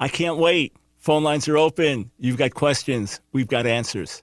I 0.00 0.08
can't 0.08 0.38
wait. 0.38 0.74
Phone 0.98 1.24
lines 1.24 1.48
are 1.48 1.58
open. 1.58 2.10
You've 2.18 2.36
got 2.36 2.54
questions, 2.54 3.20
we've 3.32 3.48
got 3.48 3.66
answers. 3.66 4.22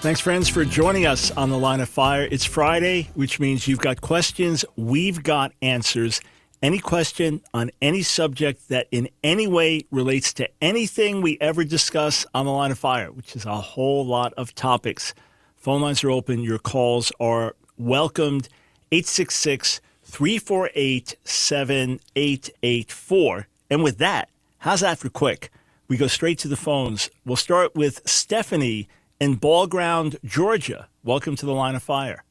Thanks, 0.00 0.20
friends, 0.20 0.48
for 0.48 0.64
joining 0.64 1.06
us 1.06 1.32
on 1.32 1.50
the 1.50 1.58
line 1.58 1.80
of 1.80 1.88
fire. 1.88 2.28
It's 2.30 2.44
Friday, 2.44 3.10
which 3.14 3.40
means 3.40 3.66
you've 3.66 3.80
got 3.80 4.00
questions, 4.00 4.64
we've 4.76 5.24
got 5.24 5.50
answers. 5.60 6.20
Any 6.62 6.78
question 6.78 7.42
on 7.52 7.72
any 7.82 8.02
subject 8.02 8.68
that 8.68 8.86
in 8.92 9.08
any 9.24 9.48
way 9.48 9.86
relates 9.90 10.32
to 10.34 10.48
anything 10.62 11.20
we 11.20 11.36
ever 11.40 11.64
discuss 11.64 12.24
on 12.32 12.46
the 12.46 12.52
line 12.52 12.70
of 12.70 12.78
fire, 12.78 13.10
which 13.10 13.34
is 13.34 13.44
a 13.44 13.56
whole 13.56 14.06
lot 14.06 14.32
of 14.34 14.54
topics. 14.54 15.14
Phone 15.56 15.82
lines 15.82 16.04
are 16.04 16.10
open. 16.10 16.44
Your 16.44 16.60
calls 16.60 17.10
are 17.18 17.56
welcomed. 17.76 18.48
866 18.92 19.80
348 20.04 21.16
7884. 21.24 23.48
And 23.68 23.82
with 23.82 23.98
that, 23.98 24.28
how's 24.58 24.80
that 24.80 24.98
for 24.98 25.08
quick? 25.08 25.50
We 25.88 25.96
go 25.96 26.06
straight 26.06 26.38
to 26.38 26.48
the 26.48 26.56
phones. 26.56 27.10
We'll 27.24 27.34
start 27.34 27.74
with 27.74 28.08
Stephanie 28.08 28.88
in 29.20 29.34
Ball 29.34 29.66
Ground, 29.66 30.16
Georgia. 30.24 30.88
Welcome 31.02 31.36
to 31.36 31.46
the 31.46 31.52
line 31.52 31.74
of 31.74 31.82
fire. 31.82 32.24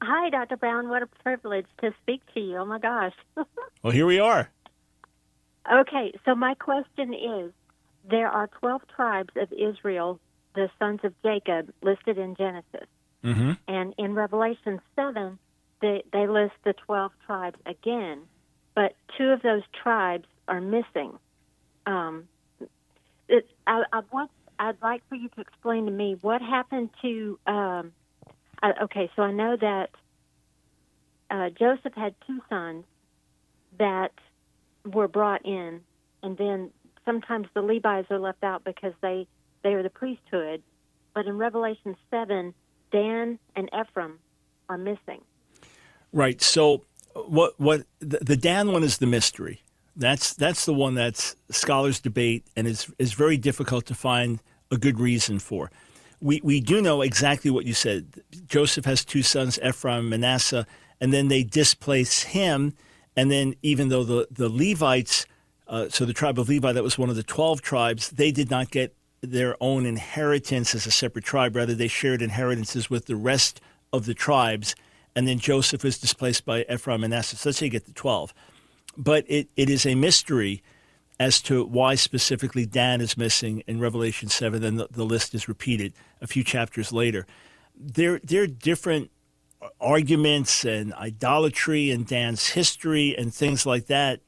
Hi, 0.00 0.30
Dr. 0.30 0.56
Brown. 0.56 0.88
What 0.88 1.02
a 1.02 1.06
privilege 1.06 1.66
to 1.82 1.92
speak 2.02 2.22
to 2.34 2.40
you. 2.40 2.56
Oh, 2.56 2.64
my 2.64 2.78
gosh. 2.78 3.14
well, 3.82 3.92
here 3.92 4.06
we 4.06 4.20
are. 4.20 4.50
Okay, 5.70 6.12
so 6.24 6.34
my 6.34 6.54
question 6.54 7.12
is 7.12 7.52
there 8.08 8.28
are 8.28 8.46
12 8.60 8.82
tribes 8.94 9.32
of 9.36 9.52
Israel, 9.52 10.18
the 10.54 10.70
sons 10.78 11.00
of 11.02 11.12
Jacob, 11.22 11.72
listed 11.82 12.16
in 12.16 12.36
Genesis. 12.36 12.86
Mm-hmm. 13.24 13.52
And 13.66 13.94
in 13.98 14.14
Revelation 14.14 14.80
7, 14.96 15.38
they, 15.82 16.04
they 16.12 16.26
list 16.26 16.54
the 16.64 16.72
12 16.86 17.12
tribes 17.26 17.58
again, 17.66 18.20
but 18.74 18.94
two 19.18 19.30
of 19.30 19.42
those 19.42 19.62
tribes 19.82 20.26
are 20.46 20.60
missing. 20.60 21.18
Um, 21.84 22.28
it, 23.28 23.46
I, 23.66 23.82
I 23.92 24.00
want 24.10 24.30
I'd 24.58 24.80
like 24.82 25.02
for 25.08 25.14
you 25.14 25.28
to 25.30 25.40
explain 25.40 25.86
to 25.86 25.90
me 25.90 26.16
what 26.20 26.40
happened 26.40 26.90
to. 27.02 27.38
Um, 27.46 27.92
uh, 28.62 28.72
okay, 28.84 29.10
so 29.14 29.22
I 29.22 29.32
know 29.32 29.56
that 29.60 29.90
uh, 31.30 31.50
Joseph 31.50 31.94
had 31.94 32.14
two 32.26 32.40
sons 32.48 32.84
that 33.78 34.12
were 34.84 35.08
brought 35.08 35.44
in, 35.44 35.80
and 36.22 36.36
then 36.36 36.70
sometimes 37.04 37.46
the 37.54 37.62
Levites 37.62 38.08
are 38.10 38.18
left 38.18 38.42
out 38.42 38.64
because 38.64 38.92
they 39.00 39.26
they 39.62 39.74
are 39.74 39.82
the 39.82 39.90
priesthood. 39.90 40.62
But 41.14 41.26
in 41.26 41.38
Revelation 41.38 41.96
seven, 42.10 42.54
Dan 42.92 43.38
and 43.56 43.68
Ephraim 43.78 44.18
are 44.68 44.78
missing. 44.78 45.22
Right. 46.12 46.40
So 46.40 46.84
what 47.14 47.58
what 47.58 47.86
the, 48.00 48.18
the 48.18 48.36
Dan 48.36 48.72
one 48.72 48.82
is 48.82 48.98
the 48.98 49.06
mystery. 49.06 49.62
That's 49.98 50.32
that's 50.32 50.64
the 50.64 50.72
one 50.72 50.94
that 50.94 51.34
scholars 51.50 51.98
debate 51.98 52.46
and 52.56 52.68
is 52.68 52.90
is 53.00 53.14
very 53.14 53.36
difficult 53.36 53.84
to 53.86 53.94
find 53.94 54.40
a 54.70 54.76
good 54.76 55.00
reason 55.00 55.40
for. 55.40 55.72
We 56.20 56.40
we 56.44 56.60
do 56.60 56.80
know 56.80 57.02
exactly 57.02 57.50
what 57.50 57.66
you 57.66 57.74
said. 57.74 58.22
Joseph 58.46 58.84
has 58.84 59.04
two 59.04 59.24
sons, 59.24 59.58
Ephraim, 59.58 60.00
and 60.00 60.10
Manasseh, 60.10 60.66
and 61.00 61.12
then 61.12 61.26
they 61.26 61.42
displace 61.42 62.22
him. 62.22 62.74
And 63.16 63.28
then 63.28 63.54
even 63.62 63.88
though 63.88 64.04
the 64.04 64.28
the 64.30 64.48
Levites, 64.48 65.26
uh, 65.66 65.88
so 65.88 66.04
the 66.04 66.12
tribe 66.12 66.38
of 66.38 66.48
Levi, 66.48 66.70
that 66.70 66.84
was 66.84 66.96
one 66.96 67.10
of 67.10 67.16
the 67.16 67.24
twelve 67.24 67.60
tribes, 67.60 68.10
they 68.10 68.30
did 68.30 68.50
not 68.50 68.70
get 68.70 68.94
their 69.20 69.56
own 69.60 69.84
inheritance 69.84 70.76
as 70.76 70.86
a 70.86 70.92
separate 70.92 71.24
tribe. 71.24 71.56
Rather, 71.56 71.74
they 71.74 71.88
shared 71.88 72.22
inheritances 72.22 72.88
with 72.88 73.06
the 73.06 73.16
rest 73.16 73.60
of 73.92 74.06
the 74.06 74.14
tribes. 74.14 74.76
And 75.16 75.26
then 75.26 75.40
Joseph 75.40 75.82
was 75.82 75.98
displaced 75.98 76.44
by 76.44 76.64
Ephraim 76.70 77.02
and 77.02 77.10
Manasseh. 77.10 77.34
So 77.34 77.48
let's 77.48 77.58
say 77.58 77.66
you 77.66 77.70
get 77.72 77.86
the 77.86 77.92
12 77.92 78.32
but 78.98 79.24
it, 79.28 79.48
it 79.56 79.70
is 79.70 79.86
a 79.86 79.94
mystery 79.94 80.62
as 81.20 81.40
to 81.42 81.64
why 81.64 81.94
specifically 81.94 82.66
Dan 82.66 83.00
is 83.00 83.16
missing 83.16 83.62
in 83.66 83.80
Revelation 83.80 84.28
7. 84.28 84.60
Then 84.60 84.76
the, 84.76 84.88
the 84.90 85.04
list 85.04 85.34
is 85.34 85.48
repeated 85.48 85.94
a 86.20 86.26
few 86.26 86.44
chapters 86.44 86.92
later. 86.92 87.26
There, 87.76 88.20
there 88.22 88.42
are 88.42 88.48
different 88.48 89.10
arguments 89.80 90.64
and 90.64 90.92
idolatry 90.94 91.90
and 91.90 92.06
Dan's 92.06 92.48
history 92.48 93.16
and 93.16 93.32
things 93.32 93.64
like 93.64 93.86
that, 93.86 94.20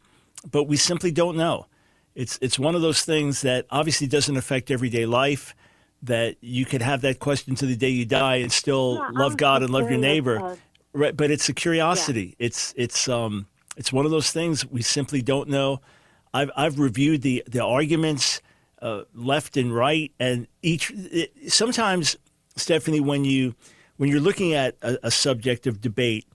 but 0.50 0.64
we 0.64 0.76
simply 0.76 1.10
don't 1.10 1.36
know. 1.36 1.66
It's, 2.14 2.38
it's 2.40 2.58
one 2.58 2.74
of 2.74 2.82
those 2.82 3.02
things 3.02 3.42
that 3.42 3.66
obviously 3.70 4.06
doesn't 4.06 4.36
affect 4.36 4.70
everyday 4.70 5.06
life. 5.06 5.54
That 6.02 6.36
you 6.40 6.64
could 6.64 6.80
have 6.80 7.02
that 7.02 7.18
question 7.18 7.54
to 7.56 7.66
the 7.66 7.76
day 7.76 7.90
you 7.90 8.06
die 8.06 8.36
and 8.36 8.50
still 8.50 8.94
Yeah, 8.94 9.20
love 9.20 9.32
I'm 9.32 9.36
God 9.36 9.62
and 9.62 9.70
love 9.70 9.90
your 9.90 9.98
neighbor, 10.00 10.56
right? 10.94 11.14
But 11.14 11.30
it's 11.30 11.46
a 11.50 11.52
curiosity. 11.52 12.36
It's 12.38 12.72
it's 12.74 13.06
um 13.06 13.46
it's 13.80 13.94
one 13.94 14.04
of 14.04 14.10
those 14.10 14.30
things 14.30 14.66
we 14.66 14.82
simply 14.82 15.22
don't 15.22 15.48
know. 15.48 15.80
I've 16.34 16.50
I've 16.54 16.78
reviewed 16.78 17.22
the 17.22 17.42
the 17.48 17.64
arguments 17.64 18.42
uh, 18.82 19.04
left 19.14 19.56
and 19.56 19.74
right, 19.74 20.12
and 20.20 20.46
each 20.62 20.92
it, 20.94 21.32
sometimes 21.50 22.14
Stephanie, 22.56 23.00
when 23.00 23.24
you 23.24 23.54
when 23.96 24.10
you're 24.10 24.20
looking 24.20 24.52
at 24.52 24.76
a, 24.82 24.98
a 25.04 25.10
subject 25.10 25.66
of 25.66 25.80
debate, 25.80 26.26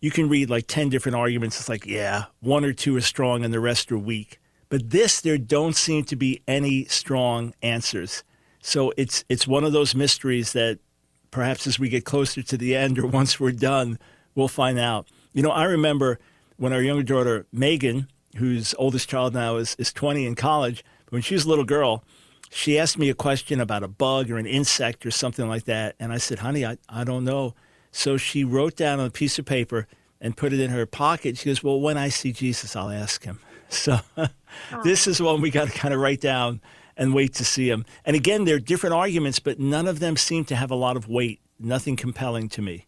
you 0.00 0.10
can 0.10 0.30
read 0.30 0.48
like 0.48 0.68
ten 0.68 0.88
different 0.88 1.16
arguments. 1.16 1.60
It's 1.60 1.68
like 1.68 1.84
yeah, 1.84 2.24
one 2.40 2.64
or 2.64 2.72
two 2.72 2.96
are 2.96 3.02
strong 3.02 3.44
and 3.44 3.52
the 3.52 3.60
rest 3.60 3.92
are 3.92 3.98
weak. 3.98 4.40
But 4.70 4.88
this, 4.88 5.20
there 5.20 5.36
don't 5.36 5.76
seem 5.76 6.02
to 6.04 6.16
be 6.16 6.42
any 6.48 6.86
strong 6.86 7.52
answers. 7.62 8.24
So 8.62 8.94
it's 8.96 9.22
it's 9.28 9.46
one 9.46 9.64
of 9.64 9.72
those 9.72 9.94
mysteries 9.94 10.54
that 10.54 10.78
perhaps 11.30 11.66
as 11.66 11.78
we 11.78 11.90
get 11.90 12.06
closer 12.06 12.42
to 12.42 12.56
the 12.56 12.74
end 12.74 12.98
or 12.98 13.06
once 13.06 13.38
we're 13.38 13.52
done, 13.52 13.98
we'll 14.34 14.48
find 14.48 14.78
out. 14.78 15.08
You 15.34 15.42
know, 15.42 15.50
I 15.50 15.64
remember 15.64 16.18
when 16.56 16.72
our 16.72 16.82
younger 16.82 17.02
daughter, 17.02 17.46
Megan, 17.52 18.08
whose 18.36 18.74
oldest 18.78 19.08
child 19.08 19.34
now 19.34 19.56
is, 19.56 19.74
is 19.78 19.92
20 19.92 20.26
in 20.26 20.34
college, 20.34 20.84
when 21.10 21.22
she 21.22 21.34
was 21.34 21.44
a 21.44 21.48
little 21.48 21.64
girl, 21.64 22.04
she 22.50 22.78
asked 22.78 22.98
me 22.98 23.10
a 23.10 23.14
question 23.14 23.60
about 23.60 23.82
a 23.82 23.88
bug 23.88 24.30
or 24.30 24.38
an 24.38 24.46
insect 24.46 25.04
or 25.04 25.10
something 25.10 25.48
like 25.48 25.64
that. 25.64 25.94
And 25.98 26.12
I 26.12 26.18
said, 26.18 26.40
honey, 26.40 26.64
I, 26.64 26.78
I 26.88 27.04
don't 27.04 27.24
know. 27.24 27.54
So 27.90 28.16
she 28.16 28.44
wrote 28.44 28.76
down 28.76 29.00
on 29.00 29.06
a 29.06 29.10
piece 29.10 29.38
of 29.38 29.44
paper 29.44 29.86
and 30.20 30.36
put 30.36 30.52
it 30.52 30.60
in 30.60 30.70
her 30.70 30.86
pocket. 30.86 31.38
She 31.38 31.46
goes, 31.46 31.62
well, 31.62 31.80
when 31.80 31.96
I 31.96 32.08
see 32.08 32.32
Jesus, 32.32 32.76
I'll 32.76 32.90
ask 32.90 33.24
him. 33.24 33.40
So 33.68 33.98
this 34.84 35.08
is 35.08 35.20
one 35.20 35.40
we 35.40 35.50
got 35.50 35.66
to 35.66 35.76
kind 35.76 35.92
of 35.92 35.98
write 35.98 36.20
down 36.20 36.60
and 36.96 37.12
wait 37.12 37.34
to 37.34 37.44
see 37.44 37.68
him. 37.68 37.84
And 38.04 38.14
again, 38.14 38.44
there 38.44 38.54
are 38.54 38.60
different 38.60 38.94
arguments, 38.94 39.40
but 39.40 39.58
none 39.58 39.88
of 39.88 39.98
them 39.98 40.16
seem 40.16 40.44
to 40.44 40.54
have 40.54 40.70
a 40.70 40.76
lot 40.76 40.96
of 40.96 41.08
weight. 41.08 41.40
Nothing 41.58 41.96
compelling 41.96 42.48
to 42.50 42.62
me. 42.62 42.86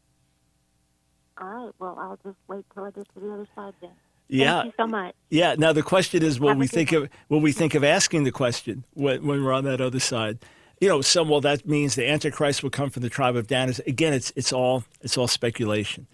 All 1.41 1.47
right. 1.49 1.73
Well, 1.79 1.97
I'll 1.99 2.19
just 2.25 2.37
wait 2.49 2.65
till 2.75 2.85
I 2.85 2.91
get 2.91 3.07
to 3.15 3.21
the 3.21 3.33
other 3.33 3.49
side 3.55 3.75
then. 3.81 3.91
Yeah. 4.29 4.63
Thank 4.63 4.67
you 4.67 4.85
so 4.85 4.87
much. 4.87 5.15
Yeah. 5.31 5.55
Now 5.57 5.73
the 5.73 5.83
question 5.83 6.23
is, 6.23 6.39
will 6.41 6.49
Have 6.51 6.59
we 6.59 6.67
think 6.67 6.93
one. 6.93 7.03
of 7.05 7.09
will 7.29 7.41
we 7.41 7.53
think 7.53 7.75
of 7.75 7.83
asking 7.85 8.25
the 8.25 8.33
question 8.33 8.85
when, 8.95 9.25
when 9.27 9.43
we're 9.45 9.53
on 9.53 9.65
that 9.65 9.81
other 9.81 10.01
side? 10.01 10.39
You 10.81 10.89
know, 10.89 11.01
some 11.01 11.29
well 11.29 11.41
that 11.41 11.67
means 11.67 11.95
the 11.95 12.09
Antichrist 12.09 12.63
will 12.63 12.71
come 12.71 12.91
from 12.91 13.03
the 13.03 13.09
tribe 13.09 13.37
of 13.37 13.47
Dan. 13.47 13.69
It's- 13.71 13.87
Again, 13.87 14.13
it's 14.13 14.33
it's 14.37 14.53
all 14.53 14.85
it's 15.01 15.17
all 15.17 15.29
speculation. 15.29 16.07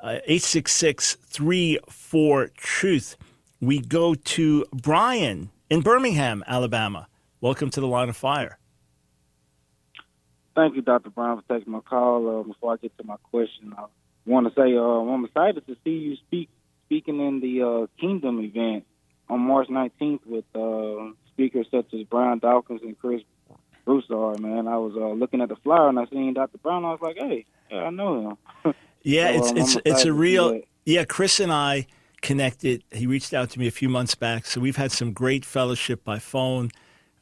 Uh, 0.00 0.18
Eight 0.26 0.42
six 0.42 0.72
six 0.72 1.14
three 1.14 1.78
four 1.88 2.48
truth. 2.56 3.16
We 3.60 3.80
go 3.80 4.14
to 4.14 4.66
Brian 4.72 5.50
in 5.70 5.80
Birmingham, 5.80 6.44
Alabama. 6.46 7.08
Welcome 7.40 7.70
to 7.70 7.80
the 7.80 7.86
line 7.86 8.08
of 8.10 8.16
fire. 8.16 8.58
Thank 10.54 10.76
you, 10.76 10.82
Dr. 10.82 11.10
Brown, 11.10 11.42
for 11.42 11.56
taking 11.58 11.72
my 11.72 11.80
call. 11.80 12.40
Uh, 12.40 12.42
before 12.44 12.74
I 12.74 12.76
get 12.76 12.96
to 12.98 13.04
my 13.04 13.16
question, 13.30 13.72
I 13.76 13.86
want 14.26 14.46
to 14.46 14.60
say 14.60 14.76
uh, 14.76 14.80
I'm 14.80 15.24
excited 15.24 15.66
to 15.66 15.76
see 15.84 15.90
you 15.90 16.16
speak 16.16 16.48
speaking 16.86 17.20
in 17.20 17.40
the 17.40 17.62
uh, 17.62 17.86
Kingdom 18.00 18.40
event 18.40 18.84
on 19.28 19.40
March 19.40 19.68
19th 19.68 20.26
with 20.26 20.44
uh, 20.54 21.12
speakers 21.28 21.66
such 21.70 21.92
as 21.94 22.02
Brian 22.04 22.38
Dawkins 22.38 22.82
and 22.82 22.98
Chris 22.98 23.22
Broussard. 23.84 24.40
Man, 24.40 24.68
I 24.68 24.76
was 24.78 24.94
uh, 24.96 25.12
looking 25.12 25.40
at 25.40 25.48
the 25.48 25.56
flyer 25.56 25.88
and 25.88 25.98
I 25.98 26.06
seen 26.06 26.34
Dr. 26.34 26.58
Brown. 26.58 26.84
I 26.84 26.90
was 26.90 27.00
like, 27.00 27.16
hey, 27.18 27.46
yeah, 27.70 27.84
I 27.84 27.90
know 27.90 28.36
him. 28.64 28.74
Yeah, 29.06 29.32
So, 29.32 29.38
it's 29.38 29.50
um, 29.50 29.56
it's 29.58 29.76
I'm 29.76 29.82
it's 29.84 30.04
a 30.06 30.12
real 30.14 30.60
yeah. 30.86 31.04
Chris 31.04 31.38
and 31.38 31.52
I 31.52 31.86
connected. 32.22 32.82
He 32.90 33.06
reached 33.06 33.34
out 33.34 33.50
to 33.50 33.58
me 33.58 33.66
a 33.66 33.70
few 33.70 33.90
months 33.90 34.14
back, 34.14 34.46
so 34.46 34.62
we've 34.62 34.76
had 34.76 34.92
some 34.92 35.12
great 35.12 35.44
fellowship 35.44 36.02
by 36.02 36.18
phone. 36.18 36.70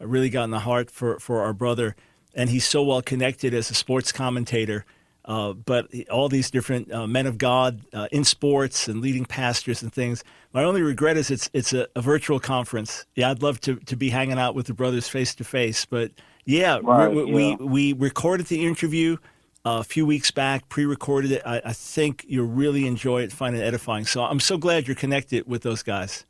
I 0.00 0.04
really 0.04 0.30
got 0.30 0.44
in 0.44 0.52
the 0.52 0.60
heart 0.60 0.92
for 0.92 1.18
for 1.18 1.42
our 1.42 1.52
brother, 1.52 1.96
and 2.36 2.48
he's 2.48 2.64
so 2.64 2.84
well 2.84 3.02
connected 3.02 3.52
as 3.52 3.68
a 3.68 3.74
sports 3.74 4.12
commentator. 4.12 4.84
Uh, 5.24 5.52
but 5.52 5.88
all 6.10 6.28
these 6.28 6.50
different 6.50 6.92
uh, 6.92 7.06
men 7.06 7.26
of 7.26 7.38
God 7.38 7.80
uh, 7.92 8.08
in 8.10 8.24
sports 8.24 8.88
and 8.88 9.00
leading 9.00 9.24
pastors 9.24 9.82
and 9.82 9.92
things. 9.92 10.24
My 10.52 10.64
only 10.64 10.82
regret 10.82 11.16
is 11.16 11.30
it's 11.30 11.48
it's 11.52 11.72
a, 11.72 11.86
a, 11.94 12.00
virtual 12.00 12.40
conference. 12.40 13.06
Yeah, 13.14 13.30
I'd 13.30 13.42
love 13.42 13.60
to, 13.62 13.76
to 13.76 13.96
be 13.96 14.10
hanging 14.10 14.38
out 14.38 14.54
with 14.54 14.66
the 14.66 14.74
brothers 14.74 15.08
face 15.08 15.34
to 15.36 15.44
face, 15.44 15.84
but 15.84 16.10
yeah, 16.44 16.80
Right, 16.82 17.08
we, 17.08 17.24
yeah. 17.24 17.34
we 17.34 17.54
we 17.54 17.92
recorded 17.92 18.46
the 18.46 18.66
interview 18.66 19.16
uh, 19.64 19.78
a 19.80 19.84
few 19.84 20.04
weeks 20.04 20.32
back, 20.32 20.68
pre-recorded 20.68 21.30
it. 21.30 21.42
I, 21.46 21.62
I 21.66 21.72
think 21.72 22.24
you'll 22.26 22.48
really 22.48 22.86
enjoy 22.86 23.22
it, 23.22 23.32
find 23.32 23.54
it 23.56 23.60
edifying. 23.60 24.06
So 24.06 24.22
I'm 24.22 24.40
so 24.40 24.58
glad 24.58 24.88
you're 24.88 24.96
connected 24.96 25.46
with 25.46 25.62
those 25.62 25.84
guys. 25.84 26.26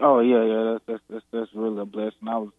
Oh 0.00 0.20
yeah, 0.20 0.42
yeah, 0.42 0.72
that's 0.72 0.84
that's 0.86 1.02
that's, 1.10 1.24
that's 1.32 1.50
really 1.54 1.82
a 1.82 1.84
blessing. 1.84 2.28
I 2.28 2.38
was 2.38 2.50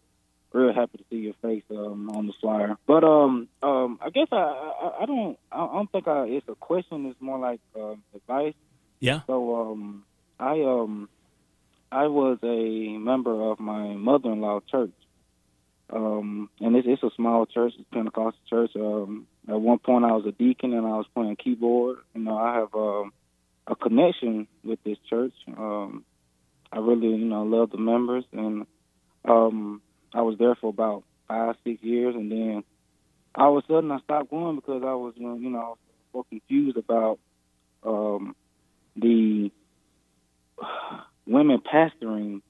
real 0.56 0.74
happy 0.74 0.98
to 0.98 1.04
see 1.10 1.16
your 1.16 1.34
face 1.42 1.62
um, 1.70 2.10
on 2.10 2.26
the 2.26 2.32
flyer. 2.40 2.76
But 2.86 3.04
um, 3.04 3.48
um, 3.62 3.98
I 4.02 4.10
guess 4.10 4.28
I, 4.32 4.36
I, 4.36 5.02
I 5.02 5.06
don't 5.06 5.38
I 5.52 5.66
don't 5.66 5.90
think 5.92 6.08
I, 6.08 6.24
it's 6.24 6.48
a 6.48 6.54
question. 6.54 7.06
It's 7.06 7.20
more 7.20 7.38
like 7.38 7.60
um, 7.74 8.02
advice. 8.14 8.54
Yeah. 9.00 9.20
So 9.26 9.54
um, 9.56 10.04
I 10.40 10.62
um, 10.62 11.08
I 11.92 12.06
was 12.06 12.38
a 12.42 12.98
member 12.98 13.50
of 13.50 13.60
my 13.60 13.94
mother-in-law 13.94 14.60
church. 14.70 14.92
Um, 15.88 16.50
and 16.60 16.74
it's, 16.74 16.88
it's 16.88 17.02
a 17.04 17.10
small 17.14 17.46
church, 17.46 17.74
it's 17.78 17.88
Pentecostal 17.92 18.40
church. 18.50 18.72
Um, 18.74 19.28
at 19.48 19.60
one 19.60 19.78
point, 19.78 20.04
I 20.04 20.12
was 20.12 20.26
a 20.26 20.32
deacon 20.32 20.72
and 20.72 20.84
I 20.84 20.96
was 20.96 21.06
playing 21.14 21.36
keyboard. 21.36 21.98
You 22.12 22.22
know, 22.22 22.36
I 22.36 22.56
have 22.56 22.74
um, 22.74 23.12
a 23.68 23.76
connection 23.76 24.48
with 24.64 24.82
this 24.82 24.98
church. 25.08 25.34
Um, 25.56 26.04
I 26.72 26.78
really, 26.78 27.06
you 27.06 27.24
know, 27.24 27.44
love 27.44 27.70
the 27.70 27.78
members, 27.78 28.24
and 28.32 28.66
um, 29.24 29.80
I 30.14 30.22
was 30.22 30.38
there 30.38 30.54
for 30.54 30.70
about 30.70 31.04
five, 31.28 31.56
six 31.64 31.82
years, 31.82 32.14
and 32.14 32.30
then 32.30 32.64
all 33.34 33.58
of 33.58 33.64
a 33.64 33.66
sudden 33.66 33.90
I 33.90 34.00
stopped 34.00 34.30
going 34.30 34.56
because 34.56 34.82
I 34.82 34.94
was, 34.94 35.14
you 35.16 35.50
know, 35.50 35.76
so 36.12 36.24
confused 36.28 36.76
about 36.76 37.18
um, 37.82 38.34
the 38.96 39.50
women 41.26 41.60
pastoring. 41.60 42.42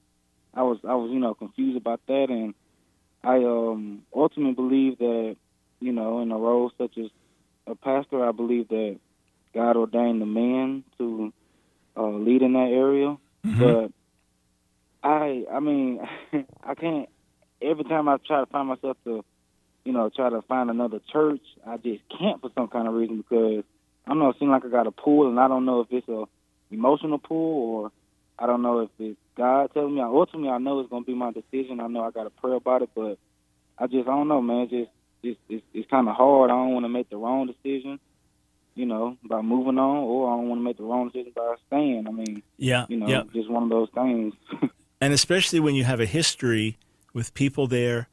I 0.53 0.63
was, 0.63 0.79
I 0.87 0.95
was, 0.95 1.11
you 1.11 1.19
know, 1.19 1.33
confused 1.33 1.77
about 1.77 2.01
that, 2.07 2.27
and 2.29 2.53
I 3.23 3.37
um, 3.43 4.03
ultimately 4.15 4.53
believe 4.53 4.97
that, 4.99 5.35
you 5.79 5.91
know, 5.91 6.21
in 6.21 6.31
a 6.31 6.37
role 6.37 6.71
such 6.77 6.97
as 6.97 7.07
a 7.67 7.75
pastor, 7.75 8.27
I 8.27 8.31
believe 8.31 8.69
that 8.69 8.97
God 9.53 9.75
ordained 9.75 10.21
the 10.21 10.25
man 10.25 10.83
to 10.97 11.33
uh, 11.95 12.07
lead 12.07 12.41
in 12.41 12.53
that 12.53 12.69
area, 12.71 13.17
but 13.43 13.91
I 15.03 15.45
I 15.51 15.59
mean 15.59 15.99
I 16.63 16.75
can't 16.75 17.09
every 17.61 17.83
time 17.83 18.07
I 18.07 18.17
try 18.17 18.39
to 18.39 18.45
find 18.47 18.67
myself 18.67 18.97
to 19.05 19.23
you 19.85 19.93
know 19.93 20.09
try 20.15 20.29
to 20.29 20.41
find 20.43 20.69
another 20.69 20.99
church 21.11 21.41
I 21.65 21.77
just 21.77 22.01
can't 22.17 22.41
for 22.41 22.49
some 22.55 22.67
kind 22.67 22.87
of 22.87 22.93
reason 22.93 23.17
because 23.17 23.63
I 24.05 24.09
don't 24.09 24.19
know 24.19 24.29
it 24.29 24.37
seems 24.39 24.49
like 24.51 24.65
I 24.65 24.69
got 24.69 24.87
a 24.87 24.91
pull 24.91 25.29
and 25.29 25.39
I 25.39 25.47
don't 25.47 25.65
know 25.65 25.81
if 25.81 25.87
it's 25.91 26.07
a 26.09 26.25
emotional 26.71 27.17
pull 27.19 27.37
or 27.83 27.91
I 28.39 28.45
don't 28.45 28.61
know 28.61 28.81
if 28.81 28.89
it's 28.99 29.17
God 29.35 29.71
telling 29.73 29.95
me. 29.95 30.01
Ultimately 30.01 30.49
I 30.49 30.57
know 30.57 30.79
it's 30.79 30.89
gonna 30.89 31.05
be 31.05 31.13
my 31.15 31.31
decision. 31.31 31.79
I 31.79 31.87
know 31.87 32.03
I 32.03 32.11
got 32.11 32.25
to 32.25 32.29
pray 32.29 32.55
about 32.55 32.81
it 32.81 32.89
but 32.95 33.17
I 33.77 33.87
just 33.87 34.07
I 34.07 34.11
don't 34.11 34.27
know 34.27 34.41
man. 34.41 34.67
It's 34.69 34.71
just 34.71 34.91
it's 35.23 35.39
it's, 35.49 35.65
it's 35.73 35.89
kind 35.89 36.07
of 36.07 36.15
hard. 36.15 36.51
I 36.51 36.53
don't 36.55 36.73
want 36.73 36.85
to 36.85 36.89
make 36.89 37.09
the 37.09 37.17
wrong 37.17 37.47
decision 37.47 37.99
you 38.75 38.85
know 38.85 39.17
by 39.23 39.41
moving 39.41 39.79
on 39.79 39.97
or 40.03 40.31
I 40.31 40.37
don't 40.37 40.49
want 40.49 40.59
to 40.59 40.63
make 40.63 40.77
the 40.77 40.83
wrong 40.83 41.07
decision 41.09 41.31
by 41.35 41.55
staying. 41.67 42.07
I 42.07 42.11
mean 42.11 42.43
Yeah. 42.57 42.85
you 42.89 42.97
know 42.97 43.07
yeah. 43.07 43.23
just 43.33 43.49
one 43.49 43.63
of 43.63 43.69
those 43.69 43.89
things. 43.93 44.33
And 44.99 45.13
especially 45.13 45.59
when 45.59 45.75
you 45.75 45.83
have 45.83 45.99
a 45.99 46.07
history 46.07 46.75
with 47.17 47.33
people 47.33 47.65
there 47.65 48.07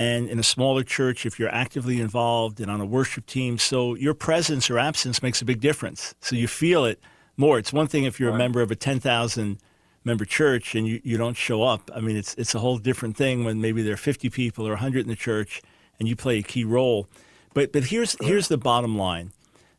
and 0.00 0.28
in 0.28 0.36
a 0.40 0.42
smaller 0.42 0.82
church 0.82 1.24
if 1.24 1.38
you're 1.38 1.54
actively 1.54 2.00
involved 2.00 2.58
and 2.60 2.68
on 2.68 2.80
a 2.80 2.84
worship 2.84 3.24
team. 3.26 3.58
So 3.58 3.94
your 3.94 4.12
presence 4.12 4.68
or 4.68 4.76
absence 4.76 5.22
makes 5.22 5.40
a 5.40 5.44
big 5.44 5.60
difference. 5.60 6.16
So 6.20 6.34
you 6.34 6.48
feel 6.48 6.84
it 6.84 6.98
more. 7.36 7.60
It's 7.60 7.72
one 7.72 7.86
thing 7.86 8.04
if 8.04 8.18
you're 8.18 8.34
a 8.34 8.36
member 8.36 8.60
of 8.60 8.72
a 8.72 8.74
10,000 8.74 9.58
member 10.02 10.24
church 10.24 10.74
and 10.74 10.84
you, 10.84 11.00
you 11.04 11.16
don't 11.16 11.36
show 11.36 11.62
up. 11.62 11.92
I 11.94 12.00
mean 12.00 12.16
it's 12.16 12.34
it's 12.34 12.52
a 12.56 12.58
whole 12.58 12.78
different 12.78 13.16
thing 13.16 13.44
when 13.44 13.60
maybe 13.60 13.82
there 13.82 13.94
are 13.94 14.04
50 14.08 14.28
people 14.30 14.66
or 14.66 14.70
100 14.70 15.02
in 15.02 15.08
the 15.08 15.14
church 15.14 15.62
and 16.00 16.08
you 16.08 16.16
play 16.16 16.38
a 16.38 16.42
key 16.42 16.64
role. 16.64 17.06
But 17.54 17.72
but 17.72 17.84
here's 17.84 18.16
here's 18.20 18.48
the 18.48 18.58
bottom 18.58 18.98
line. 18.98 19.30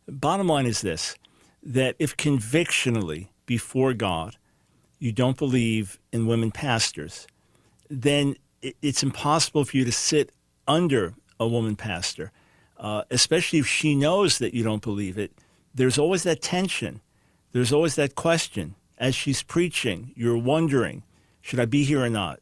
Bottom 0.07 0.47
line 0.47 0.65
is 0.65 0.79
this 0.79 1.17
that 1.61 1.95
if 1.99 2.15
convictionally 2.15 3.31
before 3.45 3.93
God 3.93 4.37
you 4.97 5.11
don't 5.11 5.37
believe 5.37 5.99
in 6.13 6.25
women 6.25 6.51
pastors, 6.51 7.27
then 7.89 8.35
it's 8.61 9.03
impossible 9.03 9.65
for 9.65 9.77
you 9.77 9.85
to 9.85 9.91
sit 9.91 10.31
under 10.67 11.15
a 11.39 11.47
woman 11.47 11.75
pastor, 11.75 12.31
uh, 12.77 13.03
especially 13.09 13.59
if 13.59 13.67
she 13.67 13.95
knows 13.95 14.37
that 14.37 14.53
you 14.53 14.63
don't 14.63 14.81
believe 14.81 15.17
it. 15.17 15.31
There's 15.73 15.97
always 15.97 16.23
that 16.23 16.41
tension. 16.41 17.01
There's 17.51 17.73
always 17.73 17.95
that 17.95 18.15
question. 18.15 18.75
As 18.97 19.15
she's 19.15 19.41
preaching, 19.41 20.11
you're 20.15 20.37
wondering, 20.37 21.03
should 21.41 21.59
I 21.59 21.65
be 21.65 21.83
here 21.83 22.03
or 22.03 22.09
not? 22.09 22.39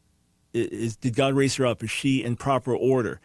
Is, 0.52 0.96
did 0.96 1.16
God 1.16 1.34
raise 1.34 1.54
her 1.56 1.66
up? 1.66 1.82
Is 1.82 1.90
she 1.90 2.22
in 2.22 2.36
proper 2.36 2.74
order? 2.74 3.20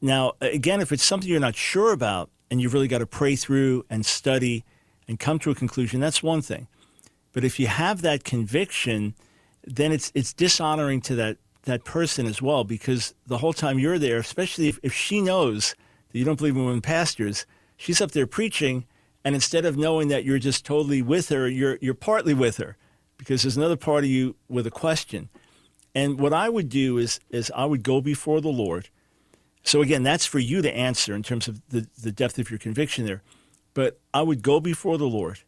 Now, 0.00 0.32
again, 0.40 0.80
if 0.80 0.90
it's 0.90 1.04
something 1.04 1.30
you're 1.30 1.40
not 1.40 1.54
sure 1.54 1.92
about 1.92 2.30
and 2.50 2.60
you've 2.60 2.74
really 2.74 2.88
got 2.88 2.98
to 2.98 3.06
pray 3.06 3.36
through 3.36 3.84
and 3.88 4.04
study 4.04 4.64
and 5.06 5.20
come 5.20 5.38
to 5.40 5.50
a 5.50 5.54
conclusion, 5.54 6.00
that's 6.00 6.22
one 6.22 6.42
thing. 6.42 6.66
But 7.32 7.44
if 7.44 7.60
you 7.60 7.68
have 7.68 8.02
that 8.02 8.24
conviction, 8.24 9.14
then 9.64 9.92
it's 9.92 10.10
it's 10.14 10.32
dishonoring 10.32 11.00
to 11.02 11.14
that 11.16 11.36
that 11.64 11.84
person 11.84 12.26
as 12.26 12.40
well 12.40 12.64
because 12.64 13.14
the 13.26 13.38
whole 13.38 13.52
time 13.52 13.78
you're 13.78 13.98
there, 13.98 14.18
especially 14.18 14.68
if, 14.68 14.78
if 14.82 14.92
she 14.92 15.20
knows 15.20 15.74
that 16.10 16.18
you 16.18 16.24
don't 16.24 16.38
believe 16.38 16.56
in 16.56 16.64
women 16.64 16.80
pastors, 16.80 17.46
she's 17.76 18.00
up 18.00 18.12
there 18.12 18.26
preaching, 18.26 18.86
and 19.24 19.34
instead 19.34 19.64
of 19.64 19.76
knowing 19.76 20.08
that 20.08 20.24
you're 20.24 20.38
just 20.38 20.64
totally 20.64 21.02
with 21.02 21.30
her, 21.30 21.48
you're 21.48 21.78
you're 21.80 21.94
partly 21.94 22.34
with 22.34 22.58
her 22.58 22.76
because 23.16 23.42
there's 23.42 23.56
another 23.56 23.76
part 23.76 24.04
of 24.04 24.10
you 24.10 24.36
with 24.48 24.66
a 24.66 24.70
question. 24.70 25.28
And 25.94 26.18
what 26.18 26.32
I 26.32 26.48
would 26.48 26.68
do 26.68 26.98
is 26.98 27.20
is 27.30 27.50
I 27.54 27.64
would 27.64 27.82
go 27.82 28.00
before 28.00 28.40
the 28.40 28.48
Lord. 28.48 28.88
So 29.62 29.80
again, 29.80 30.02
that's 30.02 30.26
for 30.26 30.38
you 30.38 30.60
to 30.60 30.76
answer 30.76 31.14
in 31.14 31.22
terms 31.22 31.48
of 31.48 31.66
the, 31.70 31.88
the 32.02 32.12
depth 32.12 32.38
of 32.38 32.50
your 32.50 32.58
conviction 32.58 33.06
there. 33.06 33.22
But 33.72 33.98
I 34.12 34.20
would 34.20 34.42
go 34.42 34.60
before 34.60 34.98
the 34.98 35.08
Lord 35.08 35.40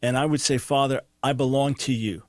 and 0.00 0.16
I 0.16 0.26
would 0.26 0.40
say, 0.40 0.58
Father, 0.58 1.00
I 1.22 1.32
belong 1.32 1.74
to 1.74 1.92
you. 1.92 2.22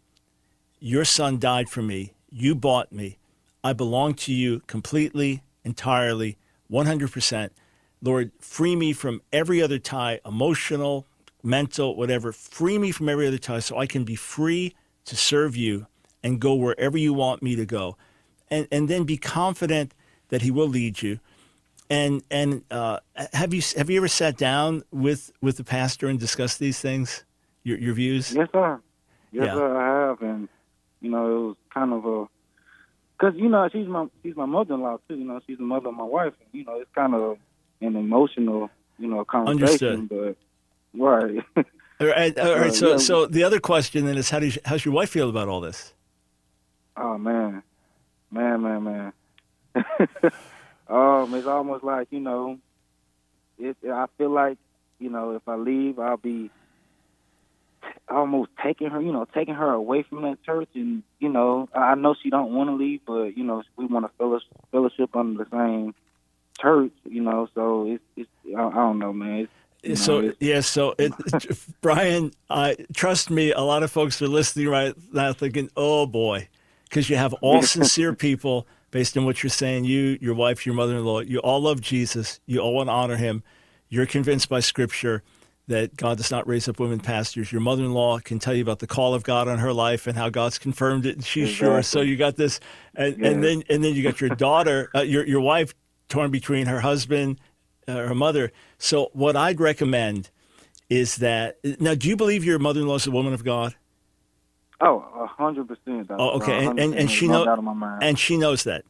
Your 0.80 1.06
son 1.06 1.38
died 1.38 1.70
for 1.70 1.84
me. 1.84 2.14
You 2.32 2.56
bought 2.56 2.92
me. 2.92 3.19
I 3.64 3.74
belong 3.74 4.14
to 4.16 4.34
you 4.34 4.62
completely, 4.68 5.44
entirely, 5.64 6.38
100%. 6.72 7.50
Lord, 8.02 8.32
free 8.40 8.76
me 8.76 8.94
from 8.94 9.22
every 9.34 9.62
other 9.62 9.80
tie, 9.80 10.20
emotional, 10.26 11.06
mental, 11.44 11.96
whatever. 11.96 12.32
Free 12.32 12.78
me 12.78 12.92
from 12.92 13.10
every 13.10 13.28
other 13.28 13.38
tie 13.38 13.60
so 13.60 13.78
I 13.78 13.86
can 13.88 14.04
be 14.06 14.16
free 14.16 14.76
to 15.06 15.16
serve 15.16 15.56
you 15.56 15.88
and 16.24 16.40
go 16.40 16.56
wherever 16.56 16.98
you 16.98 17.14
want 17.14 17.42
me 17.44 17.56
to 17.56 17.66
go. 17.66 17.98
And, 18.50 18.68
and 18.72 18.88
then 18.88 19.04
be 19.04 19.18
confident 19.18 19.94
that 20.30 20.42
he 20.42 20.52
will 20.52 20.68
lead 20.68 21.02
you. 21.02 21.20
And 21.92 22.22
and 22.30 22.64
uh, 22.70 23.00
have 23.34 23.52
you 23.52 23.64
have 23.76 23.90
you 23.90 23.98
ever 23.98 24.08
sat 24.08 24.38
down 24.38 24.84
with 24.92 25.32
with 25.42 25.58
the 25.58 25.64
pastor 25.64 26.08
and 26.08 26.20
discussed 26.20 26.60
these 26.60 26.80
things, 26.80 27.24
your 27.64 27.80
your 27.80 27.96
views? 27.96 28.32
Yes, 28.32 28.48
sir. 28.52 28.80
Yes, 29.32 29.46
Yeah. 29.48 29.54
sir. 29.56 29.76
I 29.76 30.08
have, 30.10 30.22
and 30.22 30.48
you 31.02 31.10
know, 31.10 31.26
it 31.26 31.48
was 31.48 31.56
kind 31.74 31.94
of 31.94 32.06
a, 32.06 32.28
cause 33.20 33.34
you 33.36 33.50
know, 33.50 33.70
she's 33.72 33.88
my 33.88 34.08
she's 34.24 34.36
my 34.36 34.46
mother-in-law 34.46 34.98
too. 35.08 35.16
You 35.16 35.26
know, 35.26 35.40
she's 35.46 35.58
the 35.58 35.64
mother 35.64 35.90
of 35.90 35.96
my 35.96 36.04
wife. 36.04 36.34
And, 36.40 36.50
you 36.52 36.66
know, 36.66 36.80
it's 36.80 36.90
kind 36.96 37.14
of 37.14 37.38
an 37.82 37.96
emotional, 37.96 38.70
you 38.98 39.08
know, 39.08 39.24
conversation. 39.26 40.08
But 40.08 40.36
right. 40.98 41.44
All 42.02 42.08
right. 42.08 42.38
All 42.40 42.56
right. 42.56 42.72
Uh, 42.72 42.72
So 42.72 42.92
yeah. 42.92 42.98
so 42.98 43.26
the 43.28 43.44
other 43.44 43.60
question 43.60 44.06
then 44.06 44.18
is 44.18 44.30
how 44.30 44.40
do 44.40 44.48
you, 44.48 44.54
how's 44.66 44.84
your 44.86 44.94
wife 44.94 45.10
feel 45.10 45.30
about 45.30 45.48
all 45.48 45.62
this? 45.62 45.94
oh 46.98 47.18
man, 47.18 47.64
man, 48.32 48.62
man, 48.62 48.84
man. 48.84 49.14
um, 50.88 51.34
it's 51.34 51.48
almost 51.48 51.84
like 51.84 52.08
you 52.12 52.20
know, 52.20 52.58
it. 53.58 53.78
I 53.86 54.06
feel 54.18 54.30
like 54.30 54.58
you 55.00 55.10
know, 55.10 55.36
if 55.36 55.48
I 55.48 55.56
leave, 55.56 56.00
I'll 56.00 56.18
be 56.18 56.50
almost 58.10 58.50
taking 58.64 58.90
her, 58.90 59.02
you 59.02 59.12
know, 59.12 59.26
taking 59.34 59.54
her 59.56 59.72
away 59.72 60.04
from 60.04 60.22
that 60.24 60.42
church, 60.44 60.70
and 60.76 61.04
you 61.20 61.30
know, 61.30 61.70
I 61.74 61.92
I 61.92 61.96
know 61.96 62.16
she 62.22 62.30
don't 62.30 62.54
want 62.54 62.70
to 62.70 62.76
leave, 62.76 63.02
but 63.06 63.38
you 63.38 63.44
know, 63.44 63.64
we 63.78 63.86
want 63.86 64.06
to 64.06 64.12
fellowship, 64.72 65.16
under 65.16 65.44
the 65.44 65.50
same 65.52 65.94
church, 66.60 66.92
you 67.06 67.22
know. 67.22 67.48
So 67.56 67.86
it's, 67.88 68.04
it's 68.16 68.30
I, 68.58 68.64
I 68.68 68.74
don't 68.74 69.00
know, 69.00 69.14
man. 69.14 69.40
It's, 69.42 69.52
you 69.84 69.90
know, 69.90 69.96
so 69.96 70.20
it's- 70.20 70.36
yeah. 70.40 70.60
So 70.62 70.96
it, 70.98 71.14
Brian, 71.82 72.32
uh, 72.50 72.74
trust 72.94 73.30
me, 73.30 73.52
a 73.52 73.62
lot 73.62 73.84
of 73.84 73.92
folks 73.92 74.22
are 74.22 74.28
listening 74.28 74.68
right 74.68 74.94
now 75.14 75.34
thinking, 75.34 75.70
"Oh 75.78 76.06
boy," 76.06 76.48
because 76.84 77.10
you 77.10 77.16
have 77.16 77.34
all 77.36 77.62
sincere 77.64 78.14
people 78.14 78.68
based 78.92 79.16
on 79.18 79.24
what 79.26 79.44
you're 79.44 79.50
saying. 79.50 79.86
You, 79.86 80.18
your 80.20 80.34
wife, 80.34 80.66
your 80.66 80.76
mother-in-law, 80.76 81.22
you 81.22 81.40
all 81.40 81.62
love 81.62 81.80
Jesus. 81.80 82.40
You 82.46 82.60
all 82.60 82.74
want 82.74 82.88
to 82.88 82.94
honor 82.94 83.16
Him. 83.18 83.44
You're 83.88 84.06
convinced 84.06 84.50
by 84.50 84.60
Scripture 84.60 85.24
that 85.70 85.96
God 85.96 86.18
does 86.18 86.30
not 86.32 86.48
raise 86.48 86.68
up 86.68 86.80
women 86.80 87.00
pastors. 87.00 87.52
Your 87.52 87.62
mother-in-law 87.62 88.20
can 88.20 88.38
tell 88.40 88.54
you 88.54 88.62
about 88.62 88.80
the 88.80 88.88
call 88.88 89.14
of 89.14 89.24
God 89.24 89.48
on 89.48 89.60
her 89.60 89.72
life 89.72 90.06
and 90.08 90.18
how 90.18 90.30
God's 90.30 90.58
confirmed 90.60 91.06
it, 91.06 91.16
and 91.16 91.24
she's 91.26 91.50
sure. 91.50 91.82
So 91.82 92.02
you 92.02 92.18
got 92.18 92.36
this, 92.36 92.60
and, 92.96 93.18
Yeah. 93.18 93.28
and 93.30 93.44
then 93.44 93.64
and 93.70 93.84
then 93.84 93.94
you 93.96 94.04
got 94.04 94.20
your 94.20 94.32
daughter, 94.32 94.90
uh, 94.94 95.02
your 95.02 95.26
your 95.26 95.42
wife, 95.42 95.74
torn 96.10 96.32
between 96.32 96.66
her 96.68 96.82
husband 96.82 97.40
uh, 97.88 97.94
her 98.08 98.16
mother. 98.16 98.52
So 98.78 99.10
what 99.14 99.36
I'd 99.36 99.60
recommend 99.60 100.30
is 100.90 101.18
that 101.18 101.58
now. 101.80 101.94
Do 101.96 102.10
you 102.10 102.16
believe 102.18 102.44
your 102.44 102.60
mother-in-law 102.60 102.96
is 102.96 103.08
a 103.08 103.12
woman 103.12 103.34
of 103.34 103.44
God? 103.46 103.76
Oh, 104.82 105.06
a 105.20 105.28
hundred 105.28 105.68
percent. 105.68 106.08
Oh, 106.10 106.32
okay, 106.42 106.66
and 106.66 106.80
and, 106.80 106.94
and 106.96 107.12
she 107.12 107.28
knows 107.28 107.46
doubt 107.46 107.60
in 107.60 107.66
my 107.66 107.74
mind. 107.74 108.02
and 108.04 108.18
she 108.18 108.38
knows 108.38 108.64
that. 108.64 108.86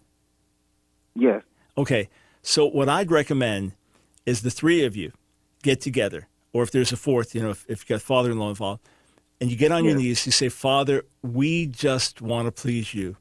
yes, 1.16 1.44
Okay, 1.78 2.08
so 2.42 2.66
what 2.66 2.88
I'd 2.90 3.12
recommend 3.12 3.74
is 4.26 4.42
the 4.44 4.52
three 4.52 4.86
of 4.86 4.96
you 4.96 5.12
get 5.64 5.82
together, 5.82 6.28
or 6.54 6.64
if 6.64 6.72
there's 6.72 6.92
a 6.92 6.98
fourth, 6.98 7.36
you 7.36 7.42
know, 7.42 7.52
if, 7.52 7.66
if 7.68 7.90
you 7.90 7.96
got 7.96 8.02
father-in-law 8.02 8.50
involved, 8.50 8.82
and 9.42 9.50
you 9.50 9.56
get 9.56 9.72
on 9.72 9.86
your 9.86 9.96
knees, 9.96 10.26
you 10.26 10.32
say, 10.32 10.50
Father, 10.50 11.06
we 11.22 11.66
just 11.66 12.22
want 12.22 12.48
to 12.48 12.52
please 12.52 12.94
you. 12.94 13.16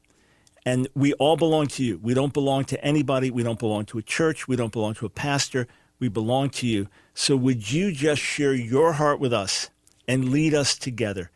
And 0.65 0.87
we 0.93 1.13
all 1.13 1.37
belong 1.37 1.67
to 1.67 1.83
you. 1.83 1.97
We 1.99 2.13
don't 2.13 2.33
belong 2.33 2.65
to 2.65 2.83
anybody. 2.83 3.31
We 3.31 3.43
don't 3.43 3.59
belong 3.59 3.85
to 3.85 3.97
a 3.97 4.01
church. 4.01 4.47
We 4.47 4.57
don't 4.57 4.73
belong 4.73 4.95
to 4.95 5.05
a 5.05 5.09
pastor. 5.09 5.67
We 5.99 6.09
belong 6.09 6.49
to 6.51 6.67
you. 6.67 6.87
So 7.13 7.37
would 7.37 7.71
you 7.71 7.91
just 7.91 8.21
share 8.21 8.53
your 8.53 8.93
heart 8.93 9.19
with 9.19 9.31
us 9.31 9.69
and 10.07 10.29
lead 10.29 10.53
us 10.53 10.77
together? 10.77 11.31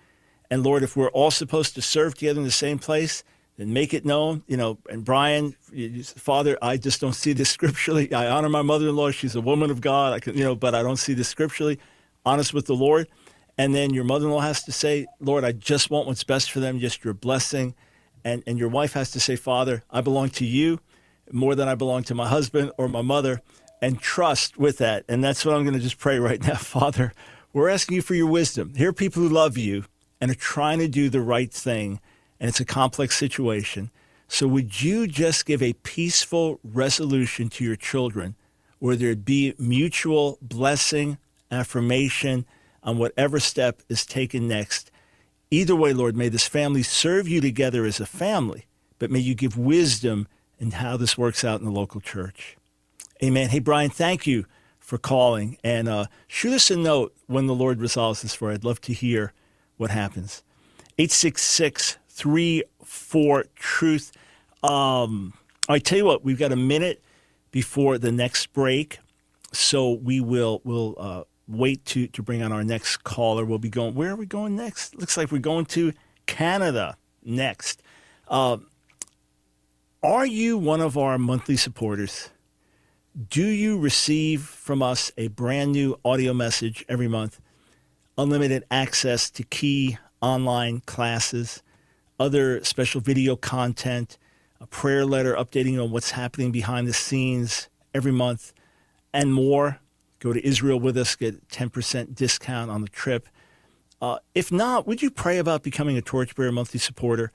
And 0.51 0.63
Lord, 0.63 0.83
if 0.83 0.97
we're 0.97 1.09
all 1.09 1.31
supposed 1.31 1.75
to 1.75 1.81
serve 1.81 2.15
together 2.15 2.39
in 2.39 2.45
the 2.45 2.51
same 2.51 2.77
place, 2.77 3.23
then 3.57 3.74
make 3.74 3.93
it 3.93 4.05
known. 4.05 4.43
You 4.48 4.57
know, 4.57 4.77
and 4.89 5.03
Brian, 5.03 5.55
Father, 6.03 6.57
I 6.62 6.77
just 6.77 7.01
don't 7.01 7.13
see 7.13 7.33
this 7.33 7.50
scripturally. 7.50 8.12
I 8.13 8.27
honor 8.27 8.50
my 8.50 8.62
mother-in-law; 8.62 9.12
she's 9.12 9.36
a 9.36 9.41
woman 9.41 9.72
of 9.72 9.81
God. 9.81 10.13
I 10.13 10.19
can, 10.19 10.38
you 10.38 10.43
know, 10.43 10.55
but 10.55 10.75
I 10.75 10.81
don't 10.81 10.98
see 10.98 11.13
this 11.13 11.27
scripturally. 11.27 11.79
Honest 12.25 12.53
with 12.53 12.67
the 12.67 12.75
Lord, 12.75 13.07
and 13.57 13.75
then 13.75 13.93
your 13.93 14.05
mother-in-law 14.05 14.41
has 14.41 14.63
to 14.63 14.72
say, 14.72 15.05
"Lord, 15.19 15.43
I 15.43 15.51
just 15.51 15.89
want 15.89 16.07
what's 16.07 16.24
best 16.24 16.51
for 16.51 16.60
them. 16.60 16.79
Just 16.79 17.03
your 17.03 17.13
blessing." 17.13 17.75
And 18.24 18.43
and 18.48 18.57
your 18.57 18.69
wife 18.69 18.93
has 18.93 19.12
to 19.12 19.19
say, 19.19 19.36
"Father, 19.36 19.83
I 19.91 20.01
belong 20.01 20.29
to 20.31 20.45
you 20.45 20.79
more 21.31 21.55
than 21.55 21.67
I 21.67 21.75
belong 21.75 22.03
to 22.03 22.15
my 22.15 22.27
husband 22.27 22.72
or 22.77 22.88
my 22.88 23.01
mother." 23.01 23.41
And 23.81 24.00
trust 24.00 24.57
with 24.57 24.77
that. 24.77 25.03
And 25.10 25.22
that's 25.22 25.43
what 25.43 25.53
I'm 25.53 25.63
going 25.63 25.74
to 25.74 25.79
just 25.81 25.98
pray 25.98 26.17
right 26.17 26.41
now, 26.41 26.55
Father. 26.55 27.12
We're 27.51 27.67
asking 27.67 27.95
you 27.95 28.01
for 28.01 28.15
your 28.15 28.27
wisdom. 28.27 28.74
Here 28.75 28.89
are 28.89 28.93
people 28.93 29.22
who 29.22 29.27
love 29.27 29.57
you 29.57 29.83
and 30.19 30.31
are 30.31 30.36
trying 30.36 30.79
to 30.79 30.88
do 30.88 31.10
the 31.10 31.19
right 31.22 31.53
thing, 31.53 32.00
and 32.43 32.50
it's 32.50 32.59
a 32.59 32.65
complex 32.65 33.15
situation. 33.15 33.89
So, 34.27 34.50
would 34.50 34.81
you 34.81 35.07
just 35.07 35.45
give 35.45 35.63
a 35.63 35.71
peaceful 35.71 36.59
resolution 36.62 37.47
to 37.51 37.63
your 37.63 37.77
children 37.77 38.35
where 38.79 38.97
there'd 38.97 39.23
be 39.23 39.53
mutual 39.57 40.39
blessing, 40.41 41.19
affirmation 41.50 42.45
on 42.83 42.97
whatever 42.97 43.39
step 43.39 43.81
is 43.88 44.05
taken 44.05 44.45
next? 44.45 44.91
Either 45.51 45.73
way, 45.73 45.93
Lord, 45.93 46.17
may 46.17 46.27
this 46.27 46.45
family 46.45 46.83
serve 46.83 47.29
you 47.29 47.39
together 47.39 47.85
as 47.85 48.01
a 48.01 48.05
family, 48.05 48.65
but 49.00 49.09
may 49.09 49.19
you 49.19 49.35
give 49.35 49.57
wisdom 49.57 50.27
in 50.59 50.71
how 50.71 50.97
this 50.97 51.17
works 51.17 51.45
out 51.45 51.62
in 51.62 51.65
the 51.65 51.71
local 51.71 52.01
church. 52.01 52.57
Amen. 53.23 53.51
Hey, 53.51 53.59
Brian, 53.59 53.89
thank 53.89 54.27
you 54.27 54.47
for 54.79 54.97
calling. 54.97 55.57
And 55.63 55.88
uh, 55.88 56.07
shoot 56.27 56.51
us 56.51 56.69
a 56.69 56.75
note 56.75 57.15
when 57.27 57.47
the 57.47 57.55
Lord 57.55 57.79
resolves 57.79 58.21
this 58.21 58.35
for. 58.35 58.51
I'd 58.51 58.65
love 58.65 58.81
to 58.81 58.93
hear 58.93 59.31
what 59.77 59.91
happens. 59.91 60.43
866 60.97 62.00
34 62.13 63.46
Truth. 63.55 64.12
Um, 64.63 65.34
I 65.67 65.79
tell 65.79 65.98
you 65.98 66.05
what, 66.05 66.24
we've 66.24 66.38
got 66.38 66.51
a 66.51 66.55
minute 66.55 67.03
before 67.51 67.98
the 67.98 68.12
next 68.12 68.53
break. 68.53 69.00
So 69.51 69.91
we 69.91 70.22
will 70.22 70.62
will 70.63 70.96
uh, 70.98 71.24
wait 71.48 71.86
to, 71.86 72.08
to 72.08 72.24
bring 72.24 72.41
on 72.41 72.51
our 72.51 72.63
next 72.63 73.03
caller. 73.03 73.46
We'll 73.46 73.60
be 73.60 73.70
going, 73.70 73.96
where 73.96 74.12
are 74.12 74.15
we 74.15 74.25
going 74.25 74.55
next? 74.55 74.96
Looks 74.96 75.17
like 75.17 75.32
we're 75.32 75.39
going 75.39 75.65
to 75.67 75.93
Canada 76.25 76.98
next. 77.24 77.82
Uh, 78.27 78.58
are 80.01 80.25
you 80.25 80.58
one 80.58 80.82
of 80.82 80.98
our 80.98 81.17
monthly 81.17 81.58
supporters? 81.58 82.29
Do 83.29 83.46
you 83.46 83.77
receive 83.77 84.41
from 84.41 84.82
us 84.82 85.12
a 85.17 85.27
brand 85.27 85.72
new 85.72 86.00
audio 86.03 86.34
message 86.34 86.84
every 86.89 87.08
month? 87.08 87.39
Unlimited 88.17 88.65
access 88.72 89.29
to 89.32 89.43
key 89.43 89.98
online 90.22 90.82
classes, 90.82 91.62
other 92.20 92.63
special 92.63 93.01
video 93.01 93.36
content, 93.36 94.17
a 94.60 94.67
prayer 94.67 95.05
letter 95.05 95.36
updating 95.36 95.82
on 95.82 95.91
what's 95.91 96.12
happening 96.12 96.51
behind 96.51 96.88
the 96.88 96.93
scenes 96.93 97.70
every 97.93 98.12
month, 98.12 98.53
and 99.13 99.34
more. 99.34 99.79
Go 100.20 100.32
to 100.32 100.46
Israel 100.46 100.79
with 100.79 100.98
us, 100.98 101.15
get 101.15 101.50
10% 101.50 102.15
discount 102.15 102.72
on 102.72 102.82
the 102.82 102.88
trip. 102.88 103.27
Uh, 104.01 104.20
if 104.34 104.51
not, 104.51 104.88
would 104.88 105.01
you 105.01 105.12
pray 105.12 105.38
about 105.38 105.63
becoming 105.63 105.98
a 105.98 106.01
Torchbearer 106.01 106.51
monthly 106.51 106.79
supporter? 106.79 107.32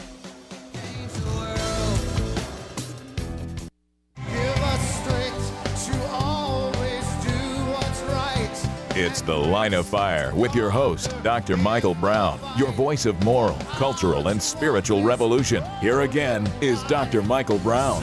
Give 4.16 4.64
us 4.64 5.02
strength 5.02 5.92
to 5.92 6.08
always 6.12 7.06
do 7.24 7.38
what's 7.72 8.02
right. 8.02 8.98
It's 8.98 9.22
The 9.22 9.36
Line 9.36 9.74
of 9.74 9.88
Fire 9.88 10.34
with 10.36 10.54
your 10.56 10.70
host, 10.70 11.14
Dr. 11.24 11.58
Michael 11.58 11.96
Brown, 11.96 12.40
your 12.58 12.72
voice 12.72 13.06
of 13.06 13.22
moral, 13.24 13.58
cultural, 13.72 14.28
and 14.28 14.42
spiritual 14.42 15.04
revolution. 15.04 15.64
Here 15.82 16.02
again 16.02 16.52
is 16.62 16.84
Dr. 16.84 17.22
Michael 17.22 17.60
Brown. 17.60 18.02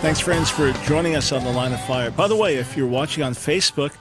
Thanks, 0.00 0.20
friends, 0.20 0.48
for 0.48 0.72
joining 0.86 1.14
us 1.14 1.30
on 1.30 1.44
the 1.44 1.50
Line 1.50 1.72
of 1.72 1.84
Fire. 1.84 2.10
By 2.10 2.26
the 2.26 2.36
way, 2.36 2.56
if 2.56 2.74
you're 2.76 2.86
watching 2.86 3.22
on 3.22 3.34
Facebook 3.34 3.92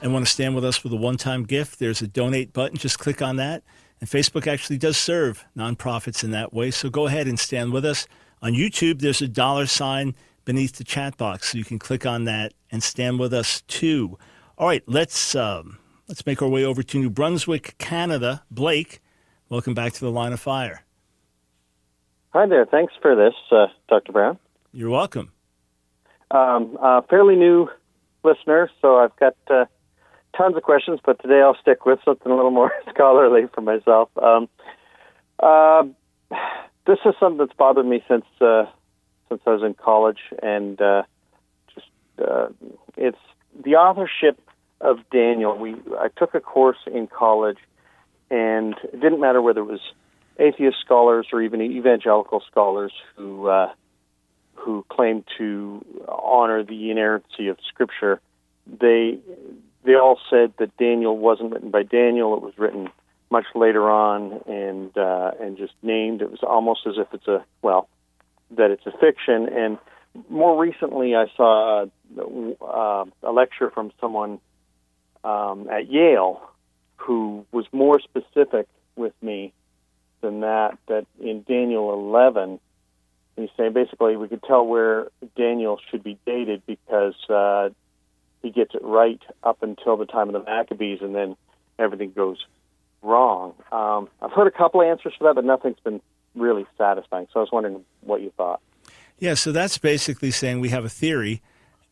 and 0.00 0.12
want 0.12 0.26
to 0.26 0.30
stand 0.30 0.54
with 0.54 0.64
us 0.64 0.82
with 0.84 0.92
a 0.92 0.96
one 0.96 1.16
time 1.16 1.44
gift, 1.44 1.78
there's 1.78 2.02
a 2.02 2.06
donate 2.06 2.52
button. 2.52 2.76
Just 2.76 2.98
click 2.98 3.22
on 3.22 3.36
that. 3.36 3.62
And 4.00 4.08
Facebook 4.08 4.46
actually 4.46 4.78
does 4.78 4.96
serve 4.96 5.44
nonprofits 5.56 6.22
in 6.22 6.30
that 6.30 6.52
way. 6.52 6.70
So 6.70 6.88
go 6.88 7.06
ahead 7.06 7.26
and 7.26 7.38
stand 7.38 7.72
with 7.72 7.84
us. 7.84 8.06
On 8.40 8.52
YouTube, 8.52 9.00
there's 9.00 9.20
a 9.20 9.28
dollar 9.28 9.66
sign 9.66 10.14
beneath 10.44 10.76
the 10.76 10.84
chat 10.84 11.16
box. 11.16 11.52
So 11.52 11.58
you 11.58 11.64
can 11.64 11.78
click 11.78 12.06
on 12.06 12.24
that 12.24 12.54
and 12.70 12.82
stand 12.82 13.18
with 13.18 13.34
us 13.34 13.62
too. 13.62 14.16
All 14.56 14.68
right, 14.68 14.82
let's, 14.86 15.34
um, 15.34 15.78
let's 16.06 16.24
make 16.26 16.40
our 16.40 16.48
way 16.48 16.64
over 16.64 16.82
to 16.82 16.98
New 16.98 17.10
Brunswick, 17.10 17.76
Canada. 17.78 18.44
Blake, 18.50 19.00
welcome 19.48 19.74
back 19.74 19.92
to 19.94 20.00
the 20.00 20.10
Line 20.10 20.32
of 20.32 20.40
Fire. 20.40 20.84
Hi 22.30 22.46
there. 22.46 22.66
Thanks 22.66 22.92
for 23.00 23.16
this, 23.16 23.34
uh, 23.50 23.66
Dr. 23.88 24.12
Brown. 24.12 24.38
You're 24.72 24.90
welcome. 24.90 25.32
Um, 26.30 26.76
uh, 26.80 27.00
fairly 27.02 27.36
new 27.36 27.68
listener, 28.22 28.70
so 28.80 28.96
I've 28.96 29.16
got 29.16 29.34
uh, 29.50 29.64
tons 30.36 30.56
of 30.56 30.62
questions, 30.62 31.00
but 31.04 31.20
today 31.20 31.40
I'll 31.40 31.56
stick 31.60 31.86
with 31.86 31.98
something 32.04 32.30
a 32.30 32.34
little 32.34 32.50
more 32.50 32.72
scholarly 32.90 33.48
for 33.54 33.60
myself. 33.60 34.10
Um, 34.16 34.48
uh, 35.38 35.84
this 36.86 36.98
is 37.04 37.14
something 37.20 37.38
that's 37.38 37.56
bothered 37.56 37.86
me 37.86 38.02
since 38.08 38.24
uh, 38.40 38.64
since 39.28 39.40
I 39.46 39.50
was 39.50 39.62
in 39.62 39.74
college, 39.74 40.20
and 40.42 40.80
uh, 40.80 41.02
just 41.74 41.86
uh, 42.18 42.48
it's 42.96 43.18
the 43.64 43.76
authorship 43.76 44.40
of 44.80 44.98
Daniel. 45.10 45.56
We 45.56 45.74
I 45.98 46.08
took 46.16 46.34
a 46.34 46.40
course 46.40 46.78
in 46.86 47.06
college, 47.06 47.58
and 48.30 48.74
it 48.84 49.00
didn't 49.00 49.20
matter 49.20 49.42
whether 49.42 49.60
it 49.60 49.64
was 49.64 49.80
atheist 50.38 50.78
scholars 50.80 51.26
or 51.32 51.42
even 51.42 51.60
evangelical 51.60 52.42
scholars 52.50 52.92
who 53.16 53.48
uh, 53.48 53.72
who 54.54 54.84
claim 54.90 55.24
to 55.38 55.84
honor 56.08 56.64
the 56.64 56.90
inerrancy 56.90 57.48
of 57.48 57.58
Scripture, 57.68 58.20
they 58.66 59.18
they 59.84 59.94
all 59.94 60.18
said 60.30 60.52
that 60.58 60.76
Daniel 60.76 61.16
wasn't 61.16 61.52
written 61.52 61.70
by 61.70 61.82
Daniel; 61.82 62.34
it 62.36 62.42
was 62.42 62.54
written 62.56 62.90
much 63.30 63.46
later 63.54 63.90
on, 63.90 64.40
and 64.46 64.96
uh, 64.96 65.32
and 65.40 65.56
just 65.56 65.74
named. 65.82 66.22
It 66.22 66.30
was 66.30 66.40
almost 66.42 66.86
as 66.86 66.94
if 66.96 67.08
it's 67.12 67.28
a 67.28 67.44
well, 67.62 67.88
that 68.56 68.70
it's 68.70 68.86
a 68.86 68.92
fiction. 68.98 69.48
And 69.48 69.78
more 70.28 70.60
recently, 70.60 71.14
I 71.14 71.26
saw 71.36 71.84
a, 71.84 72.64
uh, 72.64 73.04
a 73.22 73.32
lecture 73.32 73.70
from 73.70 73.92
someone 74.00 74.40
um, 75.24 75.68
at 75.70 75.90
Yale 75.90 76.40
who 76.96 77.46
was 77.52 77.64
more 77.72 78.00
specific 78.00 78.66
with 78.96 79.14
me 79.22 79.52
than 80.20 80.40
that. 80.40 80.78
That 80.88 81.06
in 81.20 81.42
Daniel 81.42 81.92
11 81.92 82.60
he's 83.38 83.50
saying 83.56 83.72
basically 83.72 84.16
we 84.16 84.28
could 84.28 84.42
tell 84.42 84.66
where 84.66 85.08
Daniel 85.36 85.78
should 85.90 86.02
be 86.02 86.18
dated 86.26 86.62
because 86.66 87.14
uh, 87.30 87.70
he 88.42 88.50
gets 88.50 88.74
it 88.74 88.82
right 88.82 89.20
up 89.42 89.62
until 89.62 89.96
the 89.96 90.06
time 90.06 90.28
of 90.28 90.32
the 90.34 90.50
Maccabees, 90.50 91.00
and 91.00 91.14
then 91.14 91.36
everything 91.78 92.12
goes 92.12 92.44
wrong. 93.02 93.54
Um, 93.72 94.08
I've 94.20 94.32
heard 94.32 94.46
a 94.46 94.56
couple 94.56 94.82
answers 94.82 95.14
for 95.18 95.24
that, 95.24 95.34
but 95.34 95.44
nothing's 95.44 95.80
been 95.80 96.00
really 96.34 96.66
satisfying. 96.76 97.26
So 97.32 97.40
I 97.40 97.42
was 97.42 97.52
wondering 97.52 97.84
what 98.02 98.20
you 98.20 98.32
thought. 98.36 98.60
Yeah, 99.18 99.34
so 99.34 99.50
that's 99.50 99.78
basically 99.78 100.30
saying 100.30 100.60
we 100.60 100.68
have 100.68 100.84
a 100.84 100.88
theory, 100.88 101.42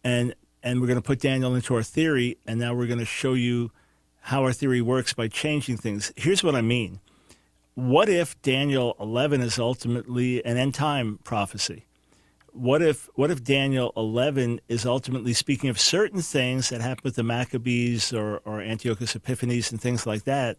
and 0.05 0.35
and 0.63 0.81
we're 0.81 0.87
going 0.87 0.99
to 0.99 1.03
put 1.03 1.21
Daniel 1.21 1.55
into 1.55 1.75
our 1.75 1.83
theory, 1.83 2.39
and 2.47 2.59
now 2.59 2.75
we're 2.75 2.87
going 2.87 2.99
to 2.99 3.05
show 3.05 3.35
you 3.35 3.71
how 4.21 4.43
our 4.43 4.53
theory 4.53 4.81
works 4.81 5.13
by 5.15 5.29
changing 5.29 5.77
things. 5.77 6.13
Here's 6.17 6.43
what 6.43 6.57
I 6.57 6.61
mean. 6.61 7.01
What 7.75 8.09
if 8.09 8.41
Daniel 8.43 8.97
11 8.99 9.43
is 9.43 9.59
ultimately 9.59 10.45
an 10.45 10.57
end 10.57 10.75
time 10.75 11.19
prophecy? 11.23 11.85
What 12.57 12.81
if 12.81 13.11
what 13.15 13.31
if 13.31 13.45
Daniel 13.45 13.93
11 13.99 14.63
is 14.67 14.87
ultimately 14.87 15.35
speaking 15.35 15.69
of 15.69 15.79
certain 15.79 16.23
things 16.23 16.71
that 16.71 16.81
happened 16.81 17.05
with 17.05 17.17
the 17.17 17.23
Maccabees 17.23 18.15
or, 18.15 18.39
or 18.47 18.63
Antiochus 18.63 19.15
Epiphanes 19.15 19.71
and 19.71 19.79
things 19.79 20.07
like 20.07 20.25
that, 20.25 20.57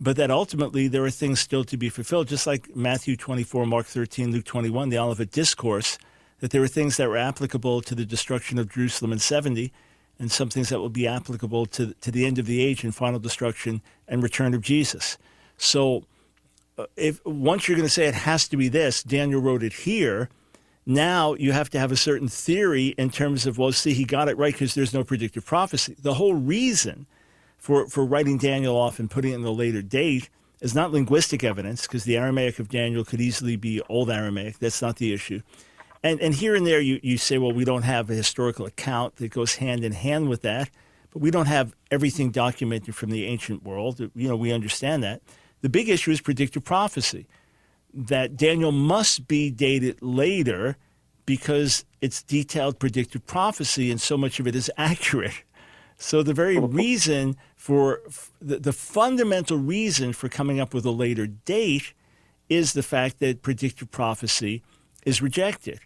but 0.00 0.14
that 0.16 0.30
ultimately 0.30 0.86
there 0.86 1.04
are 1.04 1.10
things 1.10 1.40
still 1.40 1.64
to 1.64 1.76
be 1.76 1.88
fulfilled, 1.88 2.28
just 2.28 2.46
like 2.46 2.76
Matthew 2.76 3.16
24, 3.16 3.66
Mark 3.66 3.86
13, 3.86 4.30
Luke 4.30 4.44
21, 4.44 4.90
the 4.90 4.98
Olivet 4.98 5.32
Discourse, 5.32 5.98
that 6.38 6.52
there 6.52 6.60
were 6.60 6.68
things 6.68 6.96
that 6.96 7.08
were 7.08 7.16
applicable 7.16 7.82
to 7.82 7.96
the 7.96 8.06
destruction 8.06 8.56
of 8.56 8.70
Jerusalem 8.70 9.10
in 9.10 9.18
70 9.18 9.72
and 10.20 10.30
some 10.30 10.48
things 10.48 10.68
that 10.68 10.78
will 10.78 10.90
be 10.90 11.08
applicable 11.08 11.66
to, 11.66 11.92
to 11.94 12.12
the 12.12 12.24
end 12.24 12.38
of 12.38 12.46
the 12.46 12.62
age 12.62 12.84
and 12.84 12.94
final 12.94 13.18
destruction 13.18 13.82
and 14.06 14.22
return 14.22 14.54
of 14.54 14.60
Jesus. 14.60 15.18
So 15.56 16.04
uh, 16.78 16.86
if 16.96 17.24
once 17.26 17.66
you're 17.66 17.76
going 17.76 17.88
to 17.88 17.92
say 17.92 18.06
it 18.06 18.14
has 18.14 18.46
to 18.46 18.56
be 18.56 18.68
this, 18.68 19.02
Daniel 19.02 19.40
wrote 19.40 19.64
it 19.64 19.72
here. 19.72 20.28
Now 20.84 21.34
you 21.34 21.52
have 21.52 21.70
to 21.70 21.78
have 21.78 21.92
a 21.92 21.96
certain 21.96 22.28
theory 22.28 22.88
in 22.98 23.10
terms 23.10 23.46
of 23.46 23.58
well, 23.58 23.72
see, 23.72 23.94
he 23.94 24.04
got 24.04 24.28
it 24.28 24.36
right 24.36 24.52
because 24.52 24.74
there's 24.74 24.92
no 24.92 25.04
predictive 25.04 25.44
prophecy. 25.44 25.96
The 26.00 26.14
whole 26.14 26.34
reason 26.34 27.06
for 27.56 27.86
for 27.86 28.04
writing 28.04 28.38
Daniel 28.38 28.76
off 28.76 28.98
and 28.98 29.10
putting 29.10 29.32
it 29.32 29.36
in 29.36 29.42
the 29.42 29.52
later 29.52 29.82
date 29.82 30.28
is 30.60 30.74
not 30.74 30.92
linguistic 30.92 31.44
evidence 31.44 31.82
because 31.82 32.04
the 32.04 32.16
Aramaic 32.16 32.58
of 32.58 32.68
Daniel 32.68 33.04
could 33.04 33.20
easily 33.20 33.56
be 33.56 33.80
Old 33.88 34.10
Aramaic. 34.10 34.58
That's 34.58 34.82
not 34.82 34.96
the 34.96 35.12
issue. 35.12 35.42
And 36.02 36.20
and 36.20 36.34
here 36.34 36.56
and 36.56 36.66
there 36.66 36.80
you, 36.80 36.98
you 37.02 37.16
say, 37.16 37.38
well, 37.38 37.52
we 37.52 37.64
don't 37.64 37.82
have 37.82 38.10
a 38.10 38.14
historical 38.14 38.66
account 38.66 39.16
that 39.16 39.30
goes 39.30 39.56
hand 39.56 39.84
in 39.84 39.92
hand 39.92 40.28
with 40.28 40.42
that, 40.42 40.68
but 41.12 41.22
we 41.22 41.30
don't 41.30 41.46
have 41.46 41.76
everything 41.92 42.32
documented 42.32 42.96
from 42.96 43.10
the 43.10 43.24
ancient 43.26 43.62
world. 43.62 44.00
You 44.00 44.28
know, 44.28 44.36
we 44.36 44.52
understand 44.52 45.04
that. 45.04 45.22
The 45.60 45.68
big 45.68 45.88
issue 45.88 46.10
is 46.10 46.20
predictive 46.20 46.64
prophecy 46.64 47.28
that 47.94 48.36
Daniel 48.36 48.72
must 48.72 49.28
be 49.28 49.50
dated 49.50 50.00
later 50.00 50.76
because 51.26 51.84
it's 52.00 52.22
detailed 52.22 52.78
predictive 52.78 53.26
prophecy 53.26 53.90
and 53.90 54.00
so 54.00 54.16
much 54.16 54.40
of 54.40 54.46
it 54.46 54.56
is 54.56 54.70
accurate. 54.78 55.44
So 55.98 56.22
the 56.22 56.34
very 56.34 56.58
oh. 56.58 56.66
reason 56.66 57.36
for 57.54 58.00
the, 58.40 58.58
the 58.58 58.72
fundamental 58.72 59.56
reason 59.56 60.12
for 60.12 60.28
coming 60.28 60.58
up 60.58 60.74
with 60.74 60.84
a 60.84 60.90
later 60.90 61.26
date 61.26 61.94
is 62.48 62.72
the 62.72 62.82
fact 62.82 63.20
that 63.20 63.42
predictive 63.42 63.90
prophecy 63.90 64.62
is 65.06 65.22
rejected. 65.22 65.80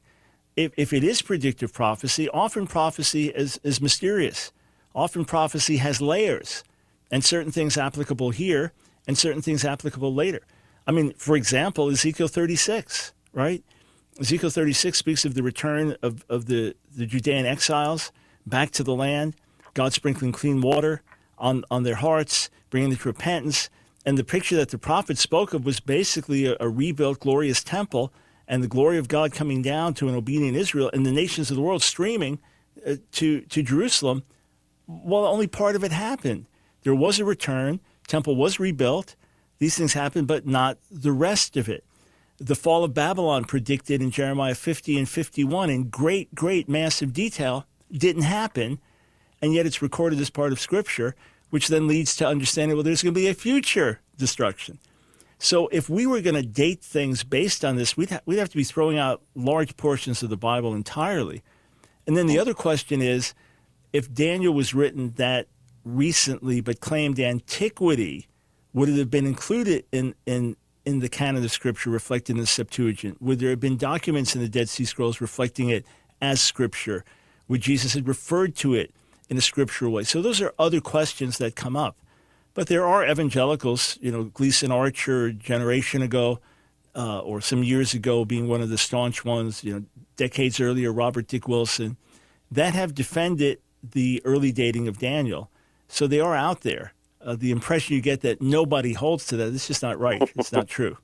If, 0.56 0.72
if 0.76 0.92
it 0.92 1.04
is 1.04 1.20
predictive 1.20 1.72
prophecy, 1.72 2.30
often 2.30 2.66
prophecy 2.66 3.28
is, 3.28 3.60
is 3.62 3.80
mysterious. 3.80 4.52
Often 4.94 5.26
prophecy 5.26 5.76
has 5.76 6.00
layers 6.00 6.64
and 7.10 7.22
certain 7.22 7.52
things 7.52 7.76
applicable 7.76 8.30
here 8.30 8.72
and 9.06 9.18
certain 9.18 9.42
things 9.42 9.64
applicable 9.64 10.14
later. 10.14 10.40
I 10.86 10.92
mean, 10.92 11.12
for 11.14 11.36
example, 11.36 11.90
Ezekiel 11.90 12.28
36, 12.28 13.12
right? 13.32 13.62
Ezekiel 14.20 14.50
36 14.50 14.96
speaks 14.96 15.24
of 15.24 15.34
the 15.34 15.42
return 15.42 15.96
of, 16.02 16.24
of 16.28 16.46
the, 16.46 16.74
the 16.94 17.06
Judean 17.06 17.44
exiles 17.44 18.12
back 18.46 18.70
to 18.72 18.82
the 18.84 18.94
land, 18.94 19.34
God 19.74 19.92
sprinkling 19.92 20.32
clean 20.32 20.60
water 20.60 21.02
on, 21.38 21.64
on 21.70 21.82
their 21.82 21.96
hearts, 21.96 22.48
bringing 22.70 22.90
them 22.90 22.98
to 22.98 23.08
repentance. 23.08 23.68
And 24.06 24.16
the 24.16 24.24
picture 24.24 24.56
that 24.56 24.70
the 24.70 24.78
prophet 24.78 25.18
spoke 25.18 25.52
of 25.52 25.66
was 25.66 25.80
basically 25.80 26.46
a, 26.46 26.56
a 26.60 26.68
rebuilt, 26.68 27.20
glorious 27.20 27.62
temple 27.62 28.12
and 28.48 28.62
the 28.62 28.68
glory 28.68 28.96
of 28.96 29.08
God 29.08 29.32
coming 29.32 29.60
down 29.60 29.94
to 29.94 30.08
an 30.08 30.14
obedient 30.14 30.56
Israel 30.56 30.90
and 30.92 31.04
the 31.04 31.12
nations 31.12 31.50
of 31.50 31.56
the 31.56 31.62
world 31.62 31.82
streaming 31.82 32.38
uh, 32.86 32.94
to, 33.12 33.40
to 33.42 33.62
Jerusalem. 33.62 34.22
Well, 34.86 35.26
only 35.26 35.48
part 35.48 35.74
of 35.74 35.82
it 35.82 35.90
happened. 35.90 36.46
There 36.84 36.94
was 36.94 37.18
a 37.18 37.24
return, 37.24 37.80
temple 38.06 38.36
was 38.36 38.60
rebuilt, 38.60 39.16
these 39.58 39.76
things 39.76 39.94
happen, 39.94 40.24
but 40.26 40.46
not 40.46 40.78
the 40.90 41.12
rest 41.12 41.56
of 41.56 41.68
it. 41.68 41.84
The 42.38 42.54
fall 42.54 42.84
of 42.84 42.92
Babylon, 42.92 43.44
predicted 43.44 44.02
in 44.02 44.10
Jeremiah 44.10 44.54
50 44.54 44.98
and 44.98 45.08
51 45.08 45.70
in 45.70 45.88
great, 45.88 46.34
great, 46.34 46.68
massive 46.68 47.12
detail, 47.12 47.66
didn't 47.90 48.22
happen, 48.22 48.78
and 49.40 49.54
yet 49.54 49.64
it's 49.64 49.80
recorded 49.80 50.20
as 50.20 50.28
part 50.28 50.52
of 50.52 50.60
Scripture, 50.60 51.14
which 51.50 51.68
then 51.68 51.86
leads 51.86 52.14
to 52.16 52.26
understanding 52.26 52.76
well, 52.76 52.82
there's 52.82 53.02
going 53.02 53.14
to 53.14 53.20
be 53.20 53.28
a 53.28 53.34
future 53.34 54.00
destruction. 54.18 54.78
So 55.38 55.68
if 55.68 55.88
we 55.88 56.06
were 56.06 56.20
going 56.20 56.34
to 56.34 56.42
date 56.42 56.82
things 56.82 57.22
based 57.22 57.64
on 57.64 57.76
this, 57.76 57.96
we'd, 57.96 58.10
ha- 58.10 58.20
we'd 58.26 58.38
have 58.38 58.48
to 58.50 58.56
be 58.56 58.64
throwing 58.64 58.98
out 58.98 59.22
large 59.34 59.76
portions 59.76 60.22
of 60.22 60.30
the 60.30 60.36
Bible 60.36 60.74
entirely. 60.74 61.42
And 62.06 62.16
then 62.16 62.26
the 62.26 62.38
other 62.38 62.54
question 62.54 63.02
is 63.02 63.34
if 63.92 64.12
Daniel 64.12 64.54
was 64.54 64.74
written 64.74 65.12
that 65.16 65.48
recently 65.84 66.60
but 66.60 66.80
claimed 66.80 67.20
antiquity, 67.20 68.28
would 68.76 68.90
it 68.90 68.98
have 68.98 69.10
been 69.10 69.26
included 69.26 69.86
in, 69.90 70.14
in, 70.26 70.54
in 70.84 70.98
the 70.98 71.08
canon 71.08 71.42
of 71.42 71.50
Scripture 71.50 71.88
reflected 71.88 72.34
in 72.34 72.40
the 72.40 72.46
Septuagint? 72.46 73.22
Would 73.22 73.38
there 73.38 73.48
have 73.48 73.58
been 73.58 73.78
documents 73.78 74.34
in 74.34 74.42
the 74.42 74.50
Dead 74.50 74.68
Sea 74.68 74.84
Scrolls 74.84 75.18
reflecting 75.18 75.70
it 75.70 75.86
as 76.20 76.42
Scripture? 76.42 77.02
Would 77.48 77.62
Jesus 77.62 77.94
have 77.94 78.06
referred 78.06 78.54
to 78.56 78.74
it 78.74 78.92
in 79.30 79.38
a 79.38 79.40
scriptural 79.40 79.92
way? 79.92 80.04
So 80.04 80.20
those 80.20 80.42
are 80.42 80.52
other 80.58 80.82
questions 80.82 81.38
that 81.38 81.56
come 81.56 81.74
up. 81.74 81.96
But 82.52 82.66
there 82.66 82.84
are 82.84 83.08
evangelicals, 83.08 83.98
you 84.02 84.12
know, 84.12 84.24
Gleason 84.24 84.70
Archer 84.70 85.26
a 85.26 85.32
generation 85.32 86.02
ago 86.02 86.40
uh, 86.94 87.20
or 87.20 87.40
some 87.40 87.64
years 87.64 87.94
ago 87.94 88.26
being 88.26 88.46
one 88.46 88.60
of 88.60 88.68
the 88.68 88.76
staunch 88.76 89.24
ones, 89.24 89.64
you 89.64 89.72
know, 89.72 89.84
decades 90.16 90.60
earlier, 90.60 90.92
Robert 90.92 91.28
Dick 91.28 91.48
Wilson, 91.48 91.96
that 92.50 92.74
have 92.74 92.94
defended 92.94 93.58
the 93.82 94.20
early 94.26 94.52
dating 94.52 94.86
of 94.86 94.98
Daniel. 94.98 95.50
So 95.88 96.06
they 96.06 96.20
are 96.20 96.36
out 96.36 96.60
there 96.60 96.92
uh, 97.20 97.36
the 97.36 97.50
impression 97.50 97.96
you 97.96 98.02
get 98.02 98.20
that 98.22 98.40
nobody 98.40 98.92
holds 98.92 99.26
to 99.26 99.36
that. 99.36 99.52
It's 99.52 99.66
just 99.66 99.82
not 99.82 99.98
right. 99.98 100.22
It's 100.36 100.52
not 100.52 100.68
true. 100.68 100.98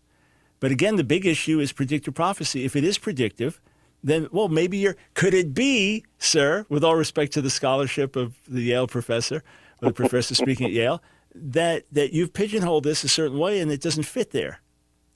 But 0.61 0.71
again, 0.71 0.97
the 0.97 1.05
big 1.05 1.27
issue 1.27 1.59
is 1.59 1.73
predictive 1.73 2.15
prophecy. 2.15 2.65
If 2.65 2.77
it 2.77 2.85
is 2.85 2.97
predictive, 2.99 3.61
then 4.05 4.29
well, 4.33 4.49
maybe 4.49 4.79
you're. 4.79 4.97
Could 5.15 5.35
it 5.35 5.55
be, 5.55 6.05
sir, 6.19 6.67
with 6.69 6.85
all 6.85 6.97
respect 6.97 7.33
to 7.33 7.43
the 7.43 7.51
scholarship 7.51 8.17
of 8.17 8.37
the 8.49 8.63
Yale 8.63 8.87
professor 8.87 9.43
or 9.81 9.89
the 9.89 9.93
professor 9.95 10.35
speaking 10.35 10.67
at 10.67 10.73
Yale, 10.73 11.03
that 11.35 11.85
that 11.93 12.13
you've 12.13 12.33
pigeonholed 12.33 12.85
this 12.85 13.05
a 13.05 13.09
certain 13.09 13.39
way 13.39 13.61
and 13.61 13.71
it 13.71 13.81
doesn't 13.81 14.05
fit 14.05 14.31
there. 14.31 14.61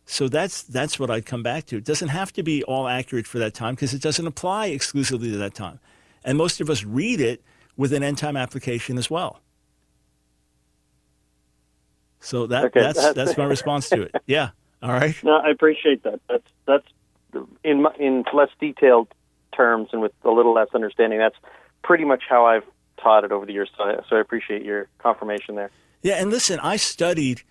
So 0.06 0.28
that's 0.28 0.62
that's 0.62 0.98
what 0.98 1.10
I'd 1.10 1.26
come 1.26 1.42
back 1.42 1.66
to. 1.66 1.76
It 1.76 1.84
doesn't 1.84 2.08
have 2.08 2.32
to 2.34 2.42
be 2.42 2.62
all 2.64 2.86
accurate 2.86 3.26
for 3.26 3.38
that 3.40 3.54
time 3.54 3.74
because 3.74 3.92
it 3.92 4.00
doesn't 4.02 4.26
apply 4.26 4.66
exclusively 4.66 5.30
to 5.32 5.36
that 5.38 5.54
time. 5.54 5.80
And 6.24 6.38
most 6.38 6.60
of 6.60 6.70
us 6.70 6.84
read 6.84 7.20
it 7.20 7.42
with 7.76 7.92
an 7.92 8.02
end 8.02 8.18
time 8.18 8.36
application 8.36 8.98
as 8.98 9.10
well. 9.10 9.40
So 12.26 12.46
that 12.48 12.64
Okay, 12.66 12.80
that's 12.80 12.98
that's- 12.98 13.14
that's 13.14 13.38
my 13.38 13.44
response 13.44 13.88
to 13.90 14.02
it. 14.02 14.14
Yeah. 14.26 14.50
All 14.82 14.92
right. 14.92 15.14
No, 15.24 15.36
I 15.36 15.50
appreciate 15.50 16.02
that. 16.02 16.20
That's 16.28 16.48
that's 16.66 16.86
in 17.64 17.82
my, 17.82 17.92
in 17.98 18.24
less 18.32 18.50
detailed 18.60 19.08
terms 19.54 19.88
and 19.92 20.02
with 20.02 20.12
a 20.24 20.30
little 20.30 20.52
less 20.54 20.68
understanding. 20.74 21.18
That's 21.18 21.36
pretty 21.82 22.04
much 22.04 22.24
how 22.28 22.44
I've 22.46 22.64
taught 23.02 23.24
it 23.24 23.32
over 23.32 23.46
the 23.46 23.52
years. 23.52 23.70
So 23.76 23.84
I, 23.84 23.96
so 24.08 24.16
I 24.16 24.20
appreciate 24.20 24.62
your 24.64 24.88
confirmation 24.98 25.54
there. 25.54 25.70
Yeah, 26.02 26.14
and 26.14 26.30
listen, 26.30 26.58
I 26.62 26.76
studied 26.76 27.42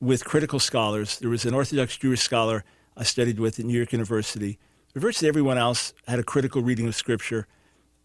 with 0.00 0.24
critical 0.24 0.60
scholars. 0.60 1.18
There 1.18 1.30
was 1.30 1.44
an 1.44 1.54
Orthodox 1.54 1.96
Jewish 1.96 2.20
scholar 2.20 2.64
I 2.96 3.02
studied 3.04 3.38
with 3.40 3.58
at 3.58 3.64
New 3.64 3.76
York 3.76 3.92
University. 3.92 4.58
Virtually 4.94 5.28
everyone 5.28 5.58
else 5.58 5.94
had 6.06 6.18
a 6.18 6.22
critical 6.24 6.62
reading 6.62 6.86
of 6.86 6.94
Scripture, 6.94 7.46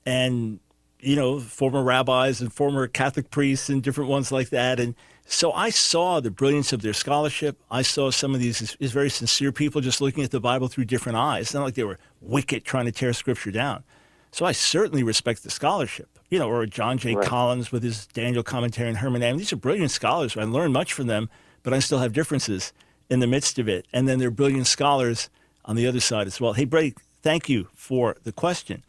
and 0.06 0.60
you 1.04 1.16
know, 1.16 1.40
former 1.40 1.84
rabbis 1.84 2.42
and 2.42 2.52
former 2.52 2.88
Catholic 2.88 3.30
priests 3.30 3.70
and 3.70 3.84
different 3.84 4.10
ones 4.10 4.32
like 4.32 4.50
that. 4.50 4.80
And 4.80 4.96
so 5.26 5.52
I 5.52 5.70
saw 5.70 6.20
the 6.20 6.32
brilliance 6.32 6.74
of 6.74 6.82
their 6.82 6.94
scholarship. 6.94 7.58
I 7.70 7.82
saw 7.82 8.12
some 8.12 8.34
of 8.34 8.42
these 8.42 8.76
is 8.80 8.92
very 8.92 9.10
sincere 9.10 9.52
people 9.52 9.82
just 9.82 10.02
looking 10.02 10.24
at 10.24 10.32
the 10.32 10.40
Bible 10.40 10.68
through 10.68 10.86
different 10.86 11.18
eyes. 11.18 11.44
It's 11.44 11.54
not 11.54 11.64
like 11.64 11.76
they 11.76 11.84
were 11.84 12.00
wicked 12.22 12.66
trying 12.66 12.86
to 12.86 12.92
tear 12.92 13.14
Scripture 13.14 13.52
down. 13.52 13.84
So 14.32 14.46
I 14.46 14.52
certainly 14.52 15.04
respect 15.04 15.44
the 15.44 15.50
scholarship. 15.50 16.10
You 16.30 16.40
know, 16.40 16.50
or 16.50 16.66
John 16.66 16.98
J. 16.98 17.14
Right. 17.14 17.28
Collins 17.28 17.72
with 17.72 17.84
his 17.84 18.08
Daniel 18.08 18.42
commentary 18.42 18.90
and 18.90 18.98
hermeneutic. 18.98 19.38
These 19.38 19.54
are 19.54 19.58
brilliant 19.58 19.92
scholars. 19.92 20.36
I 20.36 20.44
learned 20.46 20.74
much 20.74 20.92
from 20.92 21.06
them, 21.06 21.30
but 21.62 21.74
I 21.74 21.80
still 21.80 22.00
have 22.00 22.12
differences 22.12 22.74
in 23.08 23.20
the 23.20 23.28
midst 23.28 23.60
of 23.60 23.70
it. 23.70 23.86
And 23.94 24.08
then 24.08 24.18
there 24.18 24.30
are 24.30 24.32
brilliant 24.32 24.66
scholars 24.66 25.30
on 25.64 25.76
the 25.76 25.86
other 25.86 26.00
side 26.00 26.26
as 26.26 26.42
well. 26.42 26.54
Hey, 26.54 26.66
Brady, 26.66 26.96
thank 27.22 27.50
you 27.50 27.68
for 27.76 28.18
the 28.24 28.32
question. 28.32 28.84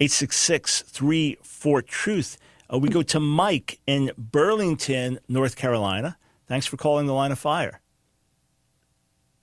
866 0.00 0.82
34 0.82 1.82
Truth. 1.82 2.38
Uh, 2.72 2.78
we 2.78 2.88
go 2.88 3.02
to 3.02 3.20
Mike 3.20 3.80
in 3.86 4.12
Burlington, 4.16 5.18
North 5.28 5.56
Carolina. 5.56 6.16
Thanks 6.46 6.66
for 6.66 6.76
calling 6.76 7.06
the 7.06 7.12
line 7.12 7.32
of 7.32 7.38
fire. 7.38 7.80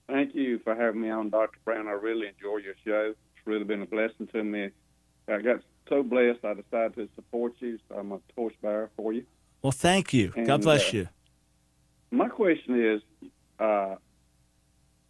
Thank 0.08 0.34
you 0.34 0.58
for 0.60 0.74
having 0.74 1.02
me 1.02 1.10
on, 1.10 1.30
Dr. 1.30 1.58
Brown. 1.64 1.86
I 1.86 1.92
really 1.92 2.26
enjoy 2.26 2.58
your 2.58 2.74
show. 2.84 3.10
It's 3.10 3.46
really 3.46 3.64
been 3.64 3.82
a 3.82 3.86
blessing 3.86 4.26
to 4.28 4.42
me 4.42 4.70
I 5.28 5.42
got 5.42 5.60
so 5.88 6.02
blessed, 6.02 6.44
I 6.44 6.54
decided 6.54 6.94
to 6.96 7.08
support 7.14 7.54
you. 7.60 7.78
So 7.88 7.96
I'm 7.96 8.12
a 8.12 8.20
torchbearer 8.34 8.90
for 8.96 9.12
you. 9.12 9.24
Well, 9.62 9.72
thank 9.72 10.12
you. 10.12 10.32
God 10.44 10.62
bless 10.62 10.88
uh, 10.88 10.96
you. 10.96 11.08
My 12.10 12.28
question 12.28 12.82
is, 12.82 13.30
uh, 13.58 13.96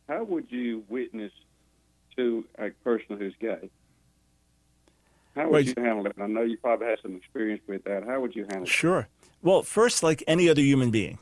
how 0.09 0.25
would 0.25 0.51
you 0.51 0.85
witness 0.89 1.33
to 2.17 2.45
a 2.59 2.71
person 2.83 3.19
who's 3.19 3.35
gay? 3.41 3.71
How 5.39 5.45
would 5.49 5.53
Right. 5.55 5.67
you 5.77 5.83
handle 5.83 6.07
it? 6.07 6.17
I 6.21 6.27
know 6.27 6.43
you 6.43 6.57
probably 6.57 6.89
had 6.89 6.99
some 7.01 7.15
experience 7.15 7.63
with 7.69 7.85
that. 7.85 8.03
How 8.05 8.21
would 8.21 8.35
you 8.35 8.43
handle 8.45 8.65
it? 8.65 8.69
Sure. 8.69 9.07
Well, 9.41 9.63
first, 9.63 10.03
like 10.03 10.25
any 10.27 10.49
other 10.49 10.61
human 10.63 10.91
being, 10.91 11.19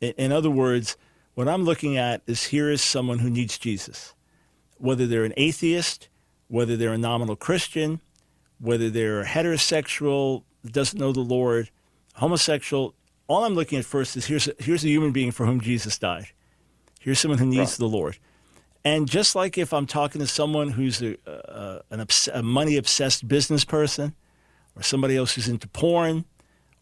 in, 0.00 0.12
in 0.16 0.32
other 0.32 0.48
words, 0.50 0.96
what 1.34 1.46
I'm 1.46 1.64
looking 1.64 1.98
at 1.98 2.22
is 2.26 2.46
here 2.46 2.70
is 2.70 2.80
someone 2.80 3.18
who 3.18 3.28
needs 3.28 3.58
Jesus, 3.58 4.14
whether 4.78 5.06
they're 5.06 5.24
an 5.24 5.34
atheist, 5.36 6.08
whether 6.48 6.74
they're 6.76 6.94
a 6.94 6.98
nominal 6.98 7.36
Christian, 7.36 8.00
whether 8.58 8.88
they're 8.88 9.24
heterosexual, 9.24 10.44
doesn't 10.64 10.98
know 10.98 11.12
the 11.12 11.20
Lord, 11.20 11.70
homosexual. 12.14 12.94
All 13.26 13.44
I'm 13.44 13.54
looking 13.54 13.78
at 13.78 13.84
first 13.84 14.16
is 14.16 14.26
here's 14.26 14.48
a, 14.48 14.54
here's 14.58 14.84
a 14.84 14.88
human 14.88 15.12
being 15.12 15.32
for 15.32 15.44
whom 15.44 15.60
Jesus 15.60 15.98
died. 15.98 16.28
Here's 16.98 17.18
someone 17.20 17.38
who 17.38 17.46
needs 17.46 17.72
Right. 17.72 17.78
the 17.78 17.88
Lord. 17.88 18.18
And 18.84 19.08
just 19.08 19.34
like 19.34 19.58
if 19.58 19.72
I'm 19.72 19.86
talking 19.86 20.20
to 20.20 20.26
someone 20.26 20.70
who's 20.70 21.02
a, 21.02 21.16
a, 21.26 21.82
obs- 22.00 22.28
a 22.32 22.42
money 22.42 22.76
obsessed 22.76 23.28
business 23.28 23.64
person, 23.64 24.14
or 24.74 24.82
somebody 24.82 25.16
else 25.16 25.34
who's 25.34 25.48
into 25.48 25.68
porn, 25.68 26.24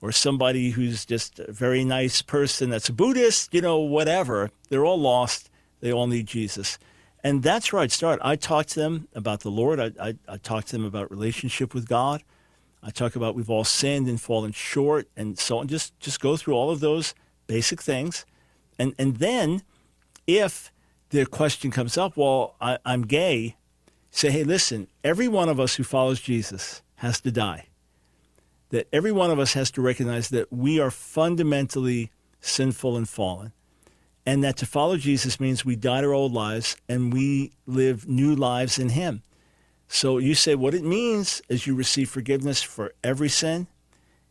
or 0.01 0.13
somebody 0.13 0.71
who's 0.71 1.05
just 1.05 1.41
a 1.41 1.51
very 1.51 1.85
nice 1.85 2.23
person 2.23 2.71
that's 2.71 2.89
a 2.89 2.93
Buddhist, 2.93 3.53
you 3.53 3.61
know, 3.61 3.79
whatever, 3.79 4.51
they're 4.69 4.85
all 4.85 5.01
lost. 5.01 5.51
They 5.81 5.93
all 5.93 6.07
need 6.07 6.27
Jesus. 6.27 6.79
And 7.25 7.43
that's 7.43 7.73
where 7.73 7.83
I'd 7.83 7.93
start. 7.93 8.21
I 8.23 8.37
talk 8.37 8.67
to 8.67 8.81
them 8.81 9.09
about 9.15 9.41
the 9.41 9.51
Lord. 9.51 9.81
I, 9.81 9.91
I, 10.01 10.15
I 10.29 10.37
talk 10.37 10.67
to 10.67 10.73
them 10.73 10.85
about 10.85 11.11
relationship 11.11 11.75
with 11.75 11.89
God. 11.89 12.23
I 12.83 12.91
talk 12.91 13.17
about 13.17 13.35
we've 13.35 13.51
all 13.51 13.65
sinned 13.65 14.07
and 14.07 14.21
fallen 14.21 14.53
short 14.53 15.09
and 15.17 15.37
so 15.37 15.59
on. 15.59 15.67
Just 15.67 15.99
just 15.99 16.21
go 16.21 16.37
through 16.37 16.55
all 16.55 16.71
of 16.71 16.79
those 16.79 17.13
basic 17.49 17.83
things. 17.83 18.25
And 18.79 18.95
and 18.99 19.17
then 19.17 19.63
if 20.29 20.71
the 21.11 21.27
question 21.27 21.71
comes 21.71 21.97
up, 21.97 22.17
well, 22.17 22.55
I, 22.61 22.79
I'm 22.85 23.03
gay, 23.03 23.57
say, 24.11 24.31
hey, 24.31 24.45
listen, 24.45 24.89
every 25.03 25.29
one 25.29 25.49
of 25.49 25.59
us 25.59 25.77
who 25.77 25.85
follows 25.85 26.21
Jesus 26.21 26.83
has 26.97 27.21
to 27.23 27.31
die. 27.31 27.67
That 28.71 28.89
every 28.93 29.13
one 29.13 29.31
of 29.31 29.39
us 29.39 29.55
has 29.55 29.71
to 29.73 29.81
recognize 29.81 30.29
that 30.29 30.53
we 30.53 30.79
are 30.79 30.91
fundamentally 30.91 32.11
sinful 32.41 32.97
and 32.97 33.09
fallen. 33.09 33.53
And 34.27 34.45
that 34.45 34.59
to 34.59 34.67
follow 34.67 34.99
Jesus 34.99 35.41
means 35.41 35.65
we 35.65 35.77
die 35.77 36.05
our 36.05 36.13
old 36.13 36.35
lives 36.35 36.77
and 36.87 37.13
we 37.13 37.53
live 37.67 38.07
new 38.07 38.35
lives 38.35 38.79
in 38.79 38.91
Him. 38.91 39.23
So 39.89 40.19
you 40.19 40.35
say 40.35 40.55
what 40.55 40.75
it 40.75 40.85
means 40.85 41.41
is 41.49 41.67
you 41.67 41.75
receive 41.75 42.11
forgiveness 42.11 42.63
for 42.63 42.93
every 43.03 43.31
sin. 43.31 43.69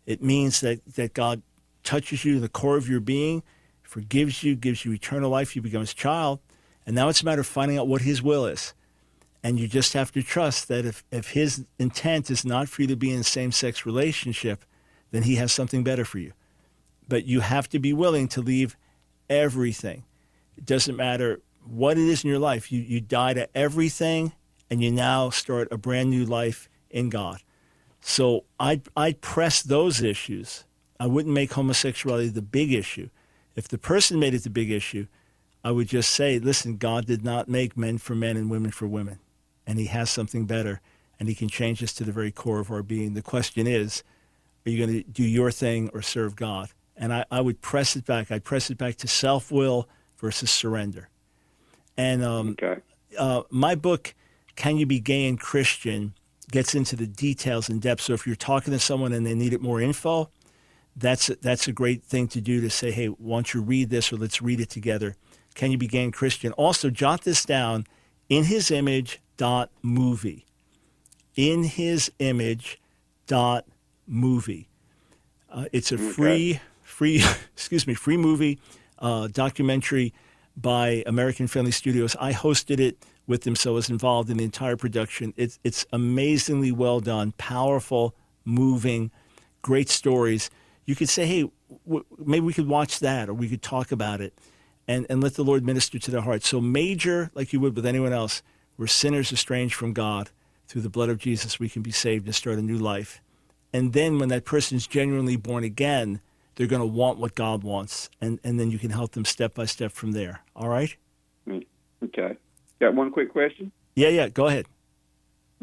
It 0.05 0.21
means 0.21 0.61
that, 0.61 0.85
that 0.93 1.15
God 1.15 1.41
touches 1.83 2.23
you 2.23 2.35
to 2.35 2.39
the 2.39 2.47
core 2.47 2.77
of 2.77 2.87
your 2.87 2.99
being, 2.99 3.41
forgives 3.81 4.43
you, 4.43 4.55
gives 4.55 4.85
you 4.85 4.93
eternal 4.93 5.31
life, 5.31 5.55
you 5.55 5.63
become 5.63 5.81
his 5.81 5.95
child. 5.95 6.39
And 6.87 6.95
now 6.95 7.09
it's 7.09 7.21
a 7.21 7.25
matter 7.25 7.41
of 7.41 7.47
finding 7.47 7.77
out 7.77 7.87
what 7.87 8.01
his 8.01 8.23
will 8.23 8.45
is. 8.45 8.73
And 9.43 9.59
you 9.59 9.67
just 9.67 9.91
have 9.93 10.11
to 10.13 10.23
trust 10.23 10.69
that 10.69 10.85
if, 10.85 11.03
if 11.11 11.31
his 11.31 11.65
intent 11.77 12.31
is 12.31 12.45
not 12.45 12.69
for 12.69 12.81
you 12.81 12.87
to 12.87 12.95
be 12.95 13.11
in 13.11 13.19
a 13.19 13.23
same 13.25 13.51
sex 13.51 13.85
relationship, 13.85 14.63
then 15.11 15.23
he 15.23 15.35
has 15.35 15.51
something 15.51 15.83
better 15.83 16.05
for 16.05 16.17
you. 16.17 16.31
But 17.07 17.25
you 17.25 17.41
have 17.41 17.67
to 17.69 17.79
be 17.79 17.91
willing 17.91 18.29
to 18.29 18.41
leave 18.41 18.77
everything. 19.29 20.05
It 20.57 20.65
doesn't 20.65 20.95
matter 20.95 21.41
what 21.65 21.97
it 21.97 22.07
is 22.07 22.23
in 22.23 22.29
your 22.29 22.39
life. 22.39 22.71
You, 22.71 22.81
you 22.81 23.01
die 23.01 23.33
to 23.33 23.49
everything 23.55 24.31
and 24.69 24.81
you 24.81 24.89
now 24.89 25.29
start 25.29 25.67
a 25.71 25.77
brand 25.77 26.09
new 26.09 26.25
life 26.25 26.69
in 26.89 27.09
God. 27.09 27.41
So 27.99 28.45
I'd, 28.59 28.87
I'd 28.95 29.19
press 29.19 29.61
those 29.61 30.01
issues. 30.01 30.63
I 31.01 31.07
wouldn't 31.07 31.35
make 31.35 31.51
homosexuality 31.51 32.29
the 32.29 32.41
big 32.41 32.71
issue. 32.71 33.09
If 33.55 33.67
the 33.67 33.77
person 33.77 34.19
made 34.19 34.33
it 34.33 34.43
the 34.43 34.49
big 34.49 34.71
issue, 34.71 35.07
I 35.67 35.71
would 35.71 35.89
just 35.89 36.11
say, 36.11 36.39
listen, 36.39 36.77
God 36.77 37.05
did 37.05 37.25
not 37.25 37.49
make 37.49 37.75
men 37.75 37.97
for 37.97 38.15
men 38.15 38.37
and 38.37 38.49
women 38.49 38.71
for 38.71 38.87
women. 38.87 39.19
And 39.65 39.77
he 39.77 39.87
has 39.87 40.09
something 40.09 40.45
better, 40.45 40.79
and 41.19 41.27
he 41.27 41.35
can 41.35 41.49
change 41.49 41.83
us 41.83 41.91
to 41.95 42.05
the 42.05 42.13
very 42.13 42.31
core 42.31 42.59
of 42.59 42.71
our 42.71 42.81
being. 42.81 43.15
The 43.15 43.21
question 43.21 43.67
is, 43.67 44.01
are 44.65 44.69
you 44.69 44.77
going 44.85 45.03
to 45.03 45.09
do 45.09 45.23
your 45.23 45.51
thing 45.51 45.89
or 45.93 46.01
serve 46.01 46.37
God? 46.37 46.69
And 46.95 47.11
I, 47.13 47.25
I 47.29 47.41
would 47.41 47.59
press 47.61 47.97
it 47.97 48.05
back. 48.05 48.31
I'd 48.31 48.45
press 48.45 48.69
it 48.69 48.77
back 48.77 48.95
to 48.97 49.09
self 49.09 49.51
will 49.51 49.89
versus 50.15 50.49
surrender. 50.49 51.09
And 51.97 52.23
um, 52.23 52.55
Okay. 52.61 52.79
uh, 53.19 53.41
my 53.49 53.75
book, 53.75 54.15
Can 54.55 54.77
You 54.77 54.85
Be 54.85 55.01
Gay 55.01 55.27
and 55.27 55.37
Christian, 55.37 56.13
gets 56.49 56.75
into 56.75 56.95
the 56.95 57.07
details 57.07 57.67
in 57.67 57.79
depth. 57.79 58.03
So 58.03 58.13
if 58.13 58.25
you're 58.25 58.37
talking 58.37 58.71
to 58.71 58.79
someone 58.79 59.11
and 59.11 59.25
they 59.25 59.35
needed 59.35 59.61
more 59.61 59.81
info, 59.81 60.29
that's 60.95 61.29
a, 61.29 61.35
that's 61.35 61.67
a 61.67 61.73
great 61.73 62.03
thing 62.03 62.29
to 62.29 62.39
do 62.39 62.61
to 62.61 62.69
say, 62.69 62.91
hey, 62.91 63.07
why 63.07 63.35
don't 63.37 63.53
you 63.53 63.61
read 63.61 63.89
this 63.89 64.13
or 64.13 64.15
let's 64.15 64.41
read 64.41 64.61
it 64.61 64.69
together. 64.69 65.17
Can 65.57 65.71
you 65.71 65.77
be 65.79 65.87
gay 65.87 66.03
and 66.03 66.13
Christian? 66.13 66.53
Also, 66.53 66.91
jot 66.91 67.23
this 67.23 67.43
down 67.43 67.87
in 68.29 68.43
his 68.43 68.69
image 68.69 69.19
dot 69.37 69.71
movie. 69.81 70.45
In 71.35 71.63
his 71.63 72.11
image 72.19 72.79
dot 73.25 73.65
movie. 74.05 74.69
Uh, 75.49 75.65
it's 75.73 75.91
a 75.91 75.97
free, 75.97 76.59
free, 76.83 77.23
excuse 77.53 77.87
me, 77.87 77.95
free 77.95 78.17
movie 78.17 78.59
uh, 78.99 79.29
documentary 79.29 80.13
by 80.55 81.01
American 81.07 81.47
Family 81.47 81.71
Studios. 81.71 82.15
I 82.19 82.33
hosted 82.33 82.79
it 82.79 83.03
with 83.25 83.41
them, 83.41 83.55
so 83.55 83.71
I 83.71 83.73
was 83.73 83.89
involved 83.89 84.29
in 84.29 84.37
the 84.37 84.43
entire 84.43 84.77
production. 84.77 85.33
It's 85.37 85.57
it's 85.63 85.87
amazingly 85.91 86.71
well 86.71 86.99
done, 86.99 87.33
powerful, 87.39 88.13
moving, 88.45 89.09
great 89.63 89.89
stories. 89.89 90.51
You 90.85 90.95
could 90.95 91.09
say, 91.09 91.25
hey, 91.25 91.49
w- 91.87 92.05
maybe 92.19 92.45
we 92.45 92.53
could 92.53 92.67
watch 92.67 92.99
that, 92.99 93.27
or 93.27 93.33
we 93.33 93.49
could 93.49 93.63
talk 93.63 93.91
about 93.91 94.21
it, 94.21 94.37
and 94.87 95.05
and 95.09 95.21
let 95.21 95.35
the 95.35 95.43
Lord 95.43 95.65
minister 95.65 95.99
to 95.99 96.11
their 96.11 96.21
hearts. 96.21 96.47
So 96.47 96.61
major, 96.61 97.31
like 97.33 97.53
you 97.53 97.59
would 97.59 97.75
with 97.75 97.85
anyone 97.85 98.13
else, 98.13 98.41
we're 98.77 98.87
sinners 98.87 99.31
estranged 99.31 99.75
from 99.75 99.93
God. 99.93 100.29
Through 100.67 100.81
the 100.81 100.89
blood 100.89 101.09
of 101.09 101.17
Jesus, 101.17 101.59
we 101.59 101.69
can 101.69 101.81
be 101.81 101.91
saved 101.91 102.25
and 102.25 102.35
start 102.35 102.57
a 102.57 102.61
new 102.61 102.77
life. 102.77 103.21
And 103.71 103.93
then 103.93 104.19
when 104.19 104.29
that 104.29 104.43
person's 104.43 104.85
genuinely 104.85 105.37
born 105.37 105.63
again, 105.63 106.19
they're 106.55 106.67
going 106.67 106.81
to 106.81 106.85
want 106.85 107.19
what 107.19 107.35
God 107.35 107.63
wants. 107.63 108.09
And, 108.19 108.39
and 108.43 108.59
then 108.59 108.71
you 108.71 108.79
can 108.79 108.89
help 108.89 109.11
them 109.13 109.23
step 109.23 109.53
by 109.53 109.65
step 109.65 109.91
from 109.93 110.11
there. 110.11 110.41
All 110.55 110.67
right? 110.67 110.95
Mm, 111.47 111.65
Okay. 112.03 112.35
Got 112.79 112.95
one 112.95 113.11
quick 113.11 113.31
question. 113.31 113.71
Yeah, 113.95 114.09
yeah, 114.09 114.29
go 114.29 114.47
ahead. 114.47 114.67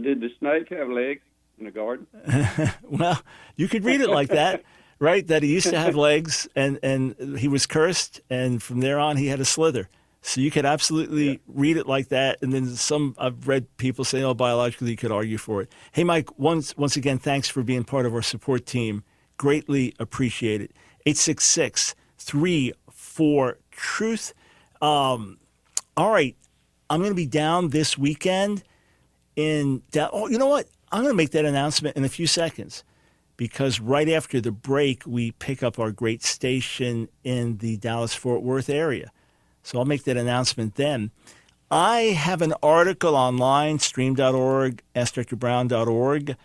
Did 0.00 0.20
the 0.20 0.30
snake 0.38 0.70
have 0.70 0.88
legs 0.88 1.22
in 1.58 1.66
the 1.66 1.70
garden? 1.70 2.06
Well, 2.82 3.20
you 3.56 3.68
could 3.68 3.84
read 3.84 4.00
it 4.00 4.10
like 4.10 4.28
that, 4.28 4.62
right? 5.04 5.26
That 5.26 5.42
he 5.42 5.52
used 5.52 5.68
to 5.70 5.78
have 5.78 5.94
legs 6.10 6.48
and, 6.56 6.78
and 6.82 7.38
he 7.38 7.48
was 7.48 7.66
cursed, 7.66 8.20
and 8.30 8.62
from 8.62 8.80
there 8.80 8.98
on, 8.98 9.16
he 9.16 9.28
had 9.28 9.40
a 9.40 9.44
slither. 9.44 9.88
So 10.22 10.40
you 10.40 10.50
could 10.50 10.64
absolutely 10.64 11.40
read 11.46 11.76
it 11.76 11.86
like 11.86 12.08
that. 12.08 12.38
And 12.40 12.50
then 12.50 12.66
some, 12.68 13.14
I've 13.18 13.46
read 13.46 13.76
people 13.76 14.06
say, 14.06 14.22
oh, 14.22 14.32
biologically, 14.32 14.90
you 14.90 14.96
could 14.96 15.12
argue 15.12 15.36
for 15.36 15.60
it. 15.60 15.70
Hey, 15.92 16.02
Mike, 16.02 16.38
once, 16.38 16.74
once 16.78 16.96
again, 16.96 17.18
thanks 17.18 17.46
for 17.46 17.62
being 17.62 17.84
part 17.84 18.06
of 18.06 18.14
our 18.14 18.22
support 18.22 18.64
team. 18.64 19.04
Greatly 19.36 19.94
appreciate 19.98 20.62
it. 20.62 20.72
866 21.04 21.94
34 22.16 23.58
Truth. 23.70 24.32
Um, 24.80 25.36
all 25.94 26.10
right. 26.10 26.34
I'm 26.88 27.00
going 27.00 27.10
to 27.10 27.16
be 27.16 27.26
down 27.26 27.68
this 27.68 27.98
weekend 27.98 28.62
in 29.36 29.82
Da- 29.90 30.10
oh 30.12 30.28
you 30.28 30.38
know 30.38 30.46
what 30.46 30.68
i'm 30.92 31.02
going 31.02 31.12
to 31.12 31.16
make 31.16 31.30
that 31.30 31.44
announcement 31.44 31.96
in 31.96 32.04
a 32.04 32.08
few 32.08 32.26
seconds 32.26 32.84
because 33.36 33.80
right 33.80 34.08
after 34.08 34.40
the 34.40 34.52
break 34.52 35.04
we 35.06 35.32
pick 35.32 35.62
up 35.62 35.78
our 35.78 35.90
great 35.90 36.22
station 36.22 37.08
in 37.22 37.58
the 37.58 37.76
dallas 37.76 38.14
fort 38.14 38.42
worth 38.42 38.68
area. 38.68 39.10
So 39.62 39.78
i'll 39.78 39.84
make 39.84 40.04
that 40.04 40.16
announcement 40.16 40.76
then. 40.76 41.10
I 41.70 42.00
have 42.12 42.42
an 42.42 42.54
article 42.62 43.16
online 43.16 43.78
stream.org 43.78 44.82
askdrbrown.org 44.94 46.36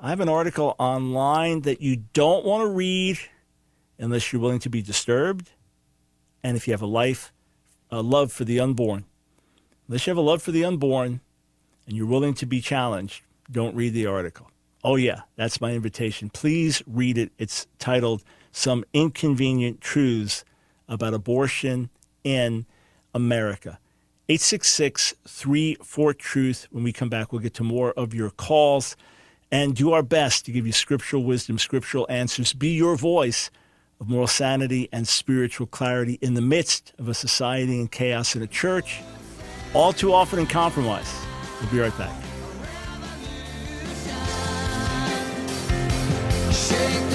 i 0.00 0.08
have 0.08 0.20
an 0.20 0.28
article 0.28 0.74
online 0.78 1.62
that 1.62 1.80
you 1.80 1.96
don't 2.12 2.44
want 2.44 2.62
to 2.62 2.68
read 2.68 3.18
unless 3.98 4.32
you're 4.32 4.42
willing 4.42 4.58
to 4.58 4.68
be 4.68 4.82
disturbed 4.82 5.52
and 6.42 6.56
if 6.56 6.66
you 6.66 6.72
have 6.72 6.82
a 6.82 6.86
life 6.86 7.32
a 7.90 8.02
love 8.02 8.32
for 8.32 8.44
the 8.44 8.60
unborn. 8.60 9.04
Unless 9.88 10.06
you 10.06 10.10
have 10.10 10.18
a 10.18 10.22
love 10.22 10.42
for 10.42 10.50
the 10.50 10.64
unborn 10.64 11.20
and 11.86 11.96
you're 11.96 12.06
willing 12.06 12.34
to 12.34 12.46
be 12.46 12.60
challenged, 12.60 13.22
don't 13.50 13.76
read 13.76 13.92
the 13.92 14.06
article. 14.06 14.50
Oh, 14.84 14.96
yeah, 14.96 15.22
that's 15.36 15.62
my 15.62 15.72
invitation. 15.72 16.28
Please 16.28 16.82
read 16.86 17.16
it. 17.16 17.32
It's 17.38 17.66
titled 17.78 18.22
Some 18.52 18.84
Inconvenient 18.92 19.80
Truths 19.80 20.44
About 20.88 21.14
Abortion 21.14 21.88
in 22.22 22.66
America. 23.14 23.78
866 24.28 25.14
34 25.26 26.14
Truth. 26.14 26.68
When 26.70 26.84
we 26.84 26.92
come 26.92 27.08
back, 27.08 27.32
we'll 27.32 27.40
get 27.40 27.54
to 27.54 27.64
more 27.64 27.92
of 27.92 28.12
your 28.12 28.30
calls 28.30 28.94
and 29.50 29.74
do 29.74 29.92
our 29.92 30.02
best 30.02 30.44
to 30.46 30.52
give 30.52 30.66
you 30.66 30.72
scriptural 30.72 31.24
wisdom, 31.24 31.58
scriptural 31.58 32.06
answers. 32.10 32.52
Be 32.52 32.70
your 32.70 32.96
voice 32.96 33.50
of 34.00 34.10
moral 34.10 34.26
sanity 34.26 34.90
and 34.92 35.08
spiritual 35.08 35.66
clarity 35.66 36.18
in 36.20 36.34
the 36.34 36.42
midst 36.42 36.92
of 36.98 37.08
a 37.08 37.14
society 37.14 37.80
in 37.80 37.88
chaos 37.88 38.34
and 38.34 38.44
a 38.44 38.48
church 38.48 39.00
all 39.72 39.92
too 39.92 40.12
often 40.12 40.38
in 40.38 40.46
compromise. 40.46 41.10
We'll 41.60 41.70
be 41.70 41.78
right 41.78 41.96
back. 41.96 42.33
Shake 46.64 47.13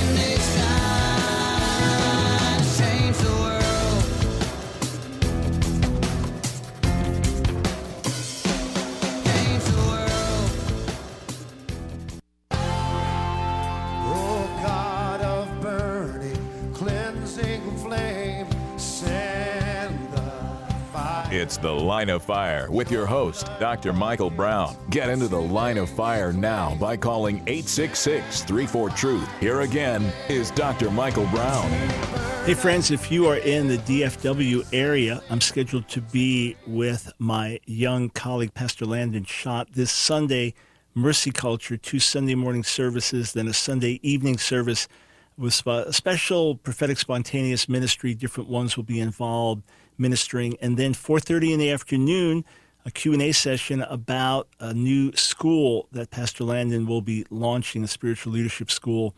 It's 21.49 21.57
The 21.57 21.71
Line 21.71 22.09
of 22.09 22.21
Fire 22.21 22.69
with 22.69 22.91
your 22.91 23.07
host, 23.07 23.49
Dr. 23.59 23.91
Michael 23.91 24.29
Brown. 24.29 24.77
Get 24.91 25.09
into 25.09 25.27
the 25.27 25.41
line 25.41 25.79
of 25.79 25.89
fire 25.89 26.31
now 26.31 26.75
by 26.75 26.95
calling 26.95 27.37
866 27.47 28.43
34 28.43 28.89
Truth. 28.91 29.27
Here 29.39 29.61
again 29.61 30.13
is 30.29 30.51
Dr. 30.51 30.91
Michael 30.91 31.25
Brown. 31.31 31.67
Hey, 32.45 32.53
friends, 32.53 32.91
if 32.91 33.11
you 33.11 33.25
are 33.25 33.37
in 33.37 33.67
the 33.67 33.79
DFW 33.79 34.63
area, 34.71 35.23
I'm 35.31 35.41
scheduled 35.41 35.87
to 35.87 36.01
be 36.01 36.55
with 36.67 37.11
my 37.17 37.59
young 37.65 38.11
colleague, 38.11 38.53
Pastor 38.53 38.85
Landon 38.85 39.23
Schott, 39.23 39.69
this 39.73 39.91
Sunday, 39.91 40.53
Mercy 40.93 41.31
Culture, 41.31 41.77
two 41.77 41.97
Sunday 41.97 42.35
morning 42.35 42.63
services, 42.63 43.33
then 43.33 43.47
a 43.47 43.53
Sunday 43.53 43.99
evening 44.03 44.37
service 44.37 44.87
with 45.35 45.65
a 45.65 45.91
special 45.93 46.57
prophetic 46.57 46.99
spontaneous 46.99 47.67
ministry. 47.67 48.13
Different 48.13 48.51
ones 48.51 48.77
will 48.77 48.83
be 48.83 48.99
involved 48.99 49.63
ministering. 49.99 50.57
And 50.61 50.77
then 50.77 50.93
4.30 50.93 51.53
in 51.53 51.59
the 51.59 51.71
afternoon, 51.71 52.45
a 52.85 52.91
Q&A 52.91 53.31
session 53.31 53.81
about 53.83 54.47
a 54.59 54.73
new 54.73 55.13
school 55.13 55.87
that 55.91 56.09
Pastor 56.09 56.43
Landon 56.43 56.87
will 56.87 57.01
be 57.01 57.25
launching, 57.29 57.83
a 57.83 57.87
spiritual 57.87 58.33
leadership 58.33 58.71
school 58.71 59.13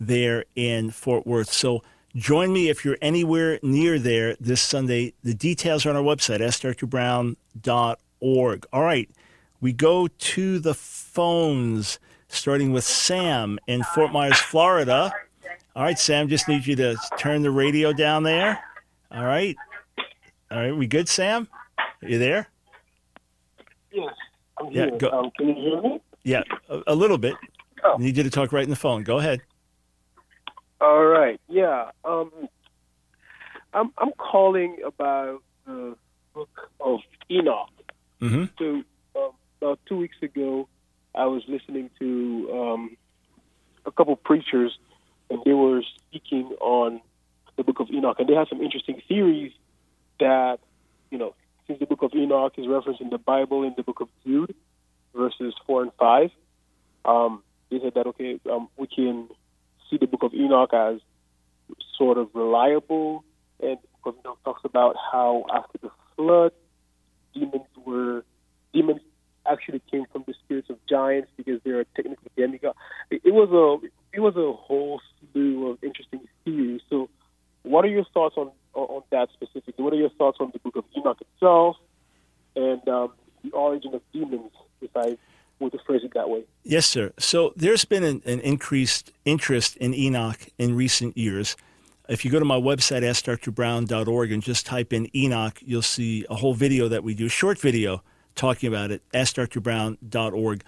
there 0.00 0.44
in 0.56 0.90
Fort 0.90 1.26
Worth. 1.26 1.52
So 1.52 1.82
join 2.16 2.52
me 2.52 2.68
if 2.68 2.84
you're 2.84 2.98
anywhere 3.00 3.58
near 3.62 3.98
there 3.98 4.36
this 4.40 4.60
Sunday. 4.60 5.14
The 5.22 5.34
details 5.34 5.86
are 5.86 5.90
on 5.90 5.96
our 5.96 6.02
website, 6.02 6.40
askdrbrown.org. 6.40 8.66
All 8.72 8.82
right, 8.82 9.08
we 9.60 9.72
go 9.72 10.08
to 10.08 10.58
the 10.58 10.74
phones, 10.74 12.00
starting 12.28 12.72
with 12.72 12.84
Sam 12.84 13.58
in 13.66 13.82
Fort 13.84 14.12
Myers, 14.12 14.38
Florida. 14.38 15.12
All 15.76 15.82
right, 15.82 15.98
Sam, 15.98 16.28
just 16.28 16.48
need 16.48 16.66
you 16.66 16.76
to 16.76 16.96
turn 17.18 17.42
the 17.42 17.50
radio 17.50 17.92
down 17.92 18.22
there. 18.24 18.62
All 19.10 19.24
right. 19.24 19.56
All 20.50 20.58
right, 20.58 20.76
we 20.76 20.86
good, 20.86 21.08
Sam? 21.08 21.48
Are 21.78 22.08
you 22.08 22.18
there? 22.18 22.48
Yes, 23.92 24.12
I'm 24.58 24.70
Yeah, 24.70 24.86
here. 24.86 24.98
go- 24.98 25.10
Um, 25.10 25.30
can 25.36 25.48
you 25.48 25.54
hear 25.54 25.82
me? 25.82 26.00
Yeah, 26.22 26.42
a, 26.68 26.82
a 26.88 26.94
little 26.94 27.18
bit. 27.18 27.34
Oh. 27.82 27.96
Need 27.98 28.16
you 28.16 28.22
to 28.22 28.30
talk 28.30 28.52
right 28.52 28.64
in 28.64 28.70
the 28.70 28.76
phone. 28.76 29.02
Go 29.02 29.18
ahead. 29.18 29.42
All 30.80 31.04
right. 31.04 31.40
Yeah. 31.48 31.90
Um, 32.04 32.30
I'm 33.72 33.92
I'm 33.98 34.12
calling 34.12 34.78
about 34.84 35.42
the 35.66 35.96
book 36.32 36.70
of 36.80 37.00
Enoch. 37.30 37.68
Mm-hmm. 38.20 38.44
So 38.58 38.82
um, 39.20 39.30
about 39.60 39.80
two 39.86 39.96
weeks 39.98 40.16
ago, 40.22 40.68
I 41.14 41.26
was 41.26 41.42
listening 41.48 41.90
to 41.98 42.50
um, 42.52 42.96
a 43.86 43.92
couple 43.92 44.16
preachers, 44.16 44.78
and 45.30 45.40
they 45.44 45.52
were 45.52 45.82
speaking 46.08 46.50
on 46.60 47.00
the 47.56 47.64
book 47.64 47.80
of 47.80 47.90
Enoch, 47.90 48.16
and 48.18 48.28
they 48.28 48.34
had 48.34 48.48
some 48.48 48.62
interesting 48.62 49.00
theories 49.08 49.52
that 50.20 50.58
you 51.10 51.18
know, 51.18 51.34
since 51.66 51.78
the 51.78 51.86
book 51.86 52.02
of 52.02 52.12
Enoch 52.14 52.54
is 52.58 52.66
referenced 52.68 53.00
in 53.00 53.10
the 53.10 53.18
Bible 53.18 53.62
in 53.62 53.74
the 53.76 53.82
book 53.82 54.00
of 54.00 54.08
Jude, 54.24 54.54
verses 55.14 55.54
four 55.66 55.82
and 55.82 55.92
five, 55.98 56.30
um, 57.04 57.42
they 57.70 57.78
said 57.80 57.94
that 57.94 58.06
okay, 58.08 58.40
um, 58.50 58.68
we 58.76 58.86
can 58.86 59.28
see 59.90 59.98
the 59.98 60.06
book 60.06 60.22
of 60.22 60.34
Enoch 60.34 60.72
as 60.72 61.00
sort 61.96 62.18
of 62.18 62.28
reliable, 62.34 63.24
and 63.60 63.78
of 64.04 64.14
Enoch 64.24 64.38
talks 64.44 64.62
about 64.64 64.96
how 65.12 65.44
after 65.52 65.78
the 65.78 65.90
flood, 66.16 66.52
demons 67.32 67.64
were 67.84 68.24
demons 68.72 69.00
actually 69.46 69.82
came 69.90 70.04
from 70.10 70.24
the 70.26 70.34
spirits 70.44 70.70
of 70.70 70.78
giants 70.88 71.30
because 71.36 71.60
they're 71.64 71.84
technically 71.96 72.30
demigods. 72.36 72.76
It, 73.10 73.22
it 73.24 73.34
was 73.34 73.50
a 73.50 73.86
it 74.16 74.20
was 74.20 74.36
a 74.36 74.52
whole 74.52 75.00
slew 75.32 75.70
of 75.70 75.82
interesting 75.82 76.20
theories. 76.44 76.80
So, 76.88 77.10
what 77.62 77.84
are 77.84 77.88
your 77.88 78.04
thoughts 78.12 78.36
on 78.36 78.52
on, 78.74 79.02
that 79.10 79.28
specifically? 79.32 79.82
What 79.84 79.92
are 79.92 79.96
your 79.96 80.10
thoughts 80.10 80.38
on 80.40 80.50
the 80.52 80.58
book 80.58 80.76
of 80.76 80.84
Enoch 80.96 81.18
itself 81.20 81.76
and 82.56 82.86
um, 82.88 83.12
the 83.42 83.50
origin 83.50 83.94
of 83.94 84.02
demons, 84.12 84.52
if 84.80 84.90
I 84.96 85.16
were 85.58 85.70
to 85.70 85.78
phrase 85.86 86.02
it 86.04 86.14
that 86.14 86.28
way? 86.28 86.44
Yes, 86.62 86.86
sir. 86.86 87.12
So 87.18 87.52
there's 87.56 87.84
been 87.84 88.04
an, 88.04 88.22
an 88.24 88.40
increased 88.40 89.12
interest 89.24 89.76
in 89.76 89.94
Enoch 89.94 90.48
in 90.58 90.74
recent 90.74 91.16
years. 91.16 91.56
If 92.08 92.24
you 92.24 92.30
go 92.30 92.38
to 92.38 92.44
my 92.44 92.56
website, 92.58 93.02
askdrbrown.org, 93.02 94.32
and 94.32 94.42
just 94.42 94.66
type 94.66 94.92
in 94.92 95.14
Enoch, 95.16 95.58
you'll 95.64 95.82
see 95.82 96.26
a 96.28 96.34
whole 96.34 96.54
video 96.54 96.88
that 96.88 97.02
we 97.02 97.14
do, 97.14 97.26
a 97.26 97.30
short 97.30 97.58
video 97.58 98.02
talking 98.34 98.68
about 98.68 98.90
it, 98.90 99.02
askdrbrown.org. 99.12 100.64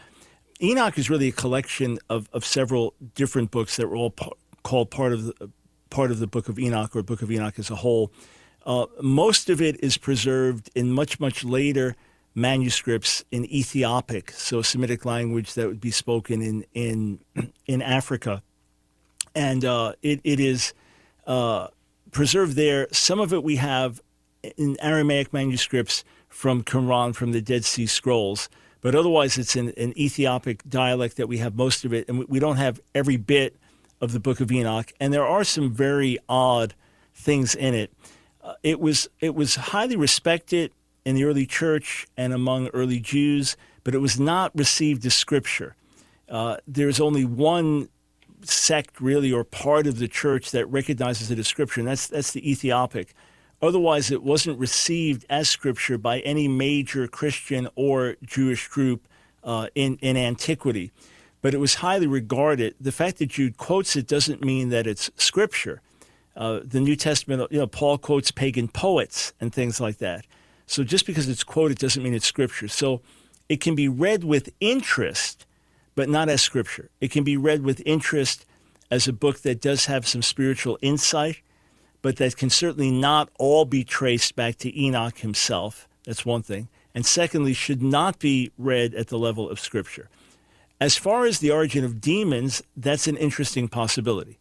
Enoch 0.63 0.99
is 0.99 1.11
really 1.11 1.29
a 1.29 1.33
collection 1.33 1.99
of, 2.09 2.31
of 2.33 2.45
several 2.45 2.95
different 3.15 3.51
books 3.51 3.77
that 3.77 3.89
were 3.89 3.97
all 3.97 4.15
called 4.63 4.91
part 4.91 5.13
of 5.13 5.27
the 5.27 5.51
part 5.91 6.11
of 6.11 6.19
the 6.19 6.27
Book 6.27 6.49
of 6.49 6.59
Enoch 6.59 6.95
or 6.95 7.03
Book 7.03 7.23
of 7.23 7.31
Enoch 7.31 7.59
as 7.59 7.71
a 7.71 7.77
whole. 7.77 8.13
Uh, 8.65 8.87
most 9.01 9.49
of 9.49 9.61
it 9.61 9.83
is 9.83 9.97
preserved 9.97 10.71
in 10.75 10.91
much 10.91 11.21
much 11.21 11.45
later 11.45 11.97
manuscripts 12.35 13.25
in 13.31 13.45
Ethiopic, 13.47 14.31
so 14.33 14.61
Semitic 14.61 15.05
language 15.05 15.55
that 15.55 15.67
would 15.67 15.81
be 15.81 15.91
spoken 15.91 16.43
in 16.43 16.65
in 16.75 17.21
in 17.67 17.83
Africa, 17.83 18.43
and 19.35 19.65
uh, 19.65 19.93
it 20.03 20.21
it 20.25 20.41
is 20.41 20.75
uh, 21.27 21.69
preserved 22.11 22.57
there. 22.57 22.89
Some 22.93 23.21
of 23.21 23.33
it 23.33 23.43
we 23.43 23.57
have 23.57 24.01
in 24.57 24.77
Aramaic 24.81 25.33
manuscripts 25.33 26.05
from 26.29 26.63
Qumran, 26.63 27.15
from 27.15 27.33
the 27.33 27.41
Dead 27.41 27.65
Sea 27.65 27.87
Scrolls, 27.87 28.49
but 28.81 28.95
otherwise 28.95 29.39
it's 29.39 29.57
in 29.57 29.73
an 29.77 29.99
Ethiopic 29.99 30.63
dialect 30.69 31.17
that 31.17 31.29
we 31.29 31.39
have 31.39 31.57
most 31.57 31.85
of 31.85 31.93
it, 31.93 32.09
and 32.09 32.19
we, 32.19 32.25
we 32.29 32.39
don't 32.39 32.57
have 32.57 32.81
every 32.95 33.17
bit 33.17 33.57
of 34.01 34.13
the 34.13 34.21
Book 34.21 34.41
of 34.41 34.51
Enoch. 34.53 34.93
And 35.01 35.13
there 35.13 35.27
are 35.27 35.45
some 35.45 35.73
very 35.73 36.19
odd 36.29 36.75
things 37.15 37.55
in 37.55 37.75
it. 37.75 37.93
Uh, 38.43 38.55
it 38.63 38.79
was 38.81 39.09
it 39.21 39.35
was 39.35 39.57
highly 39.57 39.97
respected 39.97 40.73
in 41.05 41.15
the 41.15 41.25
early 41.25 41.47
church 41.47 42.07
and 42.17 42.33
among 42.33 42.69
early 42.69 43.01
Jews, 43.01 43.57
but 43.85 43.95
it 43.95 43.99
was 43.99 44.19
not 44.21 44.53
received 44.55 45.05
as 45.07 45.15
scripture. 45.15 45.77
Uh, 46.29 46.57
there's 46.67 47.01
only 47.01 47.25
one 47.25 47.89
sect 48.43 49.01
really 49.01 49.33
or 49.33 49.45
part 49.45 49.87
of 49.87 49.99
the 49.99 50.09
church 50.09 50.51
that 50.51 50.67
recognizes 50.67 51.31
it 51.31 51.39
as 51.39 51.49
scripture, 51.49 51.81
and 51.81 51.89
that's 51.89 52.07
that's 52.07 52.33
the 52.33 52.49
Ethiopic. 52.51 53.15
Otherwise, 53.63 54.11
it 54.11 54.23
wasn't 54.23 54.59
received 54.59 55.25
as 55.31 55.49
scripture 55.49 55.97
by 55.97 56.21
any 56.21 56.47
major 56.47 57.09
Christian 57.09 57.69
or 57.75 58.17
Jewish 58.23 58.69
group 58.69 59.09
uh, 59.43 59.69
in 59.75 59.97
in 60.03 60.17
antiquity. 60.17 60.93
But 61.43 61.55
it 61.55 61.59
was 61.59 61.77
highly 61.77 62.07
regarded. 62.07 62.75
The 62.81 62.93
fact 62.93 63.19
that 63.19 63.27
Jude 63.27 63.57
quotes 63.57 63.97
it 63.97 64.07
doesn't 64.07 64.45
mean 64.45 64.71
that 64.71 64.87
it's 64.87 65.11
scripture. 65.17 65.83
Uh, 66.37 66.61
the 66.65 66.81
New 66.81 66.97
Testament, 66.97 67.51
you 67.51 67.59
know, 67.59 67.67
Paul 67.67 67.99
quotes 67.99 68.31
pagan 68.31 68.69
poets 68.69 69.33
and 69.41 69.53
things 69.53 69.81
like 69.81 69.99
that. 69.99 70.27
So 70.67 70.85
just 70.85 71.07
because 71.07 71.29
it's 71.29 71.45
quoted 71.45 71.79
doesn't 71.79 72.03
mean 72.03 72.15
it's 72.15 72.27
scripture. 72.27 72.69
So 72.69 73.01
it 73.49 73.61
can 73.61 73.75
be 73.75 73.89
read 73.89 74.25
with 74.25 74.53
interest, 74.61 75.47
but 75.95 76.09
not 76.09 76.29
as 76.29 76.43
scripture. 76.43 76.91
It 77.01 77.11
can 77.11 77.25
be 77.25 77.37
read 77.37 77.63
with 77.63 77.81
interest 77.87 78.45
as 78.91 79.09
a 79.09 79.13
book 79.13 79.41
that 79.41 79.61
does 79.61 79.87
have 79.87 80.07
some 80.07 80.23
spiritual 80.23 80.79
insight, 80.83 81.39
but 82.03 82.17
that 82.17 82.37
can 82.37 82.51
certainly 82.51 82.91
not 82.91 83.31
all 83.39 83.65
be 83.65 83.85
traced 83.85 84.37
back 84.37 84.57
to 84.59 84.79
Enoch 84.79 85.19
himself. 85.19 85.89
That's 86.05 86.27
one 86.27 86.43
thing. 86.43 86.69
And 86.95 87.05
secondly, 87.05 87.53
should 87.53 87.83
not 87.83 88.19
be 88.19 88.53
read 88.57 88.95
at 88.95 89.09
the 89.09 89.19
level 89.19 89.51
of 89.51 89.61
scripture. 89.61 90.09
As 90.81 90.97
far 90.97 91.25
as 91.25 91.39
the 91.39 91.51
origin 91.51 91.85
of 91.85 92.01
demons, 92.01 92.63
that's 92.77 93.07
an 93.07 93.17
interesting 93.17 93.69
possibility. 93.69 94.39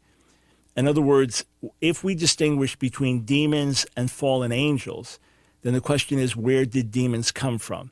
In 0.75 0.87
other 0.87 1.01
words, 1.01 1.45
if 1.79 2.03
we 2.03 2.15
distinguish 2.15 2.75
between 2.75 3.21
demons 3.21 3.85
and 3.95 4.11
fallen 4.11 4.51
angels, 4.51 5.19
then 5.61 5.73
the 5.73 5.81
question 5.81 6.19
is 6.19 6.35
where 6.35 6.65
did 6.65 6.91
demons 6.91 7.31
come 7.31 7.57
from? 7.57 7.91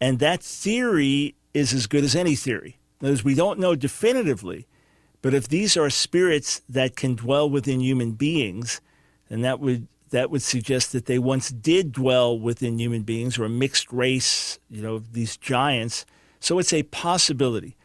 And 0.00 0.18
that 0.18 0.42
theory 0.42 1.36
is 1.54 1.72
as 1.72 1.86
good 1.86 2.04
as 2.04 2.16
any 2.16 2.34
theory. 2.34 2.78
In 3.00 3.06
other 3.06 3.12
words, 3.12 3.24
we 3.24 3.34
don't 3.34 3.60
know 3.60 3.76
definitively, 3.76 4.66
but 5.22 5.34
if 5.34 5.48
these 5.48 5.76
are 5.76 5.90
spirits 5.90 6.62
that 6.68 6.96
can 6.96 7.14
dwell 7.14 7.48
within 7.48 7.80
human 7.80 8.12
beings, 8.12 8.80
then 9.28 9.42
that 9.42 9.60
would 9.60 9.86
that 10.10 10.30
would 10.30 10.42
suggest 10.42 10.92
that 10.92 11.04
they 11.04 11.18
once 11.18 11.50
did 11.50 11.92
dwell 11.92 12.38
within 12.38 12.78
human 12.78 13.02
beings 13.02 13.38
or 13.38 13.44
a 13.44 13.48
mixed 13.48 13.92
race, 13.92 14.58
you 14.70 14.80
know, 14.80 14.98
these 14.98 15.36
giants. 15.36 16.06
So 16.40 16.58
it's 16.58 16.72
a 16.72 16.82
possibility. 16.84 17.76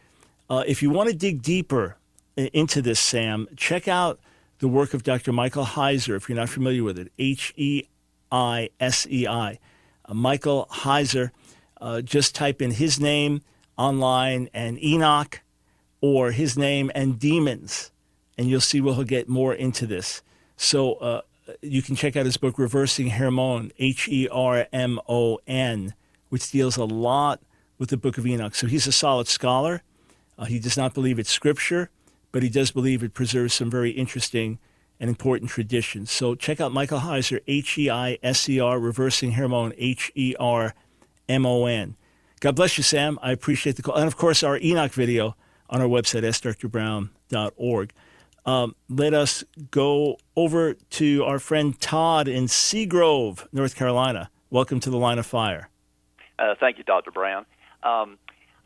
Uh, 0.48 0.64
if 0.66 0.82
you 0.82 0.90
want 0.90 1.08
to 1.10 1.14
dig 1.14 1.42
deeper 1.42 1.96
into 2.36 2.82
this, 2.82 3.00
Sam, 3.00 3.48
check 3.56 3.88
out 3.88 4.20
the 4.58 4.68
work 4.68 4.94
of 4.94 5.02
Dr. 5.02 5.32
Michael 5.32 5.64
Heiser, 5.64 6.16
if 6.16 6.28
you're 6.28 6.36
not 6.36 6.48
familiar 6.48 6.82
with 6.84 6.98
it, 6.98 7.12
H 7.18 7.52
E 7.56 7.84
I 8.30 8.70
S 8.80 9.06
E 9.10 9.26
I. 9.26 9.58
Uh, 10.04 10.14
Michael 10.14 10.68
Heiser, 10.70 11.30
uh, 11.80 12.00
just 12.00 12.34
type 12.34 12.62
in 12.62 12.72
his 12.72 13.00
name 13.00 13.42
online 13.76 14.48
and 14.54 14.82
Enoch 14.82 15.40
or 16.00 16.32
his 16.32 16.56
name 16.56 16.90
and 16.94 17.18
demons, 17.18 17.90
and 18.36 18.48
you'll 18.48 18.60
see 18.60 18.80
we'll 18.80 19.02
get 19.04 19.28
more 19.28 19.54
into 19.54 19.86
this. 19.86 20.22
So 20.56 20.94
uh, 20.94 21.20
you 21.62 21.82
can 21.82 21.96
check 21.96 22.16
out 22.16 22.26
his 22.26 22.36
book, 22.36 22.58
Reversing 22.58 23.10
Hermon, 23.10 23.72
H 23.78 24.08
E 24.08 24.28
R 24.28 24.66
M 24.72 25.00
O 25.08 25.38
N, 25.46 25.94
which 26.28 26.50
deals 26.50 26.76
a 26.76 26.84
lot 26.84 27.40
with 27.78 27.90
the 27.90 27.96
book 27.96 28.18
of 28.18 28.26
Enoch. 28.26 28.54
So 28.54 28.66
he's 28.66 28.86
a 28.86 28.92
solid 28.92 29.28
scholar. 29.28 29.82
Uh, 30.38 30.46
he 30.46 30.58
does 30.58 30.76
not 30.76 30.94
believe 30.94 31.18
it's 31.18 31.30
scripture, 31.30 31.90
but 32.32 32.42
he 32.42 32.48
does 32.48 32.70
believe 32.70 33.02
it 33.02 33.14
preserves 33.14 33.54
some 33.54 33.70
very 33.70 33.90
interesting 33.90 34.58
and 35.00 35.08
important 35.08 35.50
traditions. 35.50 36.10
So 36.10 36.34
check 36.34 36.60
out 36.60 36.72
Michael 36.72 37.00
Heiser, 37.00 37.40
H 37.46 37.78
E 37.78 37.90
I 37.90 38.18
S 38.22 38.48
E 38.48 38.60
R, 38.60 38.78
Reversing 38.78 39.32
Hermon, 39.32 39.72
H 39.76 40.10
E 40.14 40.34
R 40.38 40.74
M 41.28 41.46
O 41.46 41.66
N. 41.66 41.96
God 42.40 42.56
bless 42.56 42.76
you, 42.76 42.84
Sam. 42.84 43.18
I 43.22 43.32
appreciate 43.32 43.76
the 43.76 43.82
call. 43.82 43.94
And 43.94 44.06
of 44.06 44.16
course, 44.16 44.42
our 44.42 44.58
Enoch 44.58 44.92
video 44.92 45.36
on 45.70 45.80
our 45.80 45.88
website, 45.88 46.22
askdrbrown.org. 46.22 47.92
Um, 48.46 48.76
let 48.90 49.14
us 49.14 49.42
go 49.70 50.18
over 50.36 50.74
to 50.74 51.24
our 51.24 51.38
friend 51.38 51.80
Todd 51.80 52.28
in 52.28 52.44
Seagrove, 52.44 53.46
North 53.52 53.74
Carolina. 53.74 54.30
Welcome 54.50 54.80
to 54.80 54.90
the 54.90 54.98
line 54.98 55.18
of 55.18 55.24
fire. 55.24 55.70
Uh, 56.38 56.54
thank 56.60 56.76
you, 56.76 56.84
Dr. 56.84 57.10
Brown. 57.10 57.46
Um, 57.84 58.18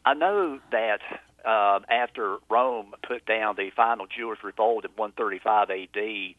I 0.04 0.14
know 0.14 0.59
that 0.70 1.00
uh, 1.44 1.81
after 1.90 2.38
Rome 2.48 2.94
put 3.07 3.26
down 3.26 3.57
the 3.57 3.70
final 3.74 4.07
Jewish 4.07 4.38
revolt 4.42 4.85
in 4.85 4.92
135 4.92 5.70
AD, 5.70 6.35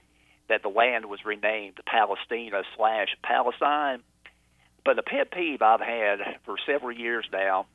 that 0.48 0.64
the 0.64 0.70
land 0.70 1.06
was 1.06 1.20
renamed 1.26 1.78
Palestina 1.86 2.64
slash 2.76 3.10
Palestine. 3.24 4.02
But 4.84 4.98
a 4.98 5.04
pet 5.04 5.32
peeve 5.32 5.62
I've 5.62 5.82
had 5.82 6.20
for 6.46 6.56
several 6.66 6.92
years 6.92 7.26
now, 7.32 7.68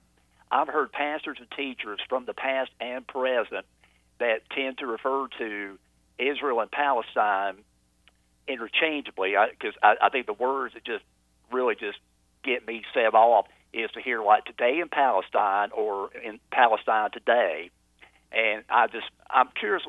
I've 0.51 0.69
heard 0.69 0.93
pastors 0.93 1.39
and 1.39 1.51
teachers 1.51 2.01
from 2.09 2.25
the 2.25 2.35
past 2.35 2.71
and 2.81 3.07
present 3.07 3.67
that 4.19 4.49
tend 4.51 4.79
to 4.79 4.87
refer 4.87 5.29
to 5.39 5.79
Israel 6.19 6.61
and 6.61 6.71
Palestine 6.71 7.57
interchangeably 8.47 9.35
because 9.51 9.75
I, 9.83 9.97
I, 10.01 10.07
I 10.07 10.09
think 10.11 10.27
the 10.27 10.33
words 10.33 10.75
just 10.85 11.05
really 11.53 11.75
just 11.75 11.99
get 12.43 12.67
me 12.67 12.83
set 12.93 13.15
off 13.15 13.47
is 13.75 13.91
to 13.93 14.01
hear 14.01 14.23
like 14.23 14.45
today 14.45 14.79
in 14.81 14.89
Palestine 14.89 15.71
or 15.73 16.11
in 16.15 16.39
Palestine 16.51 17.11
today, 17.11 17.71
and 18.33 18.65
I 18.71 18.87
just 18.87 19.07
I'm 19.29 19.49
curious. 19.59 19.83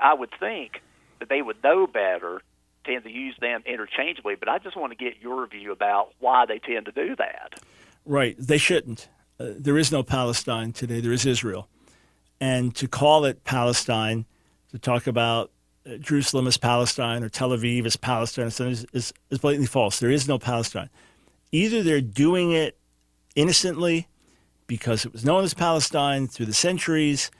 I 0.00 0.14
would 0.14 0.30
think 0.40 0.82
that 1.20 1.28
they 1.28 1.42
would 1.42 1.62
know 1.62 1.86
better, 1.86 2.42
tend 2.84 3.04
to 3.04 3.10
use 3.10 3.36
them 3.40 3.62
interchangeably, 3.66 4.34
but 4.34 4.48
I 4.48 4.58
just 4.58 4.76
want 4.76 4.92
to 4.92 4.96
get 4.96 5.20
your 5.20 5.46
view 5.46 5.70
about 5.72 6.12
why 6.18 6.46
they 6.46 6.58
tend 6.58 6.86
to 6.86 6.92
do 6.92 7.14
that. 7.16 7.60
Right, 8.04 8.34
they 8.38 8.58
shouldn't. 8.58 9.08
Uh, 9.38 9.50
there 9.56 9.78
is 9.78 9.92
no 9.92 10.02
Palestine 10.02 10.72
today. 10.72 11.00
There 11.00 11.12
is 11.12 11.26
Israel, 11.26 11.68
and 12.40 12.74
to 12.76 12.88
call 12.88 13.24
it 13.24 13.44
Palestine, 13.44 14.24
to 14.70 14.78
talk 14.78 15.06
about 15.06 15.50
uh, 15.86 15.96
Jerusalem 15.98 16.46
as 16.46 16.56
Palestine 16.56 17.22
or 17.22 17.28
Tel 17.28 17.50
Aviv 17.50 17.86
as 17.86 17.96
Palestine 17.96 18.46
is, 18.46 18.60
is, 18.92 19.12
is 19.30 19.38
blatantly 19.38 19.66
false. 19.66 20.00
There 20.00 20.10
is 20.10 20.26
no 20.26 20.38
Palestine. 20.38 20.90
Either 21.52 21.82
they're 21.82 22.00
doing 22.00 22.52
it 22.52 22.76
innocently 23.34 24.08
because 24.66 25.04
it 25.04 25.12
was 25.12 25.24
known 25.24 25.44
as 25.44 25.54
Palestine 25.54 26.28
through 26.28 26.46
the 26.46 26.54
centuries. 26.54 27.30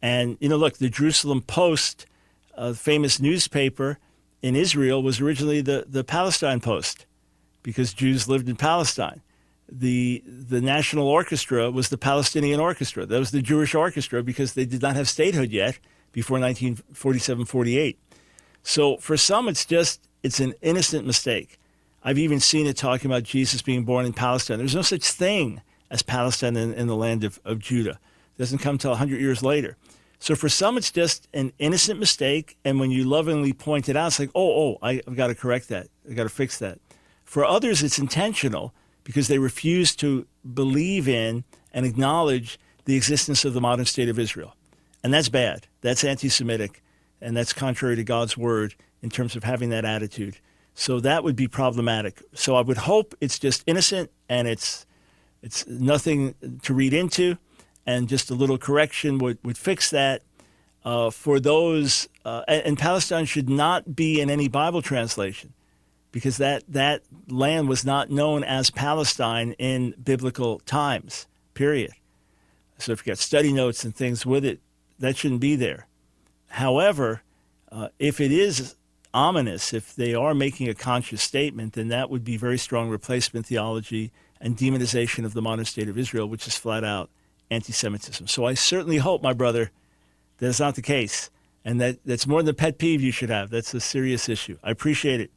And, 0.00 0.38
you 0.40 0.48
know, 0.48 0.56
look, 0.56 0.78
the 0.78 0.88
Jerusalem 0.88 1.42
Post, 1.42 2.06
a 2.54 2.74
famous 2.74 3.20
newspaper 3.20 3.98
in 4.40 4.56
Israel, 4.56 5.02
was 5.02 5.20
originally 5.20 5.60
the, 5.60 5.84
the 5.88 6.04
Palestine 6.04 6.60
Post 6.60 7.06
because 7.62 7.92
Jews 7.92 8.28
lived 8.28 8.48
in 8.48 8.56
Palestine. 8.56 9.20
The, 9.68 10.22
the 10.26 10.60
National 10.60 11.08
Orchestra 11.08 11.70
was 11.70 11.88
the 11.88 11.98
Palestinian 11.98 12.60
Orchestra. 12.60 13.04
That 13.04 13.18
was 13.18 13.32
the 13.32 13.42
Jewish 13.42 13.74
orchestra 13.74 14.22
because 14.22 14.54
they 14.54 14.64
did 14.64 14.80
not 14.80 14.94
have 14.94 15.08
statehood 15.08 15.50
yet 15.50 15.80
before 16.12 16.38
1947 16.38 17.44
48. 17.44 17.98
So 18.62 18.96
for 18.98 19.16
some, 19.16 19.48
it's 19.48 19.64
just, 19.64 20.08
it's 20.22 20.38
an 20.38 20.54
innocent 20.62 21.04
mistake. 21.04 21.58
I've 22.06 22.18
even 22.18 22.38
seen 22.38 22.68
it 22.68 22.76
talking 22.76 23.10
about 23.10 23.24
Jesus 23.24 23.62
being 23.62 23.82
born 23.82 24.06
in 24.06 24.12
Palestine. 24.12 24.58
There's 24.58 24.76
no 24.76 24.82
such 24.82 25.10
thing 25.10 25.60
as 25.90 26.02
Palestine 26.02 26.56
in, 26.56 26.72
in 26.72 26.86
the 26.86 26.94
land 26.94 27.24
of, 27.24 27.40
of 27.44 27.58
Judah. 27.58 27.98
It 28.36 28.38
doesn't 28.38 28.58
come 28.58 28.78
till 28.78 28.92
100 28.92 29.20
years 29.20 29.42
later. 29.42 29.76
So 30.20 30.36
for 30.36 30.48
some, 30.48 30.78
it's 30.78 30.92
just 30.92 31.26
an 31.34 31.52
innocent 31.58 31.98
mistake. 31.98 32.58
And 32.64 32.78
when 32.78 32.92
you 32.92 33.02
lovingly 33.02 33.52
point 33.52 33.88
it 33.88 33.96
out, 33.96 34.06
it's 34.06 34.20
like, 34.20 34.30
oh, 34.36 34.50
oh, 34.50 34.78
I, 34.82 35.02
have 35.04 35.16
got 35.16 35.26
to 35.26 35.34
correct 35.34 35.68
that. 35.70 35.88
I've 36.08 36.14
got 36.14 36.22
to 36.22 36.28
fix 36.28 36.60
that. 36.60 36.78
For 37.24 37.44
others, 37.44 37.82
it's 37.82 37.98
intentional 37.98 38.72
because 39.02 39.26
they 39.26 39.38
refuse 39.38 39.96
to 39.96 40.28
believe 40.54 41.08
in 41.08 41.42
and 41.72 41.84
acknowledge 41.84 42.56
the 42.84 42.94
existence 42.94 43.44
of 43.44 43.52
the 43.52 43.60
modern 43.60 43.84
state 43.84 44.08
of 44.08 44.20
Israel. 44.20 44.54
And 45.02 45.12
that's 45.12 45.28
bad. 45.28 45.66
That's 45.80 46.04
anti 46.04 46.28
Semitic. 46.28 46.84
And 47.20 47.36
that's 47.36 47.52
contrary 47.52 47.96
to 47.96 48.04
God's 48.04 48.36
word 48.36 48.76
in 49.02 49.10
terms 49.10 49.34
of 49.34 49.42
having 49.42 49.70
that 49.70 49.84
attitude. 49.84 50.38
So 50.78 51.00
that 51.00 51.24
would 51.24 51.36
be 51.36 51.48
problematic. 51.48 52.22
So 52.34 52.54
I 52.54 52.60
would 52.60 52.76
hope 52.76 53.14
it's 53.18 53.38
just 53.38 53.64
innocent 53.66 54.10
and 54.28 54.46
it's 54.46 54.84
it's 55.42 55.66
nothing 55.66 56.34
to 56.62 56.74
read 56.74 56.92
into, 56.92 57.38
and 57.86 58.08
just 58.08 58.30
a 58.30 58.34
little 58.34 58.58
correction 58.58 59.18
would, 59.18 59.38
would 59.42 59.56
fix 59.56 59.90
that. 59.90 60.22
Uh, 60.84 61.10
for 61.10 61.40
those, 61.40 62.08
uh, 62.24 62.42
and, 62.48 62.62
and 62.62 62.78
Palestine 62.78 63.24
should 63.26 63.48
not 63.48 63.94
be 63.94 64.20
in 64.20 64.28
any 64.28 64.48
Bible 64.48 64.82
translation 64.82 65.52
because 66.12 66.36
that, 66.38 66.64
that 66.68 67.02
land 67.28 67.68
was 67.68 67.84
not 67.84 68.10
known 68.10 68.42
as 68.42 68.70
Palestine 68.70 69.52
in 69.58 69.94
biblical 70.02 70.60
times, 70.60 71.26
period. 71.54 71.92
So 72.78 72.92
if 72.92 73.06
you 73.06 73.12
got 73.12 73.18
study 73.18 73.52
notes 73.52 73.84
and 73.84 73.94
things 73.94 74.26
with 74.26 74.44
it, 74.44 74.60
that 74.98 75.16
shouldn't 75.16 75.40
be 75.40 75.56
there. 75.56 75.86
However, 76.48 77.22
uh, 77.70 77.88
if 77.98 78.20
it 78.20 78.32
is 78.32 78.74
ominous. 79.16 79.72
If 79.72 79.96
they 79.96 80.14
are 80.14 80.34
making 80.34 80.68
a 80.68 80.74
conscious 80.74 81.22
statement, 81.22 81.72
then 81.72 81.88
that 81.88 82.10
would 82.10 82.22
be 82.22 82.36
very 82.36 82.58
strong 82.58 82.90
replacement 82.90 83.46
theology 83.46 84.12
and 84.40 84.56
demonization 84.56 85.24
of 85.24 85.32
the 85.32 85.40
modern 85.40 85.64
state 85.64 85.88
of 85.88 85.96
Israel, 85.96 86.28
which 86.28 86.46
is 86.46 86.56
flat 86.56 86.84
out 86.84 87.08
anti 87.50 87.72
Semitism. 87.72 88.26
So 88.26 88.44
I 88.44 88.54
certainly 88.54 88.98
hope, 88.98 89.22
my 89.22 89.32
brother, 89.32 89.70
that 90.38 90.46
is 90.46 90.60
not 90.60 90.74
the 90.74 90.82
case. 90.82 91.30
And 91.64 91.80
that, 91.80 91.98
that's 92.04 92.26
more 92.26 92.42
than 92.42 92.50
a 92.50 92.54
pet 92.54 92.78
peeve 92.78 93.00
you 93.00 93.10
should 93.10 93.30
have. 93.30 93.50
That's 93.50 93.72
a 93.74 93.80
serious 93.80 94.28
issue. 94.28 94.58
I 94.62 94.70
appreciate 94.70 95.20
it. 95.20 95.30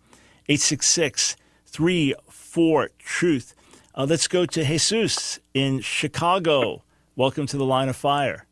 866 0.49 1.37
34 1.65 2.89
Truth. 2.99 3.55
Uh, 3.95 4.05
let's 4.07 4.27
go 4.27 4.45
to 4.45 4.63
Jesus 4.63 5.39
in 5.53 5.79
Chicago. 5.79 6.83
Welcome 7.15 7.47
to 7.47 7.57
the 7.57 7.65
line 7.65 7.89
of 7.89 7.95
fire. 7.95 8.45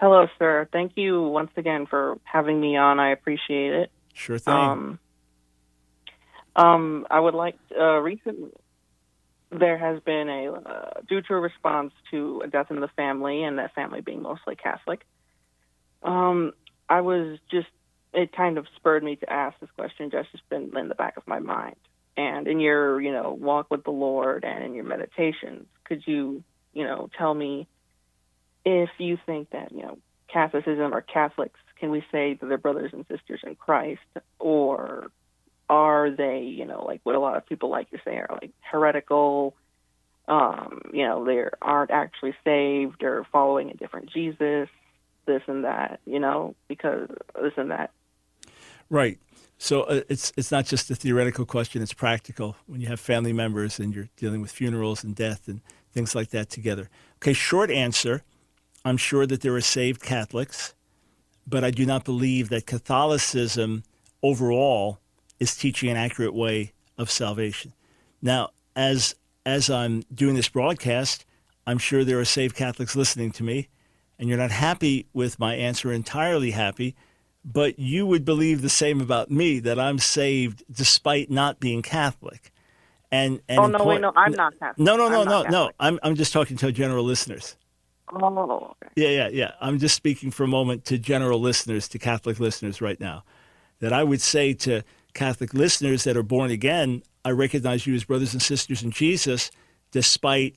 Hello, 0.00 0.26
sir. 0.38 0.68
Thank 0.72 0.92
you 0.96 1.22
once 1.22 1.50
again 1.56 1.86
for 1.86 2.18
having 2.22 2.60
me 2.60 2.76
on. 2.76 3.00
I 3.00 3.10
appreciate 3.10 3.72
it. 3.72 3.90
Sure 4.14 4.38
thing. 4.38 4.54
Um, 4.54 4.98
um, 6.54 7.06
I 7.10 7.18
would 7.18 7.34
like 7.34 7.56
uh, 7.78 7.98
recent. 7.98 8.56
There 9.50 9.78
has 9.78 10.00
been 10.02 10.28
a 10.28 10.52
uh, 10.52 11.00
due 11.08 11.22
to 11.22 11.34
a 11.34 11.40
response 11.40 11.92
to 12.10 12.42
a 12.44 12.48
death 12.48 12.70
in 12.70 12.80
the 12.80 12.88
family, 12.88 13.42
and 13.42 13.58
that 13.58 13.74
family 13.74 14.00
being 14.00 14.22
mostly 14.22 14.54
Catholic. 14.54 15.04
Um, 16.02 16.52
I 16.88 17.00
was 17.00 17.38
just 17.50 17.68
it 18.12 18.32
kind 18.32 18.56
of 18.58 18.66
spurred 18.76 19.02
me 19.02 19.16
to 19.16 19.32
ask 19.32 19.58
this 19.58 19.70
question. 19.76 20.10
Just 20.10 20.28
has 20.32 20.40
been 20.48 20.76
in 20.76 20.88
the 20.88 20.94
back 20.94 21.16
of 21.16 21.26
my 21.26 21.40
mind. 21.40 21.76
And 22.16 22.46
in 22.46 22.60
your 22.60 23.00
you 23.00 23.12
know 23.12 23.36
walk 23.40 23.68
with 23.70 23.84
the 23.84 23.90
Lord 23.90 24.44
and 24.44 24.64
in 24.64 24.74
your 24.74 24.84
meditations, 24.84 25.66
could 25.84 26.02
you 26.06 26.44
you 26.72 26.84
know 26.84 27.08
tell 27.16 27.34
me 27.34 27.66
if 28.64 28.90
you 28.98 29.18
think 29.26 29.50
that 29.50 29.72
you 29.72 29.82
know 29.82 29.98
Catholicism 30.28 30.94
or 30.94 31.00
Catholics 31.00 31.58
can 31.78 31.90
we 31.90 32.04
say 32.10 32.34
that 32.34 32.46
they're 32.46 32.58
brothers 32.58 32.92
and 32.92 33.06
sisters 33.08 33.40
in 33.44 33.54
Christ, 33.54 34.00
or 34.38 35.08
are 35.68 36.10
they 36.10 36.40
you 36.40 36.64
know 36.64 36.84
like 36.84 37.00
what 37.04 37.14
a 37.14 37.20
lot 37.20 37.36
of 37.36 37.46
people 37.46 37.70
like 37.70 37.90
to 37.90 37.98
say 38.04 38.16
are 38.16 38.28
like 38.30 38.52
heretical? 38.60 39.54
Um, 40.26 40.82
you 40.92 41.06
know, 41.06 41.24
they 41.24 41.42
aren't 41.62 41.90
actually 41.90 42.34
saved 42.44 43.02
or 43.02 43.26
following 43.32 43.70
a 43.70 43.74
different 43.74 44.10
Jesus, 44.10 44.68
this 45.26 45.42
and 45.46 45.64
that. 45.64 46.00
You 46.04 46.20
know, 46.20 46.54
because 46.68 47.08
this 47.40 47.54
and 47.56 47.70
that. 47.70 47.90
Right. 48.90 49.18
So 49.58 49.82
uh, 49.82 50.02
it's 50.08 50.32
it's 50.36 50.50
not 50.50 50.66
just 50.66 50.90
a 50.90 50.94
theoretical 50.94 51.46
question; 51.46 51.82
it's 51.82 51.94
practical. 51.94 52.56
When 52.66 52.80
you 52.80 52.88
have 52.88 53.00
family 53.00 53.32
members 53.32 53.78
and 53.78 53.94
you're 53.94 54.08
dealing 54.16 54.40
with 54.40 54.50
funerals 54.50 55.02
and 55.02 55.14
death 55.14 55.48
and 55.48 55.60
things 55.92 56.14
like 56.14 56.30
that 56.30 56.50
together. 56.50 56.90
Okay, 57.16 57.32
short 57.32 57.70
answer 57.70 58.22
I'm 58.84 58.96
sure 58.96 59.26
that 59.26 59.40
there 59.40 59.54
are 59.54 59.60
saved 59.60 60.02
Catholics, 60.02 60.74
but 61.46 61.64
I 61.64 61.70
do 61.70 61.86
not 61.86 62.04
believe 62.04 62.48
that 62.48 62.66
Catholicism 62.66 63.82
overall 64.22 64.98
is 65.38 65.56
teaching 65.56 65.88
an 65.90 65.96
accurate 65.96 66.34
way 66.34 66.72
of 66.96 67.10
salvation. 67.10 67.72
Now, 68.20 68.50
as 68.76 69.14
as 69.46 69.70
I'm 69.70 70.02
doing 70.12 70.34
this 70.34 70.48
broadcast, 70.48 71.24
I'm 71.66 71.78
sure 71.78 72.04
there 72.04 72.20
are 72.20 72.24
saved 72.24 72.54
Catholics 72.54 72.94
listening 72.94 73.30
to 73.32 73.42
me, 73.42 73.68
and 74.18 74.28
you're 74.28 74.38
not 74.38 74.50
happy 74.50 75.06
with 75.12 75.38
my 75.38 75.54
answer, 75.54 75.92
entirely 75.92 76.50
happy, 76.50 76.94
but 77.44 77.78
you 77.78 78.06
would 78.06 78.24
believe 78.24 78.60
the 78.60 78.68
same 78.68 79.00
about 79.00 79.30
me 79.30 79.58
that 79.60 79.78
I'm 79.78 79.98
saved 79.98 80.64
despite 80.70 81.30
not 81.30 81.60
being 81.60 81.82
Catholic. 81.82 82.52
And, 83.10 83.40
and 83.48 83.58
oh 83.58 83.66
no, 83.66 83.84
wait, 83.84 84.02
no, 84.02 84.12
I'm 84.14 84.32
not 84.32 84.58
Catholic. 84.58 84.84
No, 84.84 84.96
no, 84.96 85.08
no, 85.08 85.22
I'm 85.22 85.28
no, 85.28 85.42
no. 85.44 85.70
I'm 85.80 85.98
I'm 86.02 86.14
just 86.14 86.32
talking 86.32 86.56
to 86.58 86.70
general 86.72 87.04
listeners. 87.04 87.56
Oh. 88.12 88.74
Yeah, 88.96 89.08
yeah, 89.08 89.28
yeah. 89.28 89.50
I'm 89.60 89.78
just 89.78 89.94
speaking 89.94 90.30
for 90.30 90.44
a 90.44 90.48
moment 90.48 90.84
to 90.86 90.98
general 90.98 91.40
listeners, 91.40 91.88
to 91.88 91.98
Catholic 91.98 92.40
listeners 92.40 92.80
right 92.80 92.98
now. 93.00 93.24
That 93.80 93.92
I 93.92 94.02
would 94.02 94.20
say 94.20 94.54
to 94.54 94.82
Catholic 95.14 95.54
listeners 95.54 96.04
that 96.04 96.16
are 96.16 96.22
born 96.22 96.50
again, 96.50 97.02
I 97.24 97.30
recognize 97.30 97.86
you 97.86 97.94
as 97.94 98.04
brothers 98.04 98.32
and 98.32 98.42
sisters 98.42 98.82
in 98.82 98.90
Jesus, 98.90 99.50
despite 99.92 100.56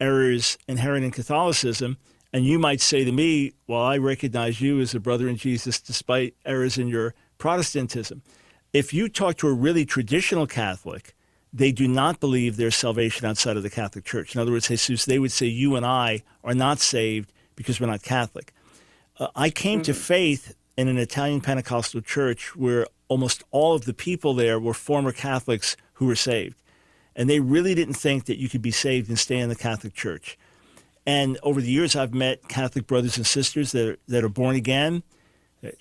errors 0.00 0.58
inherent 0.66 1.04
in 1.04 1.10
Catholicism. 1.10 1.96
And 2.32 2.44
you 2.44 2.58
might 2.58 2.80
say 2.80 3.04
to 3.04 3.12
me, 3.12 3.52
Well, 3.66 3.82
I 3.82 3.98
recognize 3.98 4.60
you 4.60 4.80
as 4.80 4.94
a 4.94 5.00
brother 5.00 5.28
in 5.28 5.36
Jesus, 5.36 5.80
despite 5.80 6.34
errors 6.44 6.78
in 6.78 6.88
your 6.88 7.14
Protestantism. 7.38 8.22
If 8.72 8.92
you 8.92 9.08
talk 9.08 9.36
to 9.38 9.48
a 9.48 9.52
really 9.52 9.84
traditional 9.84 10.46
Catholic, 10.46 11.14
they 11.56 11.72
do 11.72 11.88
not 11.88 12.20
believe 12.20 12.56
there's 12.56 12.76
salvation 12.76 13.26
outside 13.26 13.56
of 13.56 13.62
the 13.62 13.70
Catholic 13.70 14.04
Church. 14.04 14.34
In 14.34 14.40
other 14.40 14.52
words, 14.52 14.68
Jesus, 14.68 15.06
they 15.06 15.18
would 15.18 15.32
say 15.32 15.46
you 15.46 15.74
and 15.74 15.86
I 15.86 16.22
are 16.44 16.54
not 16.54 16.80
saved 16.80 17.32
because 17.54 17.80
we're 17.80 17.86
not 17.86 18.02
Catholic. 18.02 18.52
Uh, 19.18 19.28
I 19.34 19.48
came 19.48 19.80
to 19.82 19.94
faith 19.94 20.54
in 20.76 20.88
an 20.88 20.98
Italian 20.98 21.40
Pentecostal 21.40 22.02
church 22.02 22.54
where 22.54 22.86
almost 23.08 23.42
all 23.50 23.74
of 23.74 23.86
the 23.86 23.94
people 23.94 24.34
there 24.34 24.60
were 24.60 24.74
former 24.74 25.12
Catholics 25.12 25.78
who 25.94 26.04
were 26.04 26.16
saved. 26.16 26.62
And 27.14 27.30
they 27.30 27.40
really 27.40 27.74
didn't 27.74 27.94
think 27.94 28.26
that 28.26 28.36
you 28.36 28.50
could 28.50 28.60
be 28.60 28.70
saved 28.70 29.08
and 29.08 29.18
stay 29.18 29.38
in 29.38 29.48
the 29.48 29.56
Catholic 29.56 29.94
Church. 29.94 30.36
And 31.06 31.38
over 31.42 31.62
the 31.62 31.70
years, 31.70 31.96
I've 31.96 32.12
met 32.12 32.48
Catholic 32.48 32.86
brothers 32.86 33.16
and 33.16 33.26
sisters 33.26 33.72
that 33.72 33.88
are, 33.88 33.96
that 34.08 34.24
are 34.24 34.28
born 34.28 34.56
again. 34.56 35.02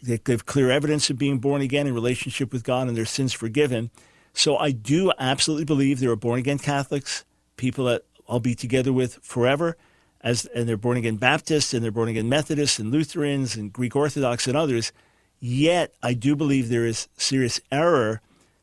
They 0.02 0.20
have 0.28 0.46
clear 0.46 0.72
evidence 0.72 1.10
of 1.10 1.18
being 1.18 1.40
born 1.40 1.62
again 1.62 1.86
in 1.86 1.94
relationship 1.94 2.54
with 2.54 2.64
God 2.64 2.88
and 2.88 2.96
their 2.96 3.06
sins 3.06 3.34
forgiven. 3.34 3.92
So 4.36 4.58
I 4.58 4.72
do 4.72 5.14
absolutely 5.18 5.64
believe 5.64 6.00
there 6.00 6.12
are 6.12 6.18
born 6.18 6.40
again 6.40 6.60
Catholics, 6.60 7.24
people 7.56 7.86
that 7.86 8.04
I'll 8.28 8.42
be 8.42 8.54
together 8.54 8.92
with 8.92 9.16
forever, 9.24 9.78
as 10.20 10.46
and 10.48 10.68
they're 10.68 10.76
born 10.76 10.98
again 10.98 11.16
Baptists 11.16 11.74
and 11.74 11.82
they're 11.82 11.90
born 11.90 12.10
again 12.10 12.28
Methodists 12.28 12.78
and 12.78 12.92
Lutherans 12.92 13.56
and 13.56 13.72
Greek 13.72 13.96
Orthodox 13.96 14.46
and 14.46 14.58
others. 14.58 14.92
Yet 15.40 15.94
I 16.04 16.14
do 16.14 16.36
believe 16.36 16.68
there 16.68 16.86
is 16.86 17.08
serious 17.16 17.62
error 17.72 18.22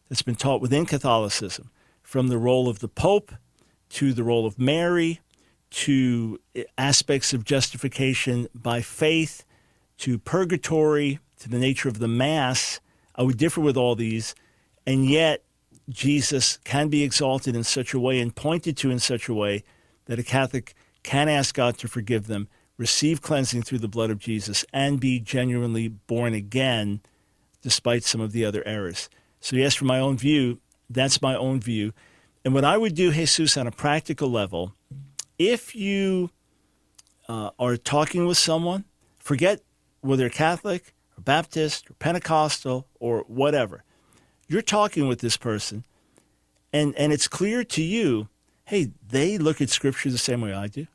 that's 0.08 0.20
been 0.20 0.34
taught 0.34 0.60
within 0.60 0.84
Catholicism, 0.84 1.70
from 2.02 2.28
the 2.28 2.38
role 2.38 2.68
of 2.68 2.80
the 2.80 2.88
Pope 2.88 3.32
to 3.90 4.12
the 4.12 4.24
role 4.24 4.44
of 4.44 4.58
Mary 4.58 5.20
to 5.70 6.38
eh, 6.54 6.64
aspects 6.76 7.32
of 7.32 7.44
justification 7.44 8.46
by 8.54 8.82
faith 8.82 9.46
to 9.98 10.18
purgatory 10.18 11.18
to 11.38 11.48
the 11.48 11.58
nature 11.58 11.88
of 11.88 11.98
the 11.98 12.08
Mass. 12.08 12.78
I 13.16 13.22
would 13.22 13.38
differ 13.38 13.62
with 13.62 13.78
all 13.78 13.94
these, 13.94 14.34
and 14.86 15.06
yet 15.06 15.42
Jesus 15.92 16.58
can 16.64 16.88
be 16.88 17.02
exalted 17.02 17.54
in 17.54 17.64
such 17.64 17.94
a 17.94 17.98
way 17.98 18.20
and 18.20 18.34
pointed 18.34 18.76
to 18.78 18.90
in 18.90 18.98
such 18.98 19.28
a 19.28 19.34
way 19.34 19.64
that 20.06 20.18
a 20.18 20.22
Catholic 20.22 20.74
can 21.02 21.28
ask 21.28 21.54
God 21.54 21.78
to 21.78 21.88
forgive 21.88 22.26
them, 22.26 22.48
receive 22.76 23.22
cleansing 23.22 23.62
through 23.62 23.78
the 23.78 23.88
blood 23.88 24.10
of 24.10 24.18
Jesus, 24.18 24.64
and 24.72 25.00
be 25.00 25.20
genuinely 25.20 25.88
born 25.88 26.34
again 26.34 27.00
despite 27.62 28.04
some 28.04 28.20
of 28.20 28.32
the 28.32 28.44
other 28.44 28.62
errors. 28.66 29.08
So, 29.40 29.56
yes, 29.56 29.74
from 29.74 29.88
my 29.88 29.98
own 29.98 30.16
view, 30.16 30.60
that's 30.88 31.22
my 31.22 31.34
own 31.34 31.60
view. 31.60 31.92
And 32.44 32.54
what 32.54 32.64
I 32.64 32.76
would 32.76 32.94
do, 32.94 33.12
Jesus, 33.12 33.56
on 33.56 33.66
a 33.66 33.72
practical 33.72 34.30
level, 34.30 34.74
if 35.38 35.74
you 35.74 36.30
uh, 37.28 37.50
are 37.58 37.76
talking 37.76 38.26
with 38.26 38.38
someone, 38.38 38.84
forget 39.18 39.60
whether 40.00 40.28
Catholic 40.28 40.94
or 41.16 41.22
Baptist 41.22 41.90
or 41.90 41.94
Pentecostal 41.94 42.86
or 42.98 43.24
whatever 43.28 43.84
you're 44.52 44.62
talking 44.62 45.08
with 45.08 45.20
this 45.20 45.36
person 45.36 45.84
and 46.72 46.94
and 46.96 47.12
it's 47.12 47.26
clear 47.26 47.64
to 47.64 47.82
you 47.82 48.28
hey 48.66 48.90
they 49.08 49.38
look 49.38 49.60
at 49.60 49.70
scripture 49.70 50.10
the 50.10 50.18
same 50.18 50.40
way 50.40 50.52
i 50.52 50.66
do. 50.66 50.86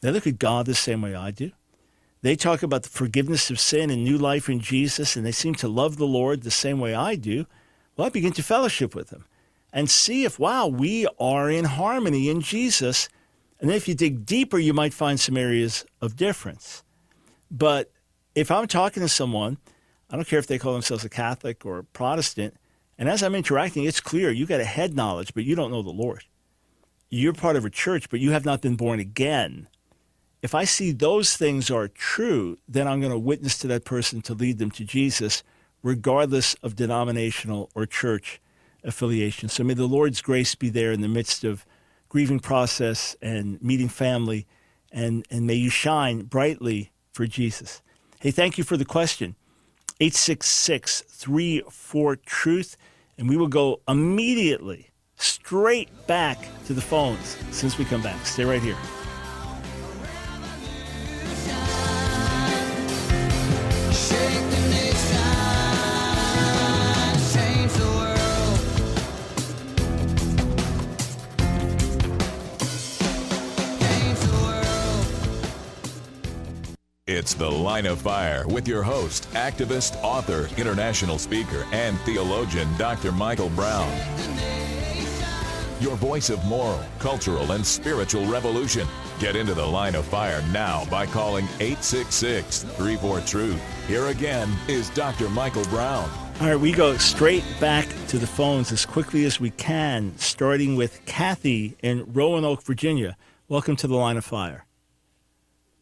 They 0.00 0.10
look 0.10 0.26
at 0.26 0.38
god 0.38 0.66
the 0.66 0.74
same 0.74 1.02
way 1.02 1.14
i 1.14 1.30
do. 1.30 1.52
They 2.20 2.34
talk 2.34 2.64
about 2.64 2.82
the 2.82 2.88
forgiveness 2.88 3.50
of 3.50 3.60
sin 3.60 3.90
and 3.90 4.02
new 4.02 4.18
life 4.18 4.48
in 4.48 4.60
jesus 4.60 5.16
and 5.16 5.24
they 5.24 5.32
seem 5.32 5.54
to 5.56 5.68
love 5.68 5.96
the 5.96 6.06
lord 6.06 6.42
the 6.42 6.50
same 6.50 6.80
way 6.80 6.94
i 6.94 7.14
do. 7.14 7.46
Well 7.96 8.06
i 8.06 8.10
begin 8.10 8.32
to 8.32 8.42
fellowship 8.42 8.94
with 8.94 9.10
them 9.10 9.24
and 9.72 9.88
see 9.88 10.24
if 10.24 10.38
wow 10.38 10.66
we 10.66 11.06
are 11.20 11.48
in 11.50 11.64
harmony 11.64 12.28
in 12.28 12.40
jesus. 12.40 13.08
And 13.60 13.70
then 13.70 13.76
if 13.76 13.88
you 13.88 13.94
dig 13.94 14.26
deeper 14.26 14.58
you 14.58 14.72
might 14.72 14.94
find 14.94 15.18
some 15.20 15.36
areas 15.36 15.84
of 16.00 16.16
difference. 16.16 16.82
But 17.50 17.90
if 18.34 18.50
i'm 18.50 18.66
talking 18.66 19.02
to 19.02 19.08
someone 19.08 19.58
i 20.10 20.16
don't 20.16 20.26
care 20.26 20.38
if 20.38 20.46
they 20.46 20.58
call 20.58 20.72
themselves 20.72 21.04
a 21.04 21.08
catholic 21.08 21.64
or 21.64 21.78
a 21.78 21.84
protestant 21.84 22.54
and 22.98 23.08
as 23.08 23.22
I'm 23.22 23.34
interacting, 23.34 23.84
it's 23.84 24.00
clear 24.00 24.30
you 24.30 24.44
got 24.44 24.60
a 24.60 24.64
head 24.64 24.94
knowledge, 24.94 25.32
but 25.32 25.44
you 25.44 25.54
don't 25.54 25.70
know 25.70 25.82
the 25.82 25.90
Lord. 25.90 26.24
You're 27.08 27.32
part 27.32 27.56
of 27.56 27.64
a 27.64 27.70
church, 27.70 28.10
but 28.10 28.20
you 28.20 28.32
have 28.32 28.44
not 28.44 28.60
been 28.60 28.76
born 28.76 29.00
again. 29.00 29.68
If 30.42 30.54
I 30.54 30.64
see 30.64 30.92
those 30.92 31.36
things 31.36 31.70
are 31.70 31.88
true, 31.88 32.58
then 32.68 32.86
I'm 32.86 33.00
going 33.00 33.12
to 33.12 33.18
witness 33.18 33.56
to 33.58 33.66
that 33.68 33.84
person 33.84 34.20
to 34.22 34.34
lead 34.34 34.58
them 34.58 34.70
to 34.72 34.84
Jesus, 34.84 35.42
regardless 35.82 36.54
of 36.54 36.76
denominational 36.76 37.70
or 37.74 37.86
church 37.86 38.40
affiliation. 38.84 39.48
So 39.48 39.64
may 39.64 39.74
the 39.74 39.86
Lord's 39.86 40.20
grace 40.20 40.54
be 40.54 40.68
there 40.68 40.92
in 40.92 41.00
the 41.00 41.08
midst 41.08 41.44
of 41.44 41.64
grieving 42.08 42.40
process 42.40 43.16
and 43.22 43.60
meeting 43.62 43.88
family, 43.88 44.46
and, 44.90 45.26
and 45.30 45.46
may 45.46 45.54
you 45.54 45.70
shine 45.70 46.22
brightly 46.22 46.90
for 47.12 47.26
Jesus. 47.26 47.82
Hey, 48.20 48.30
thank 48.30 48.58
you 48.58 48.64
for 48.64 48.76
the 48.76 48.84
question. 48.84 49.36
866 50.00 51.02
34 51.08 52.16
Truth. 52.16 52.76
And 53.16 53.28
we 53.28 53.36
will 53.36 53.48
go 53.48 53.80
immediately 53.88 54.90
straight 55.16 55.88
back 56.06 56.38
to 56.66 56.72
the 56.72 56.80
phones 56.80 57.36
since 57.50 57.78
we 57.78 57.84
come 57.84 58.02
back. 58.02 58.24
Stay 58.24 58.44
right 58.44 58.62
here. 58.62 58.76
It's 77.28 77.34
The 77.34 77.50
Line 77.50 77.84
of 77.84 78.00
Fire 78.00 78.48
with 78.48 78.66
your 78.66 78.82
host, 78.82 79.30
activist, 79.32 80.02
author, 80.02 80.48
international 80.56 81.18
speaker, 81.18 81.66
and 81.72 82.00
theologian, 82.00 82.66
Dr. 82.78 83.12
Michael 83.12 83.50
Brown. 83.50 83.94
Your 85.78 85.94
voice 85.96 86.30
of 86.30 86.42
moral, 86.46 86.82
cultural, 86.98 87.52
and 87.52 87.66
spiritual 87.66 88.24
revolution. 88.24 88.88
Get 89.18 89.36
into 89.36 89.52
The 89.52 89.66
Line 89.66 89.94
of 89.94 90.06
Fire 90.06 90.42
now 90.52 90.86
by 90.86 91.04
calling 91.04 91.44
866 91.60 92.62
34 92.62 93.20
Truth. 93.20 93.86
Here 93.86 94.06
again 94.06 94.50
is 94.66 94.88
Dr. 94.88 95.28
Michael 95.28 95.64
Brown. 95.64 96.08
All 96.40 96.46
right, 96.46 96.56
we 96.58 96.72
go 96.72 96.96
straight 96.96 97.44
back 97.60 97.86
to 98.06 98.16
the 98.16 98.26
phones 98.26 98.72
as 98.72 98.86
quickly 98.86 99.26
as 99.26 99.38
we 99.38 99.50
can, 99.50 100.16
starting 100.16 100.76
with 100.76 101.04
Kathy 101.04 101.76
in 101.82 102.10
Roanoke, 102.10 102.62
Virginia. 102.62 103.18
Welcome 103.50 103.76
to 103.76 103.86
the 103.86 103.96
Line 103.96 104.16
of 104.16 104.24
Fire. 104.24 104.64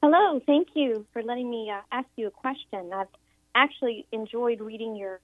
Hello, 0.08 0.40
thank 0.46 0.68
you 0.74 1.04
for 1.12 1.20
letting 1.20 1.50
me 1.50 1.68
uh, 1.68 1.80
ask 1.90 2.06
you 2.14 2.28
a 2.28 2.30
question. 2.30 2.92
I've 2.94 3.08
actually 3.56 4.06
enjoyed 4.12 4.60
reading 4.60 4.94
your 4.94 5.18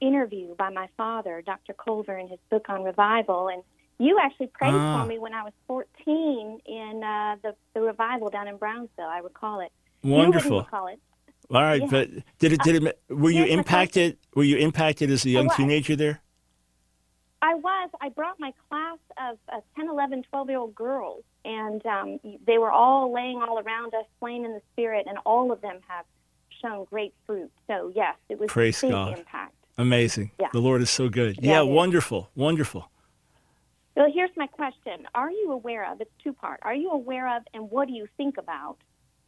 interview 0.00 0.54
by 0.54 0.70
my 0.70 0.86
father, 0.96 1.42
Dr. 1.44 1.72
Culver, 1.72 2.16
in 2.16 2.28
his 2.28 2.38
book 2.48 2.66
on 2.68 2.84
revival, 2.84 3.48
and 3.48 3.64
you 3.98 4.20
actually 4.22 4.46
prayed 4.46 4.74
Ah. 4.74 5.02
for 5.02 5.08
me 5.08 5.18
when 5.18 5.34
I 5.34 5.42
was 5.42 5.52
14 5.66 6.60
in 6.64 7.02
uh, 7.02 7.34
the, 7.42 7.56
the 7.74 7.80
revival 7.80 8.28
down 8.28 8.46
in 8.46 8.58
Brownsville. 8.58 9.08
I 9.10 9.18
recall 9.18 9.58
it. 9.58 9.72
You 10.02 10.12
Wonderful. 10.12 10.50
wouldn't 10.58 10.66
recall 10.72 10.86
it. 10.86 11.00
All 11.50 11.60
right, 11.60 11.80
Yeah. 11.80 11.88
but 11.90 12.08
did 12.38 12.52
it? 12.52 12.60
Did 12.62 12.84
it? 12.84 13.00
Were 13.08 13.30
you 13.30 13.42
impacted? 13.44 14.18
Were 14.36 14.44
you 14.44 14.58
impacted 14.58 15.10
as 15.10 15.24
a 15.24 15.30
young 15.30 15.48
teenager 15.50 15.96
there? 15.96 16.20
I 17.40 17.54
was. 17.54 17.90
I 18.00 18.08
brought 18.08 18.40
my 18.40 18.52
class 18.68 18.98
of 19.30 19.38
uh, 19.52 19.60
10, 19.76 19.88
11, 19.88 20.24
12 20.30 20.48
year 20.48 20.58
old 20.58 20.74
girls, 20.74 21.22
and 21.44 21.84
um, 21.86 22.18
they 22.46 22.58
were 22.58 22.70
all 22.72 23.12
laying 23.12 23.40
all 23.40 23.58
around 23.58 23.94
us, 23.94 24.04
playing 24.18 24.44
in 24.44 24.52
the 24.52 24.62
spirit, 24.72 25.06
and 25.08 25.18
all 25.24 25.52
of 25.52 25.60
them 25.60 25.78
have 25.86 26.04
shown 26.60 26.84
great 26.86 27.14
fruit. 27.26 27.50
So, 27.68 27.92
yes, 27.94 28.16
it 28.28 28.38
was 28.38 28.48
Praise 28.50 28.82
a 28.82 28.86
big 28.86 28.90
God. 28.92 29.18
impact. 29.18 29.54
Amazing. 29.76 30.32
Yeah. 30.40 30.48
The 30.52 30.58
Lord 30.58 30.82
is 30.82 30.90
so 30.90 31.08
good. 31.08 31.38
Yeah, 31.40 31.52
Yeah, 31.52 31.62
wonderful, 31.62 32.30
wonderful. 32.34 32.90
So, 33.94 34.10
here's 34.12 34.30
my 34.36 34.48
question 34.48 35.06
Are 35.14 35.30
you 35.30 35.52
aware 35.52 35.90
of, 35.90 36.00
it's 36.00 36.10
two 36.22 36.32
part, 36.32 36.60
are 36.62 36.74
you 36.74 36.90
aware 36.90 37.36
of, 37.36 37.42
and 37.54 37.70
what 37.70 37.86
do 37.86 37.94
you 37.94 38.08
think 38.16 38.36
about 38.38 38.78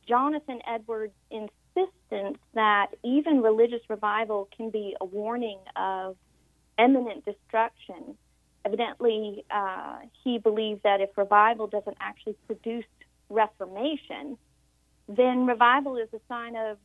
Jonathan 0.08 0.60
Edwards' 0.66 1.12
insistence 1.30 2.38
that 2.54 2.88
even 3.04 3.42
religious 3.42 3.82
revival 3.88 4.48
can 4.56 4.70
be 4.70 4.96
a 5.00 5.04
warning 5.04 5.58
of 5.76 6.16
imminent 6.82 7.24
destruction? 7.24 8.16
Evidently, 8.64 9.44
uh, 9.50 9.98
he 10.22 10.38
believes 10.38 10.80
that 10.82 11.00
if 11.00 11.10
revival 11.16 11.66
doesn't 11.66 11.96
actually 12.00 12.36
produce 12.46 12.84
reformation, 13.28 14.36
then 15.08 15.46
revival 15.46 15.96
is 15.96 16.08
a 16.12 16.20
sign 16.28 16.56
of 16.56 16.76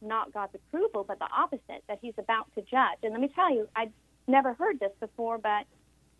not 0.00 0.32
God's 0.32 0.54
approval, 0.54 1.04
but 1.06 1.18
the 1.18 1.28
opposite, 1.36 1.82
that 1.88 1.98
he's 2.02 2.14
about 2.18 2.52
to 2.54 2.62
judge. 2.62 2.98
And 3.02 3.12
let 3.12 3.20
me 3.20 3.30
tell 3.34 3.52
you, 3.52 3.68
I'd 3.76 3.92
never 4.26 4.52
heard 4.54 4.80
this 4.80 4.92
before, 5.00 5.38
but 5.38 5.64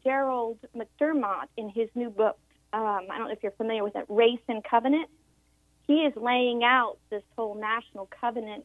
Gerald 0.04 0.58
McDermott, 0.76 1.48
in 1.56 1.68
his 1.68 1.88
new 1.94 2.10
book, 2.10 2.38
um, 2.72 3.06
I 3.10 3.18
don't 3.18 3.26
know 3.26 3.32
if 3.32 3.42
you're 3.42 3.52
familiar 3.52 3.84
with 3.84 3.96
it, 3.96 4.06
Race 4.08 4.40
and 4.48 4.62
Covenant, 4.64 5.08
he 5.86 5.94
is 5.94 6.12
laying 6.16 6.62
out 6.64 6.96
this 7.10 7.22
whole 7.36 7.54
national 7.54 8.08
covenant, 8.20 8.64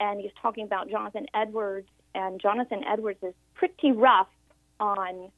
and 0.00 0.20
he's 0.20 0.30
talking 0.40 0.64
about 0.64 0.90
Jonathan 0.90 1.26
Edwards, 1.34 1.88
and 2.14 2.40
Jonathan 2.40 2.82
Edwards 2.84 3.18
is 3.22 3.34
pretty 3.54 3.92
rough 3.92 4.28
on, 4.80 5.30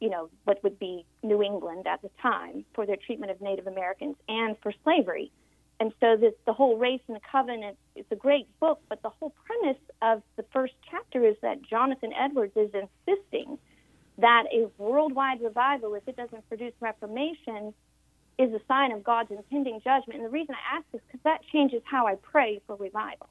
you 0.00 0.10
know, 0.10 0.28
what 0.44 0.62
would 0.62 0.78
be 0.78 1.04
New 1.22 1.42
England 1.42 1.86
at 1.86 2.02
the 2.02 2.10
time 2.20 2.64
for 2.74 2.86
their 2.86 2.96
treatment 2.96 3.30
of 3.30 3.40
Native 3.40 3.66
Americans 3.66 4.16
and 4.28 4.56
for 4.62 4.72
slavery. 4.84 5.30
And 5.78 5.92
so 6.00 6.16
this, 6.16 6.32
the 6.46 6.54
whole 6.54 6.78
race 6.78 7.00
and 7.06 7.16
the 7.16 7.20
covenant 7.30 7.76
it's 7.94 8.10
a 8.10 8.16
great 8.16 8.46
book, 8.60 8.80
but 8.88 9.02
the 9.02 9.10
whole 9.10 9.34
premise 9.44 9.80
of 10.02 10.22
the 10.36 10.44
first 10.52 10.74
chapter 10.90 11.26
is 11.26 11.36
that 11.42 11.62
Jonathan 11.62 12.12
Edwards 12.12 12.56
is 12.56 12.70
insisting 12.72 13.58
that 14.18 14.44
a 14.52 14.68
worldwide 14.78 15.42
revival, 15.42 15.94
if 15.94 16.06
it 16.06 16.16
doesn't 16.16 16.48
produce 16.48 16.72
reformation, 16.80 17.74
is 18.38 18.52
a 18.52 18.60
sign 18.68 18.92
of 18.92 19.04
God's 19.04 19.30
impending 19.30 19.80
judgment. 19.82 20.20
And 20.20 20.24
the 20.24 20.30
reason 20.30 20.54
I 20.54 20.76
ask 20.78 20.86
is 20.92 21.00
because 21.06 21.20
that 21.24 21.40
changes 21.52 21.82
how 21.84 22.06
I 22.06 22.16
pray 22.16 22.60
for 22.66 22.76
revival. 22.76 23.28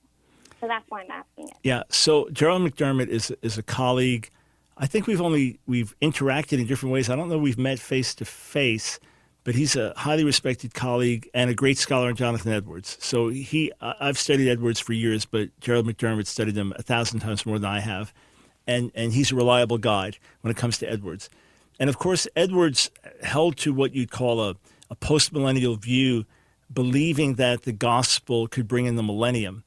So 0.61 0.67
that's 0.67 0.85
why 0.89 1.01
I'm 1.01 1.11
asking 1.11 1.49
it. 1.49 1.57
Yeah. 1.63 1.83
So 1.89 2.29
Gerald 2.31 2.61
McDermott 2.63 3.07
is 3.07 3.31
is 3.41 3.57
a 3.57 3.63
colleague. 3.63 4.29
I 4.77 4.87
think 4.87 5.07
we've 5.07 5.21
only 5.21 5.59
we've 5.65 5.95
interacted 6.01 6.59
in 6.59 6.67
different 6.67 6.93
ways. 6.93 7.09
I 7.09 7.15
don't 7.15 7.29
know 7.29 7.37
we've 7.37 7.57
met 7.57 7.79
face 7.79 8.15
to 8.15 8.25
face, 8.25 8.99
but 9.43 9.55
he's 9.55 9.75
a 9.75 9.93
highly 9.95 10.23
respected 10.23 10.73
colleague 10.73 11.29
and 11.33 11.49
a 11.49 11.53
great 11.53 11.77
scholar 11.77 12.07
on 12.07 12.15
Jonathan 12.15 12.51
Edwards. 12.51 12.97
So 12.99 13.29
he 13.29 13.71
I've 13.81 14.17
studied 14.17 14.49
Edwards 14.49 14.79
for 14.79 14.93
years, 14.93 15.25
but 15.25 15.49
Gerald 15.59 15.87
McDermott 15.87 16.27
studied 16.27 16.57
him 16.57 16.73
a 16.77 16.81
thousand 16.81 17.19
times 17.19 17.45
more 17.45 17.59
than 17.59 17.69
I 17.69 17.79
have, 17.79 18.13
and 18.67 18.91
and 18.95 19.13
he's 19.13 19.31
a 19.31 19.35
reliable 19.35 19.77
guide 19.77 20.17
when 20.41 20.51
it 20.51 20.57
comes 20.57 20.77
to 20.79 20.91
Edwards. 20.91 21.29
And 21.79 21.89
of 21.89 21.97
course, 21.97 22.27
Edwards 22.35 22.89
held 23.21 23.57
to 23.57 23.73
what 23.73 23.93
you'd 23.93 24.11
call 24.11 24.41
a, 24.41 24.55
a 24.89 24.95
postmillennial 24.95 25.77
view, 25.77 26.25
believing 26.73 27.35
that 27.35 27.63
the 27.63 27.73
gospel 27.73 28.47
could 28.47 28.67
bring 28.67 28.85
in 28.85 28.95
the 28.95 29.03
millennium 29.03 29.63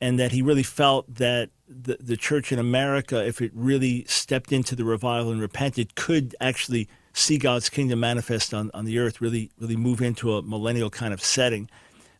and 0.00 0.18
that 0.18 0.32
he 0.32 0.42
really 0.42 0.62
felt 0.62 1.12
that 1.14 1.50
the, 1.68 1.96
the 2.00 2.16
church 2.16 2.52
in 2.52 2.58
America, 2.58 3.24
if 3.24 3.40
it 3.40 3.50
really 3.54 4.04
stepped 4.04 4.52
into 4.52 4.76
the 4.76 4.84
revival 4.84 5.32
and 5.32 5.40
repented, 5.40 5.94
could 5.94 6.34
actually 6.40 6.88
see 7.12 7.38
God's 7.38 7.68
kingdom 7.70 8.00
manifest 8.00 8.52
on, 8.52 8.70
on 8.74 8.84
the 8.84 8.98
earth, 8.98 9.20
really, 9.20 9.50
really 9.58 9.76
move 9.76 10.02
into 10.02 10.36
a 10.36 10.42
millennial 10.42 10.90
kind 10.90 11.14
of 11.14 11.22
setting. 11.22 11.68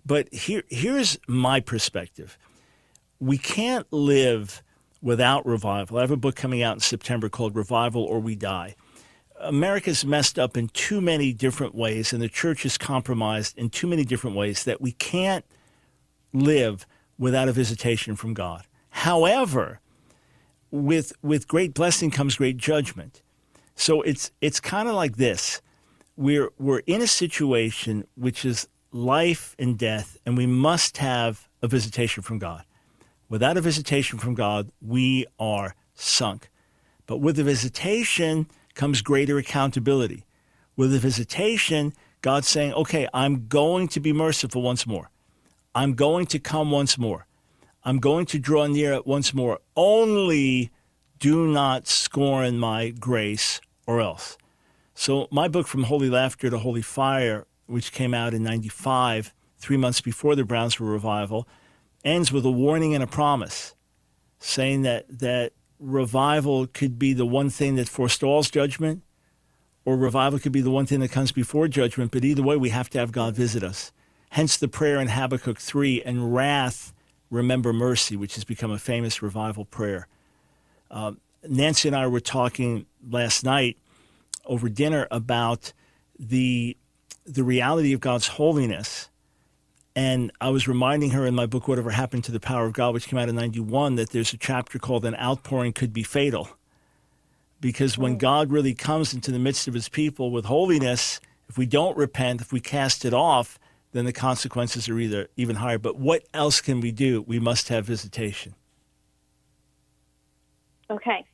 But 0.04 0.32
here, 0.32 0.62
here's 0.68 1.18
my 1.28 1.60
perspective. 1.60 2.38
We 3.20 3.38
can't 3.38 3.86
live 3.92 4.62
without 5.02 5.44
revival. 5.44 5.98
I 5.98 6.00
have 6.00 6.10
a 6.10 6.16
book 6.16 6.36
coming 6.36 6.62
out 6.62 6.74
in 6.74 6.80
September 6.80 7.28
called 7.28 7.54
Revival 7.54 8.02
or 8.02 8.20
We 8.20 8.36
Die. 8.36 8.74
America's 9.40 10.04
messed 10.04 10.38
up 10.38 10.56
in 10.56 10.68
too 10.68 11.00
many 11.00 11.32
different 11.32 11.74
ways, 11.74 12.12
and 12.12 12.22
the 12.22 12.28
church 12.28 12.64
is 12.64 12.78
compromised 12.78 13.56
in 13.58 13.68
too 13.68 13.86
many 13.86 14.04
different 14.04 14.34
ways 14.34 14.64
that 14.64 14.80
we 14.80 14.92
can't 14.92 15.44
live 16.32 16.86
without 17.18 17.48
a 17.48 17.52
visitation 17.52 18.16
from 18.16 18.34
God. 18.34 18.66
However, 18.90 19.80
with 20.70 21.12
with 21.22 21.48
great 21.48 21.74
blessing 21.74 22.10
comes 22.10 22.36
great 22.36 22.56
judgment. 22.56 23.22
So 23.74 24.02
it's 24.02 24.30
it's 24.40 24.60
kind 24.60 24.88
of 24.88 24.94
like 24.94 25.16
this. 25.16 25.60
We're 26.16 26.50
we're 26.58 26.82
in 26.86 27.02
a 27.02 27.06
situation 27.06 28.06
which 28.14 28.44
is 28.44 28.68
life 28.92 29.54
and 29.58 29.78
death, 29.78 30.18
and 30.24 30.36
we 30.36 30.46
must 30.46 30.96
have 30.98 31.48
a 31.62 31.68
visitation 31.68 32.22
from 32.22 32.38
God. 32.38 32.64
Without 33.28 33.56
a 33.56 33.60
visitation 33.60 34.18
from 34.18 34.34
God, 34.34 34.70
we 34.80 35.26
are 35.38 35.74
sunk. 35.94 36.48
But 37.06 37.18
with 37.18 37.36
the 37.36 37.44
visitation 37.44 38.48
comes 38.74 39.02
greater 39.02 39.38
accountability. 39.38 40.24
With 40.76 40.92
the 40.92 40.98
visitation, 40.98 41.92
God's 42.22 42.48
saying, 42.48 42.74
okay, 42.74 43.08
I'm 43.12 43.48
going 43.48 43.88
to 43.88 44.00
be 44.00 44.12
merciful 44.12 44.62
once 44.62 44.86
more. 44.86 45.10
I'm 45.76 45.92
going 45.92 46.24
to 46.28 46.38
come 46.38 46.70
once 46.70 46.96
more. 46.96 47.26
I'm 47.84 47.98
going 47.98 48.24
to 48.26 48.38
draw 48.38 48.66
near 48.66 48.94
it 48.94 49.06
once 49.06 49.34
more. 49.34 49.58
Only 49.76 50.70
do 51.18 51.46
not 51.46 51.86
scorn 51.86 52.58
my 52.58 52.88
grace 52.88 53.60
or 53.86 54.00
else. 54.00 54.38
So, 54.94 55.28
my 55.30 55.48
book, 55.48 55.66
From 55.66 55.82
Holy 55.82 56.08
Laughter 56.08 56.48
to 56.48 56.56
Holy 56.56 56.80
Fire, 56.80 57.46
which 57.66 57.92
came 57.92 58.14
out 58.14 58.32
in 58.32 58.42
95, 58.42 59.34
three 59.58 59.76
months 59.76 60.00
before 60.00 60.34
the 60.34 60.46
Brownsville 60.46 60.86
revival, 60.86 61.46
ends 62.02 62.32
with 62.32 62.46
a 62.46 62.50
warning 62.50 62.94
and 62.94 63.04
a 63.04 63.06
promise 63.06 63.74
saying 64.38 64.80
that, 64.80 65.04
that 65.10 65.52
revival 65.78 66.66
could 66.66 66.98
be 66.98 67.12
the 67.12 67.26
one 67.26 67.50
thing 67.50 67.76
that 67.76 67.86
forestalls 67.86 68.50
judgment, 68.50 69.02
or 69.84 69.94
revival 69.94 70.38
could 70.38 70.52
be 70.52 70.62
the 70.62 70.70
one 70.70 70.86
thing 70.86 71.00
that 71.00 71.10
comes 71.10 71.32
before 71.32 71.68
judgment. 71.68 72.12
But 72.12 72.24
either 72.24 72.42
way, 72.42 72.56
we 72.56 72.70
have 72.70 72.88
to 72.90 72.98
have 72.98 73.12
God 73.12 73.36
visit 73.36 73.62
us. 73.62 73.92
Hence 74.30 74.56
the 74.56 74.68
prayer 74.68 75.00
in 75.00 75.08
Habakkuk 75.08 75.58
3 75.58 76.02
and 76.02 76.34
wrath, 76.34 76.92
remember 77.30 77.72
mercy, 77.72 78.16
which 78.16 78.34
has 78.34 78.44
become 78.44 78.70
a 78.70 78.78
famous 78.78 79.22
revival 79.22 79.64
prayer. 79.64 80.08
Um, 80.90 81.20
Nancy 81.48 81.88
and 81.88 81.96
I 81.96 82.06
were 82.06 82.20
talking 82.20 82.86
last 83.08 83.44
night 83.44 83.78
over 84.44 84.68
dinner 84.68 85.06
about 85.10 85.72
the, 86.18 86.76
the 87.24 87.44
reality 87.44 87.92
of 87.92 88.00
God's 88.00 88.28
holiness. 88.28 89.08
And 89.94 90.30
I 90.40 90.50
was 90.50 90.68
reminding 90.68 91.10
her 91.10 91.26
in 91.26 91.34
my 91.34 91.46
book, 91.46 91.68
Whatever 91.68 91.90
Happened 91.90 92.24
to 92.24 92.32
the 92.32 92.40
Power 92.40 92.66
of 92.66 92.74
God, 92.74 92.92
which 92.92 93.08
came 93.08 93.18
out 93.18 93.28
in 93.28 93.36
91, 93.36 93.94
that 93.94 94.10
there's 94.10 94.32
a 94.32 94.36
chapter 94.36 94.78
called 94.78 95.04
An 95.04 95.16
Outpouring 95.16 95.72
Could 95.72 95.92
Be 95.92 96.02
Fatal. 96.02 96.50
Because 97.60 97.96
when 97.96 98.18
God 98.18 98.50
really 98.50 98.74
comes 98.74 99.14
into 99.14 99.32
the 99.32 99.38
midst 99.38 99.66
of 99.66 99.74
his 99.74 99.88
people 99.88 100.30
with 100.30 100.44
holiness, 100.44 101.20
if 101.48 101.56
we 101.56 101.64
don't 101.64 101.96
repent, 101.96 102.42
if 102.42 102.52
we 102.52 102.60
cast 102.60 103.06
it 103.06 103.14
off, 103.14 103.58
then 103.96 104.04
the 104.04 104.12
consequences 104.12 104.88
are 104.88 104.98
either 104.98 105.28
even 105.36 105.56
higher. 105.56 105.78
But 105.78 105.96
what 105.96 106.24
else 106.34 106.60
can 106.60 106.80
we 106.80 106.92
do? 106.92 107.22
We 107.22 107.38
must 107.38 107.68
have 107.68 107.86
visitation. 107.86 108.54
Okay. 110.90 111.24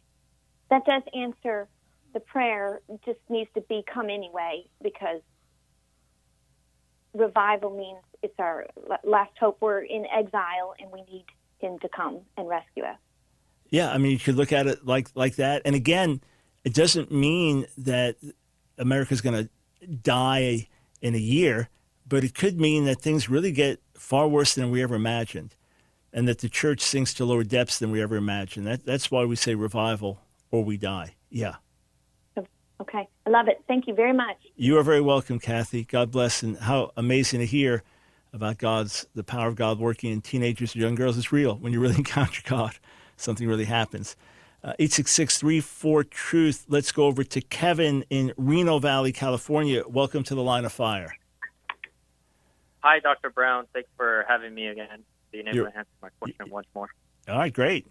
That 0.71 0.85
does 0.85 1.03
answer 1.15 1.69
the 2.15 2.21
prayer, 2.21 2.81
just 3.05 3.19
needs 3.29 3.51
to 3.55 3.61
be 3.63 3.85
come 3.93 4.09
anyway 4.11 4.65
because 4.83 5.21
revival 7.15 7.77
means 7.77 8.03
it's 8.23 8.35
our 8.39 8.67
last 9.05 9.33
hope. 9.39 9.59
We're 9.61 9.81
in 9.81 10.07
exile 10.07 10.75
and 10.79 10.91
we 10.91 11.03
need 11.03 11.25
him 11.59 11.79
to 11.81 11.89
come 11.89 12.21
and 12.37 12.49
rescue 12.49 12.85
us. 12.85 12.99
Yeah, 13.71 13.91
I 13.91 13.99
mean, 13.99 14.13
you 14.13 14.19
could 14.19 14.37
look 14.37 14.53
at 14.53 14.67
it 14.67 14.87
like 14.87 15.09
like 15.15 15.37
that. 15.37 15.63
And 15.65 15.75
again, 15.75 16.21
it 16.65 16.75
doesn't 16.75 17.11
mean 17.11 17.67
that 17.79 18.17
America's 18.79 19.21
going 19.21 19.49
to 19.49 19.87
die 19.87 20.69
in 21.01 21.15
a 21.15 21.19
year, 21.19 21.69
but 22.13 22.25
it 22.25 22.35
could 22.35 22.61
mean 22.61 22.85
that 22.85 23.01
things 23.01 23.31
really 23.31 23.53
get 23.53 23.81
far 23.95 24.29
worse 24.29 24.55
than 24.55 24.71
we 24.71 24.83
ever 24.83 24.95
imagined, 24.95 25.55
and 26.13 26.29
that 26.29 26.41
the 26.41 26.49
church 26.51 26.83
sinks 26.83 27.15
to 27.15 27.25
lower 27.25 27.43
depths 27.43 27.79
than 27.79 27.91
we 27.91 28.03
ever 28.03 28.17
imagined. 28.17 28.67
That, 28.67 28.85
that's 28.85 29.11
why 29.11 29.25
we 29.25 29.35
say 29.35 29.55
revival 29.55 30.21
or 30.51 30.63
we 30.63 30.77
die. 30.77 31.15
Yeah. 31.31 31.55
Okay. 32.83 33.09
I 33.27 33.31
love 33.31 33.49
it. 33.49 33.63
Thank 33.67 33.87
you 33.87 33.95
very 33.95 34.13
much. 34.13 34.37
You 34.57 34.77
are 34.77 34.83
very 34.83 35.01
welcome, 35.01 35.39
Kathy. 35.39 35.85
God 35.85 36.11
bless, 36.11 36.43
and 36.43 36.59
how 36.59 36.93
amazing 36.99 37.41
to 37.41 37.47
hear 37.47 37.83
about 38.35 38.59
God's 38.59 39.07
the 39.15 39.25
power 39.25 39.49
of 39.49 39.57
God 39.57 39.79
working 39.79 40.13
in 40.13 40.21
teenagers 40.21 40.75
and 40.75 40.83
young 40.83 40.95
girls. 40.95 41.17
It's 41.17 41.33
real 41.33 41.55
when 41.57 41.73
you 41.73 41.81
really 41.81 41.97
encounter 41.97 42.43
God. 42.45 42.75
Something 43.17 43.49
really 43.49 43.65
happens. 43.65 44.17
Uh, 44.63 44.75
866 44.79 45.43
Truth. 46.11 46.67
Let's 46.69 46.93
go 46.93 47.05
over 47.05 47.25
to 47.25 47.41
Kevin 47.41 48.05
in 48.11 48.35
Reno 48.37 48.81
Valley, 48.81 49.13
California. 49.13 49.83
Welcome 49.89 50.25
to 50.25 50.35
the 50.35 50.43
line 50.43 50.67
of 50.67 50.73
fire. 50.73 51.17
Hi, 52.83 52.99
Dr. 52.99 53.31
Brown. 53.31 53.67
Thanks 53.73 53.89
for 53.97 54.25
having 54.29 54.55
me 54.55 54.67
again, 54.67 55.05
being 55.31 55.47
able 55.47 55.57
You're- 55.57 55.71
to 55.71 55.79
answer 55.79 55.91
my 56.03 56.09
question 56.21 56.51
once 56.51 56.67
more. 56.75 56.89
All 57.29 57.39
right, 57.39 57.53
great. 57.53 57.87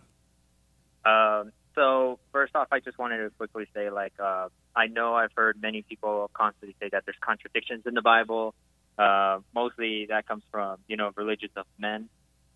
Um, 1.05 1.53
so 1.75 2.19
first 2.31 2.55
off, 2.55 2.67
I 2.71 2.81
just 2.81 2.97
wanted 2.97 3.19
to 3.19 3.29
quickly 3.31 3.67
say, 3.73 3.89
like, 3.89 4.13
uh, 4.19 4.49
I 4.75 4.87
know 4.87 5.15
I've 5.15 5.31
heard 5.35 5.61
many 5.61 5.81
people 5.81 6.29
constantly 6.33 6.75
say 6.79 6.89
that 6.89 7.05
there's 7.05 7.17
contradictions 7.21 7.85
in 7.85 7.93
the 7.93 8.01
Bible. 8.01 8.53
Uh, 8.97 9.39
mostly 9.55 10.07
that 10.07 10.27
comes 10.27 10.43
from, 10.51 10.79
you 10.87 10.97
know, 10.97 11.11
religions 11.15 11.53
of 11.55 11.65
men, 11.79 12.09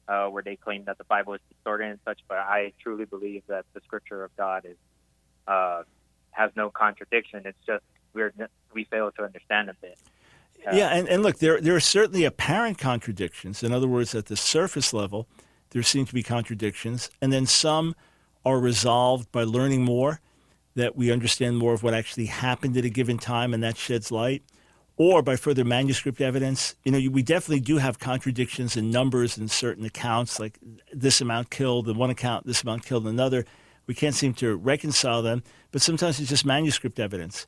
uh, 0.08 0.28
where 0.28 0.44
they 0.44 0.58
claim 0.58 0.84
that 0.86 0.98
the 0.98 1.06
Bible 1.06 1.34
is 1.34 1.42
distorted 1.50 1.90
and 1.90 2.00
such. 2.04 2.20
But 2.28 2.40
I 2.40 2.74
truly 2.82 3.06
believe 3.06 3.44
that 3.48 3.66
the 3.74 3.82
Scripture 3.82 4.24
of 4.26 4.36
God 4.36 4.66
is 4.66 4.78
uh, 5.48 5.84
has 6.32 6.52
no 6.56 6.70
contradiction. 6.70 7.44
It's 7.46 7.66
just 7.66 7.84
we're 8.14 8.34
we 8.74 8.84
fail 8.84 9.12
to 9.14 9.24
understand 9.24 9.70
a 9.70 9.74
bit. 9.76 9.98
Yeah, 10.64 10.90
and, 10.90 11.08
and 11.08 11.22
look, 11.22 11.38
there 11.38 11.62
there 11.62 11.76
are 11.76 11.80
certainly 11.80 12.24
apparent 12.24 12.78
contradictions. 12.78 13.62
In 13.62 13.72
other 13.72 13.88
words, 13.88 14.16
at 14.16 14.26
the 14.26 14.36
surface 14.36 14.94
level, 14.94 15.28
there 15.70 15.84
seem 15.84 16.06
to 16.06 16.14
be 16.14 16.24
contradictions, 16.24 17.10
and 17.22 17.32
then 17.32 17.46
some 17.46 17.96
are 18.44 18.60
resolved 18.60 19.32
by 19.32 19.44
learning 19.44 19.84
more, 19.84 20.22
that 20.76 20.96
we 20.96 21.12
understand 21.12 21.58
more 21.58 21.74
of 21.74 21.84
what 21.84 21.94
actually 21.94 22.28
happened 22.28 22.78
at 22.78 22.86
a 22.86 22.90
given 22.90 23.18
time, 23.18 23.54
and 23.54 23.64
that 23.64 23.78
sheds 23.78 24.12
light, 24.12 24.44
or 24.98 25.22
by 25.22 25.36
further 25.36 25.64
manuscript 25.64 26.22
evidence. 26.22 26.76
You 26.84 26.92
know, 26.92 27.12
we 27.12 27.22
definitely 27.22 27.60
do 27.60 27.78
have 27.78 28.00
contradictions 28.00 28.76
in 28.76 28.92
numbers 28.92 29.38
in 29.38 29.48
certain 29.48 29.86
accounts, 29.86 30.40
like 30.40 30.60
this 30.92 31.22
amount 31.22 31.50
killed 31.50 31.88
in 31.90 31.98
one 31.98 32.10
account, 32.10 32.46
this 32.46 32.64
amount 32.64 32.86
killed 32.86 33.04
in 33.04 33.10
another. 33.10 33.46
We 33.88 33.94
can't 33.94 34.16
seem 34.16 34.34
to 34.36 34.56
reconcile 34.56 35.22
them, 35.22 35.44
but 35.72 35.82
sometimes 35.82 36.20
it's 36.20 36.30
just 36.30 36.46
manuscript 36.46 37.00
evidence. 37.00 37.46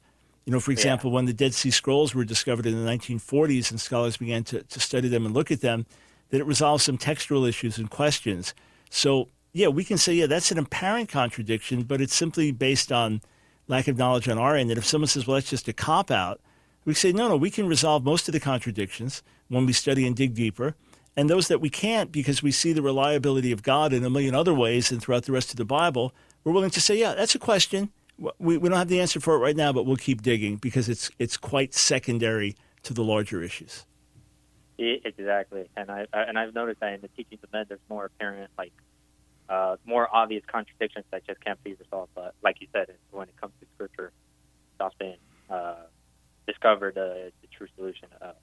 You 0.48 0.54
know, 0.54 0.62
for 0.62 0.72
example, 0.72 1.12
when 1.12 1.26
the 1.26 1.34
Dead 1.34 1.54
Sea 1.54 1.72
Scrolls 1.72 2.16
were 2.16 2.24
discovered 2.24 2.66
in 2.66 2.74
the 2.74 2.90
1940s 2.90 3.70
and 3.70 3.82
scholars 3.82 4.16
began 4.16 4.46
to, 4.46 4.64
to 4.64 4.80
study 4.80 5.10
them 5.10 5.26
and 5.26 5.36
look 5.36 5.52
at 5.52 5.60
them, 5.60 5.86
that 6.30 6.40
it 6.40 6.46
resolved 6.46 6.84
some 6.84 6.98
textual 6.98 7.44
issues 7.44 7.78
and 7.78 7.90
questions. 7.90 8.54
So, 8.90 9.28
yeah, 9.52 9.68
we 9.68 9.84
can 9.84 9.98
say, 9.98 10.14
yeah, 10.14 10.26
that's 10.26 10.50
an 10.50 10.58
apparent 10.58 11.10
contradiction, 11.10 11.84
but 11.84 12.00
it's 12.00 12.16
simply 12.16 12.54
based 12.54 12.94
on 12.94 13.20
lack 13.68 13.90
of 13.90 13.98
knowledge 13.98 14.30
on 14.30 14.38
our 14.38 14.56
end. 14.56 14.72
And 14.72 14.78
if 14.78 14.86
someone 14.86 15.10
says, 15.10 15.28
well, 15.28 15.36
that's 15.36 15.50
just 15.50 15.68
a 15.68 15.74
cop 15.74 16.12
out, 16.12 16.40
we 16.86 16.94
say, 16.94 17.12
no, 17.12 17.28
no, 17.28 17.36
we 17.36 17.52
can 17.52 17.68
resolve 17.68 18.06
most 18.06 18.30
of 18.30 18.32
the 18.32 18.40
contradictions 18.40 19.24
when 19.50 19.66
we 19.66 19.74
study 19.74 20.08
and 20.08 20.16
dig 20.16 20.34
deeper. 20.34 20.76
And 21.18 21.30
those 21.30 21.50
that 21.50 21.60
we 21.60 21.70
can't, 21.70 22.10
because 22.10 22.42
we 22.42 22.52
see 22.52 22.72
the 22.72 22.82
reliability 22.82 23.52
of 23.52 23.64
God 23.64 23.92
in 23.92 24.06
a 24.06 24.10
million 24.10 24.34
other 24.34 24.54
ways 24.54 24.94
and 24.94 25.02
throughout 25.02 25.26
the 25.26 25.34
rest 25.34 25.50
of 25.50 25.58
the 25.58 25.66
Bible, 25.66 26.14
we're 26.46 26.54
willing 26.54 26.70
to 26.70 26.80
say, 26.80 26.96
yeah, 26.96 27.16
that's 27.16 27.36
a 27.36 27.40
question. 27.40 27.92
We, 28.18 28.58
we 28.58 28.70
don't 28.70 28.78
have 28.78 28.88
the 28.88 29.00
answer 29.00 29.20
for 29.20 29.36
it 29.36 29.40
right 29.40 29.56
now, 29.56 29.72
but 29.72 29.86
we'll 29.86 29.96
keep 29.96 30.22
digging 30.22 30.56
because 30.56 30.90
it's, 30.90 31.12
it's 31.20 31.38
quite 31.38 31.74
secondary 31.74 32.56
to 32.84 32.94
the 32.94 33.04
larger 33.04 33.44
issues. 33.44 33.86
Exactly, 34.80 35.68
and 35.76 35.90
I, 35.90 36.06
I 36.14 36.22
and 36.24 36.38
I've 36.38 36.54
noticed 36.54 36.82
that 36.82 36.94
in 36.94 37.02
the 37.02 37.08
teachings 37.08 37.42
of 37.44 37.52
men, 37.52 37.66
there's 37.68 37.80
more 37.90 38.06
apparent, 38.06 38.52
like 38.58 38.74
uh, 39.50 39.78
more 39.86 40.08
obvious 40.14 40.44
contradictions 40.46 41.06
that 41.12 41.26
just 41.26 41.44
can't 41.44 41.62
be 41.64 41.74
resolved. 41.74 42.12
But 42.14 42.36
like 42.44 42.62
you 42.62 42.68
said, 42.72 42.88
when 43.10 43.28
it 43.28 43.36
comes 43.42 43.54
to 43.60 43.68
scripture, 43.76 44.12
it's 44.74 44.82
often 44.82 45.16
uh, 45.50 45.86
discovered 46.46 46.96
the, 46.96 47.32
the 47.42 47.48
true 47.48 47.68
solution 47.76 48.10
uh, 48.22 48.34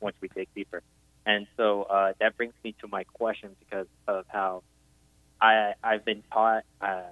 once 0.00 0.14
we 0.20 0.28
dig 0.28 0.48
deeper. 0.54 0.82
And 1.26 1.46
so 1.56 1.82
uh, 1.82 2.12
that 2.20 2.36
brings 2.36 2.54
me 2.62 2.74
to 2.80 2.88
my 2.88 3.04
question 3.04 3.56
because 3.58 3.86
of 4.06 4.26
how 4.28 4.62
I 5.40 5.72
I've 5.82 6.04
been 6.04 6.22
taught 6.32 6.64
uh, 6.80 7.02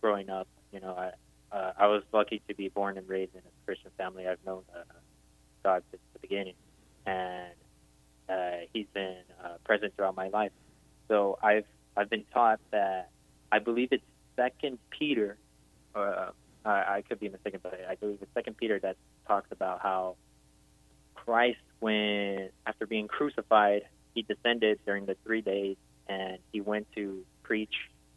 growing 0.00 0.28
up. 0.28 0.48
You 0.72 0.80
know, 0.80 0.94
I 0.98 1.12
uh, 1.52 1.72
I 1.76 1.86
was 1.86 2.02
lucky 2.12 2.42
to 2.48 2.54
be 2.54 2.68
born 2.68 2.96
and 2.98 3.08
raised 3.08 3.34
in 3.34 3.40
a 3.40 3.64
Christian 3.66 3.90
family. 3.98 4.26
I've 4.26 4.44
known 4.46 4.62
uh, 4.74 4.82
God 5.62 5.82
since 5.90 6.02
the 6.12 6.18
beginning, 6.20 6.54
and 7.06 7.52
uh, 8.28 8.66
He's 8.72 8.86
been 8.94 9.18
uh, 9.44 9.54
present 9.64 9.94
throughout 9.96 10.16
my 10.16 10.28
life. 10.28 10.52
So 11.08 11.38
I've 11.42 11.66
I've 11.96 12.08
been 12.08 12.24
taught 12.32 12.60
that 12.70 13.10
I 13.50 13.58
believe 13.58 13.88
it's 13.92 14.04
Second 14.36 14.78
Peter, 14.90 15.36
uh, 15.94 16.30
I, 16.64 16.70
I 16.70 17.04
could 17.06 17.20
be 17.20 17.28
mistaken, 17.28 17.60
but 17.62 17.78
I 17.88 17.96
believe 17.96 18.18
it's 18.22 18.32
Second 18.34 18.56
Peter 18.56 18.78
that 18.80 18.96
talks 19.26 19.48
about 19.50 19.80
how 19.80 20.16
Christ, 21.14 21.58
when 21.80 22.48
after 22.66 22.86
being 22.86 23.08
crucified, 23.08 23.82
he 24.14 24.22
descended 24.22 24.80
during 24.86 25.06
the 25.06 25.16
three 25.24 25.42
days, 25.42 25.76
and 26.08 26.38
he 26.52 26.60
went 26.60 26.86
to 26.94 27.24
preach 27.42 27.74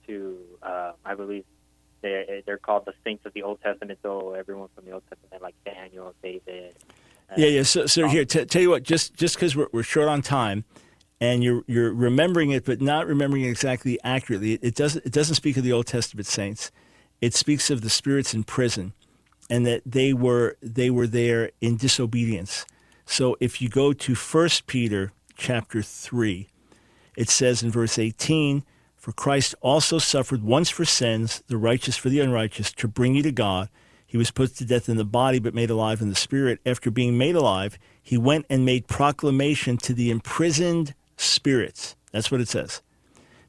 to 0.08 0.38
uh, 0.64 0.94
I 1.04 1.16
believe 1.16 1.44
they're 2.06 2.41
they're 2.45 2.58
called 2.58 2.86
the 2.86 2.93
saints 3.03 3.26
of 3.26 3.34
the 3.34 3.43
Old 3.43 3.60
Testament. 3.62 3.97
So 4.03 4.34
everyone 4.34 4.70
from 4.76 4.86
the 4.86 4.91
Old 4.91 5.03
Testament, 5.10 5.41
like 5.41 5.56
Daniel, 5.66 6.14
David. 6.22 6.76
Uh, 7.30 7.34
yeah, 7.38 7.47
yeah. 7.47 7.64
So, 7.64 7.88
so 7.88 8.08
here, 8.08 8.26
t- 8.26 8.45
tell 8.45 8.62
you 8.62 8.70
what, 8.70 8.84
just 8.84 9.16
just 9.16 9.36
because 9.36 9.56
we're, 9.56 9.68
we're 9.74 9.84
short 9.84 10.08
on 10.08 10.22
time, 10.22 10.64
and 11.20 11.43
you're 11.43 11.64
you're 11.68 11.93
remembering 11.93 12.51
it, 12.51 12.64
but 12.66 12.82
not 12.82 13.08
remembering 13.08 13.43
it 13.43 13.49
exactly 13.49 13.99
accurately. 14.03 14.53
It, 14.53 14.60
it 14.64 14.76
doesn't 14.76 15.06
it 15.06 15.12
doesn't 15.12 15.36
speak 15.36 15.58
of 15.58 15.64
the 15.64 15.74
Old 15.74 15.88
Testament 15.88 16.28
saints. 16.28 16.72
It 17.22 17.34
speaks 17.34 17.72
of 17.72 17.82
the 17.82 17.89
spirits 17.89 18.34
in 18.34 18.43
prison, 18.43 18.93
and 19.49 19.66
that 19.66 19.82
they 19.86 20.14
were 20.14 20.58
they 20.62 20.89
were 20.91 21.08
there 21.08 21.51
in 21.62 21.78
disobedience. 21.78 22.66
So 23.06 23.36
if 23.39 23.62
you 23.62 23.70
go 23.70 23.93
to 23.93 24.16
First 24.16 24.68
Peter 24.68 25.12
chapter 25.36 25.82
three, 25.82 26.49
it 27.18 27.30
says 27.30 27.64
in 27.64 27.72
verse 27.72 27.97
eighteen. 27.97 28.64
For 29.06 29.12
Christ 29.12 29.53
also 29.62 29.99
suffered 29.99 30.41
once 30.41 30.72
for 30.72 30.84
sins, 30.84 31.43
the 31.45 31.58
righteous 31.60 31.95
for 31.95 32.10
the 32.10 32.22
unrighteous, 32.22 32.72
to 32.72 32.88
bring 32.88 33.14
you 33.14 33.22
to 33.22 33.32
God. 33.32 33.70
He 34.08 34.18
was 34.18 34.32
put 34.32 34.56
to 34.56 34.66
death 34.66 34.89
in 34.89 34.97
the 34.97 35.06
body, 35.06 35.38
but 35.38 35.53
made 35.53 35.70
alive 35.70 36.01
in 36.01 36.10
the 36.10 36.16
spirit. 36.16 36.60
After 36.66 36.89
being 36.89 37.16
made 37.16 37.36
alive, 37.36 37.78
he 38.01 38.18
went 38.18 38.47
and 38.49 38.66
made 38.66 38.88
proclamation 38.88 39.78
to 39.78 39.93
the 39.93 40.10
imprisoned 40.10 40.95
spirits. 41.18 41.95
That's 42.14 42.32
what 42.32 42.41
it 42.41 42.47
says. 42.47 42.82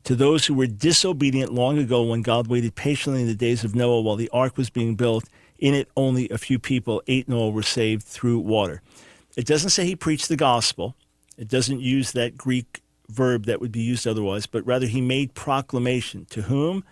To 0.04 0.14
those 0.14 0.44
who 0.44 0.52
were 0.52 0.66
disobedient 0.66 1.54
long 1.54 1.78
ago 1.78 2.02
when 2.02 2.20
God 2.20 2.48
waited 2.48 2.74
patiently 2.74 3.22
in 3.22 3.26
the 3.26 3.34
days 3.34 3.64
of 3.64 3.74
Noah 3.74 4.02
while 4.02 4.16
the 4.16 4.28
ark 4.34 4.59
was 4.59 4.68
being 4.68 4.94
built. 4.94 5.24
In 5.59 5.72
it, 5.72 5.88
only 5.96 6.28
a 6.28 6.36
few 6.36 6.59
people, 6.59 7.02
eight 7.07 7.28
in 7.28 7.32
all, 7.32 7.50
were 7.50 7.62
saved 7.62 8.02
through 8.02 8.40
water. 8.40 8.82
It 9.38 9.46
doesn't 9.46 9.70
say 9.70 9.86
he 9.86 9.96
preached 9.96 10.28
the 10.28 10.36
gospel. 10.36 10.96
It 11.38 11.48
doesn't 11.48 11.80
use 11.80 12.12
that 12.12 12.36
Greek 12.36 12.82
verb 13.09 13.46
that 13.46 13.61
would 13.61 13.72
be 13.72 13.80
used 13.80 14.07
otherwise, 14.07 14.46
but 14.46 14.66
rather 14.66 14.86
he 14.86 15.00
made 15.00 15.34
proclamation. 15.34 16.26
To 16.30 16.42
whom? 16.42 16.84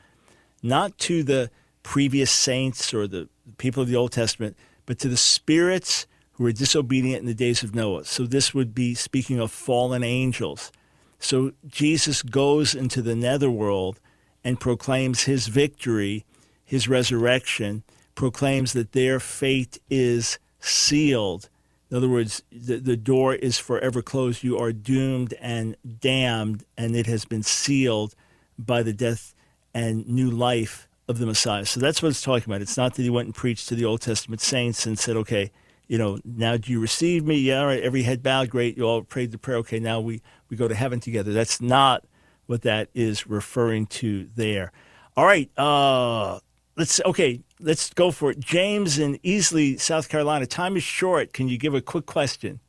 Not 0.62 0.96
to 0.98 1.22
the 1.22 1.50
previous 1.82 2.30
saints 2.30 2.94
or 2.94 3.06
the 3.06 3.28
people 3.58 3.82
of 3.82 3.88
the 3.88 3.96
Old 3.96 4.12
Testament, 4.12 4.56
but 4.86 4.98
to 5.00 5.08
the 5.08 5.16
spirits 5.16 6.06
who 6.32 6.44
were 6.44 6.52
disobedient 6.52 7.20
in 7.20 7.26
the 7.26 7.34
days 7.34 7.62
of 7.62 7.74
Noah. 7.74 8.04
So 8.04 8.26
this 8.26 8.52
would 8.52 8.74
be 8.74 8.94
speaking 8.94 9.38
of 9.38 9.52
fallen 9.52 10.02
angels. 10.02 10.72
So 11.18 11.52
Jesus 11.66 12.22
goes 12.22 12.74
into 12.74 13.00
the 13.00 13.14
netherworld 13.14 14.00
and 14.42 14.60
proclaims 14.60 15.24
his 15.24 15.46
victory, 15.46 16.24
his 16.64 16.88
resurrection, 16.88 17.82
proclaims 18.14 18.72
that 18.72 18.92
their 18.92 19.20
fate 19.20 19.78
is 19.88 20.38
sealed. 20.60 21.48
In 21.94 21.98
other 21.98 22.08
words, 22.08 22.42
the, 22.50 22.78
the 22.78 22.96
door 22.96 23.36
is 23.36 23.60
forever 23.60 24.02
closed. 24.02 24.42
You 24.42 24.58
are 24.58 24.72
doomed 24.72 25.32
and 25.40 25.76
damned, 26.00 26.64
and 26.76 26.96
it 26.96 27.06
has 27.06 27.24
been 27.24 27.44
sealed 27.44 28.16
by 28.58 28.82
the 28.82 28.92
death 28.92 29.32
and 29.72 30.04
new 30.08 30.28
life 30.28 30.88
of 31.06 31.18
the 31.18 31.26
Messiah. 31.26 31.64
So 31.64 31.78
that's 31.78 32.02
what 32.02 32.08
it's 32.08 32.20
talking 32.20 32.52
about. 32.52 32.62
It's 32.62 32.76
not 32.76 32.96
that 32.96 33.02
he 33.02 33.10
went 33.10 33.26
and 33.26 33.34
preached 33.36 33.68
to 33.68 33.76
the 33.76 33.84
Old 33.84 34.00
Testament 34.00 34.40
saints 34.40 34.86
and 34.86 34.98
said, 34.98 35.16
okay, 35.18 35.52
you 35.86 35.96
know, 35.96 36.18
now 36.24 36.56
do 36.56 36.72
you 36.72 36.80
receive 36.80 37.24
me? 37.24 37.36
Yeah, 37.36 37.60
all 37.60 37.66
right, 37.66 37.80
every 37.84 38.02
head 38.02 38.24
bowed, 38.24 38.50
great. 38.50 38.76
You 38.76 38.88
all 38.88 39.02
prayed 39.02 39.30
the 39.30 39.38
prayer. 39.38 39.58
Okay, 39.58 39.78
now 39.78 40.00
we, 40.00 40.20
we 40.48 40.56
go 40.56 40.66
to 40.66 40.74
heaven 40.74 40.98
together. 40.98 41.32
That's 41.32 41.60
not 41.60 42.04
what 42.46 42.62
that 42.62 42.88
is 42.92 43.28
referring 43.28 43.86
to 43.86 44.28
there. 44.34 44.72
All 45.16 45.26
right, 45.26 45.48
uh, 45.56 46.40
let's, 46.76 47.00
okay, 47.04 47.40
let's 47.60 47.92
go 47.92 48.10
for 48.10 48.30
it. 48.30 48.40
James 48.40 48.98
in 48.98 49.18
Easley, 49.18 49.78
South 49.80 50.08
Carolina. 50.08 50.46
Time 50.46 50.76
is 50.76 50.82
short. 50.82 51.32
Can 51.32 51.48
you 51.48 51.58
give 51.58 51.74
a 51.74 51.80
quick 51.80 52.06
question? 52.06 52.60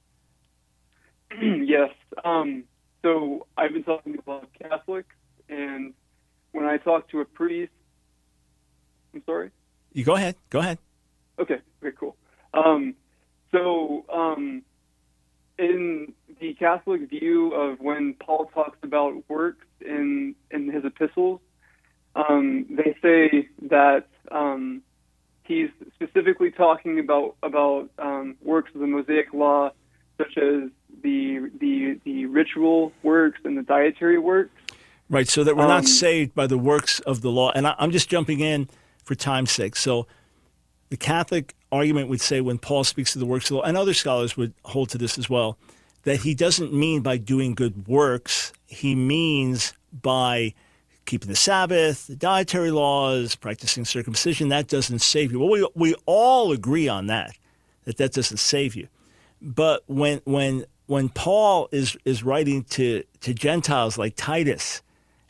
yes. 1.41 1.89
Um, 2.23 2.63
so 3.01 3.45
I've 3.57 3.73
been 3.73 3.83
talking 3.83 4.17
about 4.17 4.47
Catholics, 4.61 5.15
and 5.49 5.93
when 6.51 6.65
I 6.65 6.77
talk 6.77 7.09
to 7.09 7.21
a 7.21 7.25
priest, 7.25 7.71
I'm 9.13 9.23
sorry. 9.25 9.51
You 9.93 10.03
go 10.03 10.15
ahead. 10.15 10.35
Go 10.49 10.59
ahead. 10.59 10.77
Okay. 11.39 11.59
Okay. 11.83 11.95
Cool. 11.99 12.15
Um, 12.53 12.95
so 13.51 14.05
um, 14.11 14.63
in 15.57 16.13
the 16.39 16.53
Catholic 16.55 17.09
view 17.09 17.53
of 17.53 17.79
when 17.79 18.15
Paul 18.15 18.49
talks 18.53 18.77
about 18.83 19.13
works 19.29 19.67
in 19.81 20.35
in 20.51 20.71
his 20.71 20.83
epistles, 20.83 21.39
um, 22.15 22.65
they 22.69 22.95
say 23.01 23.49
that 23.63 24.07
um, 24.31 24.81
he's 25.43 25.69
specifically 25.93 26.51
talking 26.51 26.99
about 26.99 27.35
about 27.43 27.89
um, 27.99 28.35
works 28.41 28.71
of 28.73 28.81
the 28.81 28.87
Mosaic 28.87 29.33
Law, 29.33 29.71
such 30.17 30.37
as 30.37 30.69
the 31.03 31.51
the 31.59 31.99
the 32.03 32.25
ritual 32.25 32.91
works 33.03 33.39
and 33.43 33.57
the 33.57 33.63
dietary 33.63 34.17
works. 34.17 34.51
Right, 35.07 35.27
so 35.27 35.43
that 35.43 35.55
we're 35.55 35.67
not 35.67 35.81
Um, 35.81 35.85
saved 35.85 36.33
by 36.33 36.47
the 36.47 36.57
works 36.57 36.99
of 37.01 37.21
the 37.21 37.29
law. 37.29 37.51
And 37.53 37.67
I, 37.67 37.75
I'm 37.77 37.91
just 37.91 38.09
jumping 38.09 38.39
in 38.39 38.67
for 39.03 39.13
time's 39.13 39.51
sake. 39.51 39.75
So 39.75 40.07
the 40.89 40.97
Catholic 40.97 41.53
argument 41.71 42.09
would 42.09 42.21
say 42.21 42.41
when 42.41 42.57
Paul 42.57 42.83
speaks 42.83 43.15
of 43.15 43.19
the 43.19 43.25
works 43.27 43.45
of 43.45 43.49
the 43.49 43.55
law, 43.57 43.63
and 43.63 43.77
other 43.77 43.93
scholars 43.93 44.35
would 44.35 44.53
hold 44.63 44.89
to 44.89 44.97
this 44.97 45.19
as 45.19 45.29
well, 45.29 45.59
that 46.03 46.21
he 46.21 46.33
doesn't 46.33 46.73
mean 46.73 47.01
by 47.01 47.17
doing 47.17 47.53
good 47.53 47.87
works, 47.87 48.51
he 48.65 48.95
means 48.95 49.73
by 49.91 50.55
keeping 51.05 51.29
the 51.29 51.35
Sabbath, 51.35 52.07
the 52.07 52.15
dietary 52.15 52.71
laws, 52.71 53.35
practicing 53.35 53.85
circumcision. 53.85 54.49
That 54.49 54.67
doesn't 54.67 54.99
save 54.99 55.31
you. 55.31 55.39
Well, 55.39 55.49
we, 55.49 55.67
we 55.75 55.95
all 56.05 56.51
agree 56.51 56.87
on 56.87 57.07
that, 57.07 57.37
that 57.83 57.97
that 57.97 58.13
doesn't 58.13 58.37
save 58.37 58.75
you. 58.75 58.87
But 59.41 59.83
when, 59.87 60.21
when, 60.25 60.65
when 60.87 61.09
Paul 61.09 61.69
is, 61.71 61.97
is 62.05 62.23
writing 62.23 62.63
to, 62.65 63.03
to 63.21 63.33
Gentiles 63.33 63.97
like 63.97 64.15
Titus, 64.15 64.81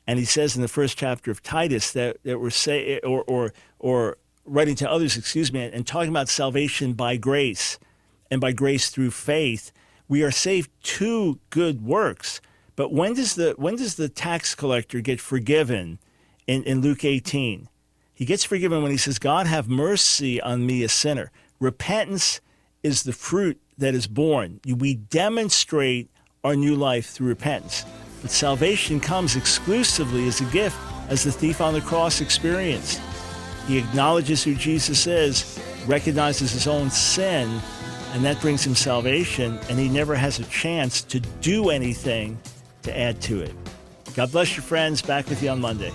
and 0.07 0.19
he 0.19 0.25
says 0.25 0.55
in 0.55 0.61
the 0.61 0.67
first 0.67 0.97
chapter 0.97 1.31
of 1.31 1.41
Titus 1.41 1.91
that, 1.93 2.17
that 2.23 2.39
we're 2.39 2.51
say 2.51 2.99
or, 2.99 3.23
or 3.23 3.53
or 3.79 4.17
writing 4.45 4.75
to 4.75 4.89
others, 4.89 5.17
excuse 5.17 5.51
me, 5.51 5.63
and 5.63 5.85
talking 5.87 6.09
about 6.09 6.29
salvation 6.29 6.93
by 6.93 7.17
grace 7.17 7.79
and 8.29 8.39
by 8.39 8.51
grace 8.51 8.89
through 8.89 9.11
faith, 9.11 9.71
we 10.07 10.23
are 10.23 10.31
saved 10.31 10.69
to 10.83 11.39
good 11.49 11.83
works. 11.83 12.41
But 12.75 12.91
when 12.91 13.13
does 13.13 13.35
the 13.35 13.53
when 13.57 13.75
does 13.77 13.95
the 13.95 14.09
tax 14.09 14.53
collector 14.55 14.99
get 14.99 15.21
forgiven 15.21 15.99
in, 16.47 16.63
in 16.63 16.81
Luke 16.81 17.05
18? 17.05 17.69
He 18.13 18.25
gets 18.25 18.45
forgiven 18.45 18.81
when 18.81 18.91
he 18.91 18.97
says, 18.97 19.19
God 19.19 19.45
have 19.45 19.67
mercy 19.67 20.39
on 20.39 20.65
me, 20.65 20.83
a 20.83 20.89
sinner. 20.89 21.31
Repentance 21.59 22.39
is 22.81 23.03
the 23.03 23.11
fruit 23.11 23.59
that 23.77 23.93
is 23.93 24.07
born. 24.07 24.61
We 24.65 24.95
demonstrate 24.95 26.09
our 26.43 26.55
new 26.55 26.75
life 26.75 27.09
through 27.09 27.27
repentance. 27.27 27.83
But 28.21 28.31
salvation 28.31 29.01
comes 29.01 29.35
exclusively 29.35 30.27
as 30.27 30.39
a 30.39 30.45
gift, 30.45 30.77
as 31.09 31.25
the 31.25 31.31
thief 31.31 31.59
on 31.59 31.73
the 31.73 31.81
cross 31.81 32.21
experienced. 32.21 33.01
He 33.67 33.77
acknowledges 33.77 34.43
who 34.43 34.55
Jesus 34.55 35.07
is, 35.07 35.59
recognizes 35.85 36.51
his 36.51 36.67
own 36.67 36.89
sin, 36.89 37.59
and 38.13 38.23
that 38.23 38.39
brings 38.39 38.65
him 38.65 38.75
salvation, 38.75 39.59
and 39.69 39.77
he 39.77 39.89
never 39.89 40.15
has 40.15 40.39
a 40.39 40.45
chance 40.45 41.01
to 41.03 41.19
do 41.19 41.69
anything 41.69 42.39
to 42.85 42.97
add 42.97 43.21
to 43.23 43.41
it. 43.41 43.53
God 44.15 44.31
bless 44.31 44.55
your 44.55 44.63
friends. 44.63 45.01
Back 45.01 45.27
with 45.27 45.43
you 45.43 45.49
on 45.49 45.59
Monday. 45.59 45.91